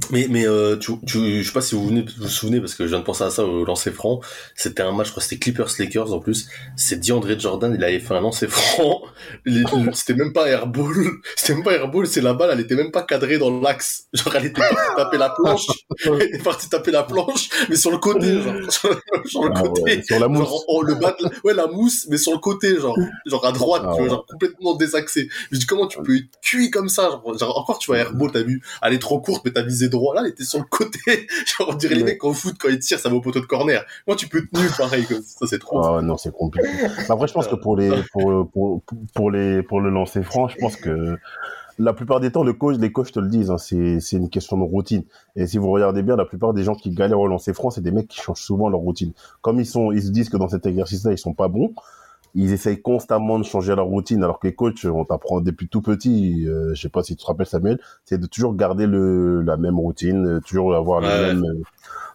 Mais, 0.10 0.28
mais 0.30 0.48
euh, 0.48 0.78
tu, 0.78 0.94
tu, 1.06 1.42
je 1.44 1.48
sais 1.48 1.52
pas 1.54 1.62
si 1.62 1.76
vous 1.76 1.86
vous, 1.88 2.02
vous 2.18 2.28
souvenez, 2.30 2.60
parce 2.62 2.76
que 2.76 2.86
je 2.86 2.90
viens 2.90 3.00
de 3.00 3.04
penser 3.04 3.24
à 3.26 3.30
ça 3.30 3.44
au 3.46 3.66
lancer 3.66 3.92
franc. 3.92 4.22
C'était 4.56 4.84
un 4.84 4.94
match, 4.94 5.08
je 5.08 5.12
crois 5.12 5.22
c'était 5.22 5.38
Clippers-Lakers 5.38 6.14
en 6.14 6.20
plus. 6.20 6.48
C'est 6.78 7.00
DeAndre 7.00 7.38
Jordan, 7.38 7.76
il 7.78 7.84
avait 7.84 8.00
fait 8.00 8.14
un 8.16 8.22
lancer 8.22 8.48
franc. 8.48 9.02
Le- 9.44 9.64
C'était 9.94 10.14
même 10.16 10.32
pas 10.34 10.48
airball. 10.48 10.96
C'était 11.36 11.56
même 11.56 11.64
pas 11.64 11.74
airball, 11.74 12.08
c'est 12.08 12.22
la 12.22 12.34
balle, 12.34 12.52
elle 12.54 12.62
était 12.62 12.76
même 12.76 12.92
pas 12.92 13.04
cadrée 13.04 13.38
dans 13.38 13.60
l'axe. 13.62 14.06
Genre, 14.14 14.34
elle 14.36 14.46
était 14.46 14.62
partie 14.62 14.96
taper 14.96 15.18
la 15.18 15.30
planche. 15.30 15.68
Elle 16.06 16.22
était 16.24 16.38
partie 16.40 16.70
taper 16.70 16.92
la 16.92 17.04
planche, 17.04 17.50
mais 17.70 17.76
sur 17.76 17.92
le 17.92 17.98
côté, 17.98 18.42
genre. 18.42 18.56
Sur, 19.26 19.44
le 19.44 19.52
Ah 19.56 19.62
côté. 19.62 19.82
ouais, 19.84 20.02
sur 20.04 20.20
la 20.20 20.28
mousse. 20.28 20.40
Genre, 20.48 20.64
en- 20.68 20.78
en- 20.78 20.82
le 20.82 20.96
ouais, 21.44 21.54
la 21.54 21.68
mousse, 21.68 22.08
mais 22.10 22.18
sur 22.18 22.32
le 22.32 22.40
côté, 22.40 22.80
genre, 22.80 22.98
genre 23.26 23.46
à 23.46 23.52
droite, 23.52 23.84
Ah 23.86 23.96
ouais. 23.96 24.10
genre 24.10 24.26
complètement 24.26 24.76
désaxé. 24.76 25.30
Je 25.52 25.58
dis, 25.60 25.66
comment 25.66 25.88
tu 25.88 26.02
peux 26.02 26.16
être 26.18 26.26
cuit 26.42 26.72
comme 26.72 26.90
ça? 26.90 27.04
Genre, 27.10 27.38
genre, 27.38 27.58
encore, 27.60 27.78
tu 27.80 27.88
vois, 27.88 27.98
airball, 28.00 28.32
t'as 28.32 28.42
vu, 28.42 28.62
elle 28.82 28.94
est 28.94 29.00
trop 29.00 29.20
courte, 29.20 29.44
mais 29.46 29.52
t'as 29.52 29.62
visé 29.64 29.81
droit. 29.90 30.16
Là, 30.16 30.22
elle 30.24 30.32
était 30.32 30.44
sur 30.44 30.60
le 30.60 30.66
côté. 30.66 31.00
Genre, 31.46 31.70
on 31.72 31.76
dirait 31.76 31.96
les 31.96 32.02
Ouais. 32.04 32.12
mecs 32.12 32.24
en 32.24 32.34
foot, 32.34 32.56
quand 32.60 32.70
ils 32.70 32.80
tirent, 32.80 33.00
ça 33.00 33.10
va 33.10 33.16
au 33.16 33.22
poteau 33.22 33.40
de 33.40 33.46
corner. 33.46 33.84
Moi, 34.08 34.16
tu 34.16 34.28
peux 34.28 34.46
tenir 34.46 34.76
pareil, 34.78 35.06
comme 35.06 35.22
ça, 35.22 35.46
c'est 35.48 35.60
trop. 35.60 35.84
Ah 35.84 36.02
non, 36.02 36.18
c'est 36.18 36.34
compliqué. 36.34 36.68
Après, 37.10 37.28
je 37.28 37.34
pense 37.34 37.48
que 37.48 37.56
pour 37.56 37.76
les 37.78 37.92
pour, 38.12 38.50
pour, 38.52 38.82
pour 39.14 39.32
les 39.32 39.64
pour 39.64 39.82
le 39.82 39.90
lancer 39.90 40.24
franc, 40.24 40.48
je 40.48 40.58
pense 40.58 40.76
que 40.76 41.18
la 41.80 41.94
plupart 41.94 42.20
des 42.20 42.32
temps, 42.32 42.44
le 42.44 42.54
coach, 42.54 42.78
les 42.78 42.92
coachs 42.92 43.12
te 43.12 43.20
le 43.20 43.28
disent, 43.30 43.50
hein, 43.50 43.58
c'est 43.58 44.00
c'est 44.00 44.18
une 44.18 44.30
question 44.30 44.58
de 44.58 44.64
routine. 44.64 45.04
Et 45.36 45.48
si 45.48 45.58
vous 45.58 45.72
regardez 45.72 46.04
bien, 46.04 46.16
la 46.16 46.26
plupart 46.26 46.54
des 46.54 46.64
gens 46.64 46.76
qui 46.76 46.92
galèrent 46.92 47.20
au 47.20 47.28
lancer 47.28 47.54
franc, 47.54 47.72
c'est 47.72 47.82
des 47.82 47.92
mecs 47.92 48.08
qui 48.08 48.20
changent 48.22 48.42
souvent 48.42 48.70
leur 48.70 48.82
routine. 48.82 49.14
Comme 49.42 49.60
ils 49.60 49.66
sont, 49.66 49.92
ils 49.92 50.04
se 50.04 50.10
disent 50.10 50.30
que 50.30 50.38
dans 50.38 50.50
cet 50.50 50.66
exercice-là, 50.66 51.12
ils 51.14 51.18
sont 51.18 51.34
pas 51.34 51.48
bons. 51.48 51.74
Ils 52.36 52.52
essayent 52.54 52.82
constamment 52.82 53.40
de 53.40 53.44
changer 53.44 53.76
leur 53.76 53.86
routine, 53.88 54.24
alors 54.24 54.40
que 54.40 54.48
les 54.48 54.56
coachs, 54.56 54.86
on 54.86 55.06
t'apprend 55.06 55.42
depuis 55.42 55.68
tout 55.68 55.82
petit, 55.82 56.48
euh, 56.48 56.74
je 56.74 56.82
sais 56.82 56.90
pas 56.90 57.04
si 57.04 57.16
tu 57.16 57.22
te 57.24 57.28
rappelles 57.28 57.46
Samuel, 57.46 57.80
c'est 58.06 58.18
de 58.20 58.26
toujours 58.28 58.56
garder 58.56 58.88
le, 58.88 59.42
la 59.42 59.58
même 59.58 59.80
routine, 59.80 60.26
euh, 60.28 60.40
toujours 60.40 60.76
avoir 60.76 61.02
Ouais. 61.02 61.08
les 61.10 61.34
mêmes, 61.34 61.44
euh, 61.46 61.64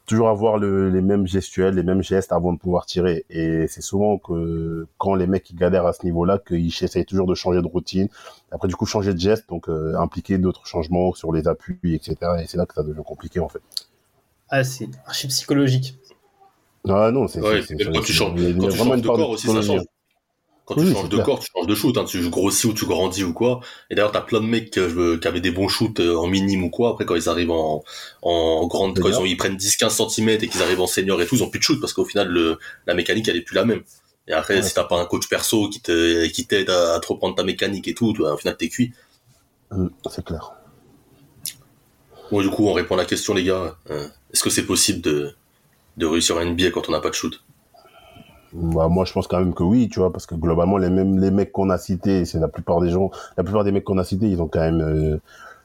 toujours 0.07 0.29
avoir 0.29 0.59
le, 0.59 0.89
les 0.91 1.03
mêmes 1.03 1.27
gestuels, 1.27 1.75
les 1.75 1.83
mêmes 1.83 2.03
gestes 2.03 2.33
avant 2.33 2.53
de 2.53 2.59
pouvoir 2.59 2.87
tirer. 2.87 3.25
Et 3.29 3.67
c'est 3.69 3.81
souvent 3.83 4.19
que 4.19 4.87
quand 4.99 5.15
les 5.15 5.27
mecs 5.27 5.51
ils 5.51 5.57
galèrent 5.57 5.87
à 5.87 5.93
ce 5.93 6.05
niveau-là, 6.05 6.39
qu'ils 6.47 6.67
essayent 6.83 7.05
toujours 7.07 7.27
de 7.27 7.35
changer 7.35 7.61
de 7.61 7.67
routine. 7.67 8.09
Après, 8.53 8.69
du 8.69 8.77
coup, 8.77 8.87
changer 8.87 9.13
de 9.13 9.19
geste, 9.19 9.49
donc 9.49 9.69
euh, 9.69 9.97
impliquer 9.99 10.39
d'autres 10.39 10.67
changements 10.67 11.13
sur 11.15 11.33
les 11.33 11.49
appuis, 11.49 11.79
etc. 11.95 12.17
Et 12.43 12.47
c'est 12.47 12.57
là 12.57 12.67
que 12.67 12.75
ça 12.75 12.83
devient 12.85 13.03
compliqué, 13.05 13.41
en 13.41 13.49
fait. 13.49 13.61
Ah, 14.49 14.63
c'est 14.63 14.89
archi 15.07 15.27
psychologique. 15.27 15.99
Ah 16.89 17.11
non, 17.11 17.27
c'est 17.27 17.41
Ouais, 17.41 17.61
quand 17.93 18.01
tu 18.01 18.13
changes, 18.13 18.41
il 18.41 18.45
y 18.45 18.47
a 18.53 18.55
quand 18.55 18.69
tu 18.69 18.77
vraiment 18.77 18.91
changes 18.91 18.97
une 18.99 19.03
de 19.03 19.07
part 19.09 19.17
corps 19.17 19.31
aussi, 19.31 19.49
ça 19.49 19.61
change. 19.61 19.81
Quand 20.67 20.77
Oui, 20.77 20.85
tu 20.85 20.93
changes 20.93 21.09
de 21.09 21.15
clair. 21.15 21.25
corps, 21.25 21.39
tu 21.39 21.49
changes 21.55 21.67
de 21.69 21.75
shoot. 21.77 21.97
Hein. 21.97 22.05
Tu 22.07 22.29
grossis 22.29 22.67
ou 22.67 22.75
tu 22.75 22.87
grandis 22.87 23.23
ou 23.25 23.33
quoi. 23.33 23.61
Et 23.89 23.95
d'ailleurs, 23.95 24.13
t'as 24.13 24.21
plein 24.21 24.41
de 24.41 24.47
mecs 24.47 24.71
qui 24.73 24.81
avaient 24.81 25.41
des 25.41 25.53
bons 25.53 25.69
shoots 25.69 26.01
euh, 26.01 26.17
en 26.17 26.27
minime 26.27 26.65
ou 26.65 26.71
quoi. 26.71 26.91
Après, 26.91 27.07
quand 27.07 27.15
ils 27.15 27.29
arrivent 27.29 27.53
en, 27.53 27.85
en 28.23 28.67
grande, 28.67 28.99
quand 28.99 29.09
ils, 29.09 29.15
ont, 29.19 29.25
ils 29.25 29.37
prennent 29.37 29.57
10-15 29.57 30.11
cm 30.11 30.29
et 30.31 30.49
qu'ils 30.49 30.63
arrivent 30.63 30.81
en 30.81 30.87
senior 30.89 31.23
et 31.23 31.27
tout, 31.27 31.37
ils 31.37 31.43
ont 31.45 31.51
plus 31.51 31.61
de 31.61 31.65
shoot 31.65 31.81
parce 31.81 31.93
qu'au 31.93 32.05
final, 32.05 32.29
le, 32.29 32.59
la 32.87 32.95
mécanique, 32.95 33.29
elle 33.29 33.37
est 33.37 33.43
plus 33.43 33.55
la 33.55 33.65
même. 33.65 33.83
Et 34.29 34.33
après, 34.33 34.57
Ouais. 34.57 34.63
si 34.63 34.75
t'as 34.75 34.83
pas 34.85 35.01
un 35.01 35.05
coach 35.07 35.29
perso 35.29 35.69
qui 35.69 35.81
te, 35.81 36.27
qui 36.27 36.47
t'aide 36.49 36.69
à, 36.69 36.95
à 36.97 37.01
te 37.01 37.07
reprendre 37.07 37.37
ta 37.37 37.45
mécanique 37.45 37.87
et 37.87 37.95
tout, 37.95 38.13
toi, 38.13 38.35
au 38.35 38.37
final, 38.37 38.57
t'es 38.57 38.69
cuit. 38.69 38.93
Hum, 39.71 39.91
C'est 40.11 40.25
clair. 40.25 40.53
Bon, 42.33 42.41
du 42.43 42.51
coup, 42.51 42.67
on 42.67 42.73
répond 42.73 42.95
à 42.95 42.99
la 42.99 43.05
question, 43.05 43.35
les 43.35 43.45
gars. 43.45 43.77
Euh, 43.91 44.09
Est-ce 44.33 44.43
que 44.43 44.51
c'est 44.51 44.67
possible 44.67 45.01
de, 45.01 45.33
de 45.97 46.07
réussir 46.07 46.37
à 46.39 46.45
NBA 46.45 46.71
quand 46.71 46.89
on 46.89 46.93
n'a 46.93 47.01
pas 47.01 47.11
de 47.11 47.15
shoot? 47.15 47.41
Bah, 48.59 48.89
moi, 48.89 49.05
je 49.05 49.13
pense 49.13 49.27
quand 49.27 49.39
même 49.39 49.53
que 49.53 49.63
oui, 49.63 49.89
tu 49.89 49.99
vois, 49.99 50.13
parce 50.13 50.27
que 50.27 50.35
globalement, 50.35 50.79
les 50.79 50.89
mêmes 50.89 51.19
les 51.19 51.31
mecs 51.31 51.53
qu'on 51.53 51.69
a 51.69 51.79
cités, 51.79 52.25
c'est 52.25 52.39
la 52.39 52.49
plupart 52.49 52.81
des 52.81 52.91
gens, 52.91 53.11
la 53.37 53.45
plupart 53.45 53.65
des 53.65 53.73
mecs 53.73 53.85
qu'on 53.85 53.99
a 53.99 54.05
cités, 54.05 54.29
ils 54.29 54.41
ont 54.41 54.49
quand 54.49 54.61
même 54.61 54.81
euh, 54.81 55.19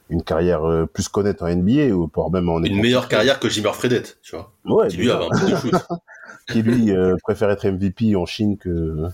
une 0.09 0.23
carrière 0.23 0.65
euh, 0.65 0.85
plus 0.85 1.07
connaître 1.07 1.43
en 1.43 1.55
NBA 1.55 1.93
ou 1.95 2.11
voire 2.13 2.29
même 2.29 2.49
en 2.49 2.61
Une 2.61 2.81
meilleure 2.81 3.07
carrière 3.07 3.39
que 3.39 3.47
Jimmer 3.47 3.73
Fredette, 3.73 4.17
tu 4.21 4.35
vois. 4.35 4.51
Ouais, 4.65 4.89
Qui 4.89 4.97
lui 4.97 5.09
avait 5.09 5.25
un 5.25 5.29
peu 5.29 5.51
de 5.51 5.55
shoot. 5.55 5.73
qui 6.51 6.61
lui 6.61 6.91
euh, 6.91 7.15
préfère 7.23 7.49
être 7.49 7.65
MVP 7.65 8.15
en 8.15 8.25
Chine 8.25 8.57
que 8.57 9.07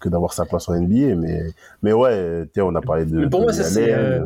que 0.00 0.08
d'avoir 0.08 0.32
sa 0.32 0.44
place 0.44 0.68
en 0.68 0.78
NBA, 0.78 1.14
mais 1.16 1.42
mais 1.82 1.92
ouais, 1.92 2.44
tiens, 2.52 2.64
on 2.64 2.74
a 2.74 2.80
parlé 2.80 3.04
de. 3.04 3.18
Mais 3.18 3.28
pour 3.28 3.42
moi, 3.42 3.52
de 3.52 3.56
ça, 3.56 3.64
c'est, 3.64 3.92
euh, 3.92 4.24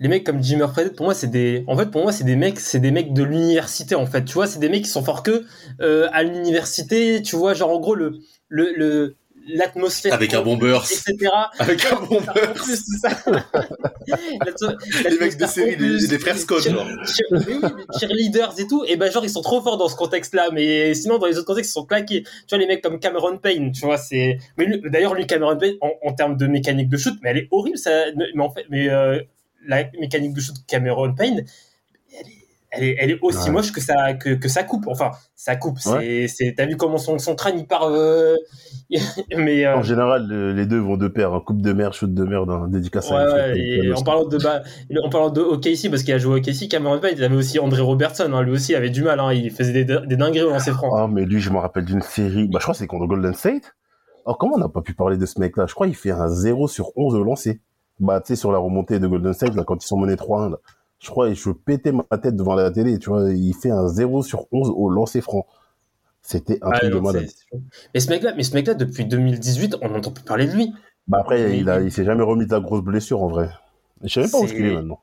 Les 0.00 0.08
mecs 0.08 0.24
comme 0.24 0.42
Jimmer 0.42 0.68
Fredette, 0.68 0.94
pour 0.96 1.06
moi, 1.06 1.14
c'est 1.14 1.26
des. 1.26 1.64
En 1.66 1.76
fait, 1.76 1.90
pour 1.90 2.02
moi, 2.02 2.12
c'est 2.12 2.24
des 2.24 2.36
mecs, 2.36 2.60
c'est 2.60 2.78
des 2.78 2.92
mecs 2.92 3.12
de 3.12 3.22
l'université, 3.24 3.94
en 3.96 4.06
fait. 4.06 4.24
Tu 4.24 4.34
vois, 4.34 4.46
c'est 4.46 4.60
des 4.60 4.68
mecs 4.68 4.84
qui 4.84 4.90
sont 4.90 5.02
forts 5.02 5.22
que 5.24 5.44
euh, 5.80 6.08
à 6.12 6.22
l'université. 6.22 7.20
Tu 7.22 7.34
vois, 7.36 7.54
genre 7.54 7.70
en 7.70 7.80
gros 7.80 7.94
le 7.96 8.18
le 8.48 8.72
le 8.76 9.16
l'atmosphère 9.50 10.12
Avec 10.14 10.34
un 10.34 10.42
bon 10.42 10.56
burst. 10.56 10.92
etc. 11.08 11.32
Avec 11.58 11.84
un 11.90 11.96
bon 11.96 12.20
plus, 12.54 12.76
c'est 12.76 13.08
ça. 13.08 13.16
Les 15.10 15.18
mecs 15.18 15.36
de 15.36 15.46
série, 15.46 15.76
les, 15.76 16.06
les 16.06 16.18
frères 16.18 16.36
Scott, 16.38 16.62
genre. 16.68 16.86
Cheer- 17.04 17.26
oui, 17.48 17.60
cheerleaders 17.98 18.54
et 18.58 18.66
tout, 18.66 18.84
et 18.86 18.96
ben 18.96 19.10
genre 19.10 19.24
ils 19.24 19.30
sont 19.30 19.42
trop 19.42 19.60
forts 19.62 19.78
dans 19.78 19.88
ce 19.88 19.96
contexte-là, 19.96 20.50
mais 20.52 20.94
sinon 20.94 21.18
dans 21.18 21.26
les 21.26 21.36
autres 21.38 21.46
contextes 21.46 21.70
ils 21.70 21.74
sont 21.74 21.86
claqués. 21.86 22.22
Tu 22.22 22.30
vois 22.50 22.58
les 22.58 22.66
mecs 22.66 22.82
comme 22.82 23.00
Cameron 23.00 23.38
Payne, 23.38 23.72
tu 23.72 23.80
vois 23.84 23.98
c'est. 23.98 24.38
Mais 24.56 24.66
d'ailleurs 24.90 25.14
lui 25.14 25.26
Cameron 25.26 25.56
Payne 25.56 25.74
en, 25.80 25.90
en 26.02 26.12
termes 26.12 26.36
de 26.36 26.46
mécanique 26.46 26.88
de 26.88 26.96
shoot, 26.96 27.14
mais 27.22 27.30
elle 27.30 27.38
est 27.38 27.48
horrible 27.50 27.78
ça. 27.78 27.90
Mais 28.34 28.42
en 28.42 28.50
fait, 28.50 28.64
mais 28.70 28.88
euh, 28.88 29.20
la 29.66 29.84
mécanique 30.00 30.34
de 30.34 30.40
shoot 30.40 30.54
de 30.54 30.60
Cameron 30.66 31.14
Payne, 31.14 31.44
elle 32.12 32.26
est, 32.26 32.34
elle 32.70 32.84
est, 32.84 32.96
elle 33.00 33.10
est 33.12 33.18
aussi 33.22 33.46
Ouais. 33.46 33.50
moche 33.50 33.72
que 33.72 33.80
ça 33.80 34.14
que, 34.14 34.30
que 34.34 34.48
ça 34.48 34.62
coupe. 34.62 34.86
Enfin 34.88 35.10
ça 35.34 35.56
coupe. 35.56 35.78
C'est 35.78 36.54
t'as 36.56 36.66
vu 36.66 36.76
comment 36.76 36.98
son 36.98 37.18
son 37.18 37.34
crâne 37.34 37.58
il 37.58 37.66
part. 37.66 37.84
euh, 37.88 38.36
mais 39.36 39.64
euh, 39.66 39.76
En 39.76 39.82
général, 39.82 40.26
le- 40.26 40.52
les 40.52 40.66
deux 40.66 40.78
vont 40.78 40.96
de 40.96 41.08
pair. 41.08 41.32
Un 41.34 41.40
coupe 41.40 41.60
de 41.62 41.72
mer, 41.72 41.92
shoot 41.94 42.12
de 42.12 42.24
merde, 42.24 42.50
un 42.50 42.68
dédicace 42.68 43.10
Ouais, 43.10 43.16
à 43.16 43.54
et 43.56 43.92
en 43.92 44.02
parlant 44.02 44.26
de 44.26 44.38
bah, 44.38 44.62
en 45.02 45.08
parlant 45.10 45.30
de 45.30 45.40
OKC 45.40 45.90
parce 45.90 46.02
qu'il 46.02 46.14
a 46.14 46.18
joué 46.18 46.40
OKC, 46.40 46.68
Cameron 46.68 46.98
Payne, 46.98 47.14
il 47.16 47.24
avait 47.24 47.36
aussi 47.36 47.58
André 47.58 47.80
Robertson, 47.82 48.30
hein, 48.32 48.42
lui 48.42 48.52
aussi 48.52 48.72
il 48.72 48.76
avait 48.76 48.90
du 48.90 49.02
mal, 49.02 49.18
hein, 49.20 49.32
il 49.32 49.50
faisait 49.50 49.84
des, 49.84 49.84
des 49.84 50.16
dingueries 50.16 50.42
au 50.46 50.50
lancer 50.50 50.72
franc. 50.72 50.94
Ah, 50.94 51.08
mais 51.08 51.24
lui, 51.24 51.40
je 51.40 51.50
me 51.50 51.58
rappelle 51.58 51.84
d'une 51.84 52.02
série. 52.02 52.48
Bah, 52.48 52.58
je 52.58 52.64
crois 52.64 52.72
que 52.74 52.78
c'est 52.78 52.86
contre 52.86 53.06
Golden 53.06 53.34
State. 53.34 53.74
Oh, 54.26 54.34
comment 54.34 54.56
on 54.56 54.58
n'a 54.58 54.68
pas 54.68 54.82
pu 54.82 54.92
parler 54.94 55.16
de 55.16 55.24
ce 55.26 55.40
mec-là? 55.40 55.64
Je 55.66 55.74
crois 55.74 55.86
qu'il 55.86 55.96
fait 55.96 56.10
un 56.10 56.28
0 56.28 56.68
sur 56.68 56.90
11 56.96 57.14
au 57.14 57.24
lancer. 57.24 57.60
Bah, 58.00 58.20
tu 58.20 58.28
sais, 58.28 58.36
sur 58.36 58.52
la 58.52 58.58
remontée 58.58 58.98
de 58.98 59.06
Golden 59.06 59.32
State, 59.32 59.54
là, 59.54 59.64
quand 59.64 59.82
ils 59.82 59.86
sont 59.86 59.98
menés 59.98 60.14
3-1, 60.16 60.50
là. 60.50 60.56
Je 61.00 61.10
crois, 61.10 61.28
et 61.28 61.34
je 61.34 61.50
pétais 61.50 61.92
ma 61.92 62.04
tête 62.18 62.34
devant 62.36 62.54
la 62.54 62.70
télé, 62.70 62.98
tu 62.98 63.10
vois. 63.10 63.30
Il 63.32 63.54
fait 63.54 63.70
un 63.70 63.86
0 63.88 64.22
sur 64.22 64.46
11 64.52 64.70
au 64.74 64.88
lancer 64.90 65.20
franc. 65.20 65.46
C'était 66.22 66.58
un 66.62 66.70
Ah, 66.72 66.78
truc 66.80 66.92
de 66.92 66.98
malade. 66.98 67.26
mais 67.94 68.00
ce 68.00 68.10
mec-là, 68.10 68.34
mais 68.36 68.42
ce 68.42 68.54
mec-là 68.54 68.74
depuis 68.74 69.04
2018, 69.04 69.76
on 69.80 69.88
n'entend 69.90 70.10
plus 70.10 70.24
parler 70.24 70.46
de 70.46 70.52
lui. 70.52 70.72
Bah, 71.06 71.18
après, 71.20 71.42
Mais- 71.48 71.58
il, 71.58 71.70
a, 71.70 71.80
il 71.80 71.90
s'est 71.92 72.04
jamais 72.04 72.24
remis 72.24 72.46
de 72.46 72.52
la 72.52 72.60
grosse 72.60 72.82
blessure, 72.82 73.22
en 73.22 73.28
vrai. 73.28 73.48
Je 74.02 74.08
sais 74.08 74.20
même 74.22 74.30
pas 74.30 74.38
où 74.38 74.46
il 74.46 74.66
est 74.66 74.74
maintenant. 74.74 75.00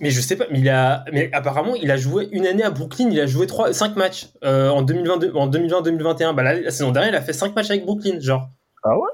Mais 0.00 0.10
je 0.10 0.20
sais 0.20 0.34
pas, 0.34 0.46
mais 0.50 0.58
il 0.58 0.68
a, 0.68 1.04
mais 1.12 1.30
apparemment 1.32 1.76
il 1.76 1.88
a 1.90 1.96
joué 1.96 2.28
une 2.32 2.46
année 2.46 2.64
à 2.64 2.70
Brooklyn, 2.70 3.10
il 3.10 3.20
a 3.20 3.26
joué 3.26 3.46
trois, 3.46 3.72
cinq 3.72 3.94
matchs 3.96 4.28
euh, 4.42 4.68
en 4.70 4.82
2022, 4.82 5.32
en 5.36 5.46
2020-2021. 5.48 6.34
Bah 6.34 6.42
la, 6.42 6.60
la 6.60 6.70
saison 6.72 6.90
dernière, 6.90 7.12
il 7.12 7.16
a 7.16 7.20
fait 7.20 7.32
cinq 7.32 7.54
matchs 7.54 7.70
avec 7.70 7.84
Brooklyn, 7.84 8.18
genre. 8.18 8.48
Ah 8.82 8.98
ouais? 8.98 9.08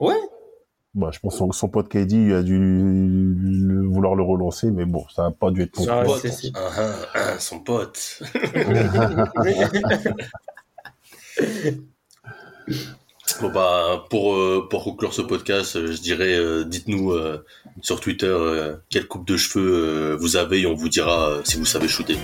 Ouais. 0.00 0.14
Bah, 0.94 1.08
je 1.10 1.18
pense 1.20 1.32
que 1.32 1.38
son, 1.38 1.52
son 1.52 1.68
pote 1.68 1.88
KD 1.88 2.32
a 2.34 2.42
dû 2.42 2.58
le- 2.58 3.86
vouloir 3.88 4.14
le 4.14 4.22
relancer, 4.22 4.70
mais 4.70 4.84
bon, 4.84 5.04
ça 5.14 5.24
a 5.26 5.30
pas 5.30 5.50
dû 5.50 5.62
être 5.62 5.70
concret. 5.72 6.04
Pote. 6.04 6.26
Ah, 6.54 6.70
ah, 6.76 6.92
ah, 7.14 7.38
son 7.38 7.60
pote. 7.60 8.22
Bon 13.40 13.50
bah 13.50 14.04
pour 14.10 14.34
euh, 14.34 14.66
pour 14.70 14.84
conclure 14.84 15.12
ce 15.14 15.22
podcast, 15.22 15.76
euh, 15.76 15.90
je 15.92 16.00
dirais 16.00 16.34
euh, 16.36 16.64
dites-nous 16.64 17.12
sur 17.80 17.98
Twitter 18.00 18.36
quelle 18.90 19.08
coupe 19.08 19.26
de 19.26 19.36
cheveux 19.36 20.14
vous 20.20 20.36
avez 20.36 20.60
et 20.60 20.66
on 20.66 20.74
vous 20.74 20.88
dira 20.88 21.38
si 21.44 21.56
vous 21.56 21.64
savez 21.64 21.88
shooter. 21.88 22.16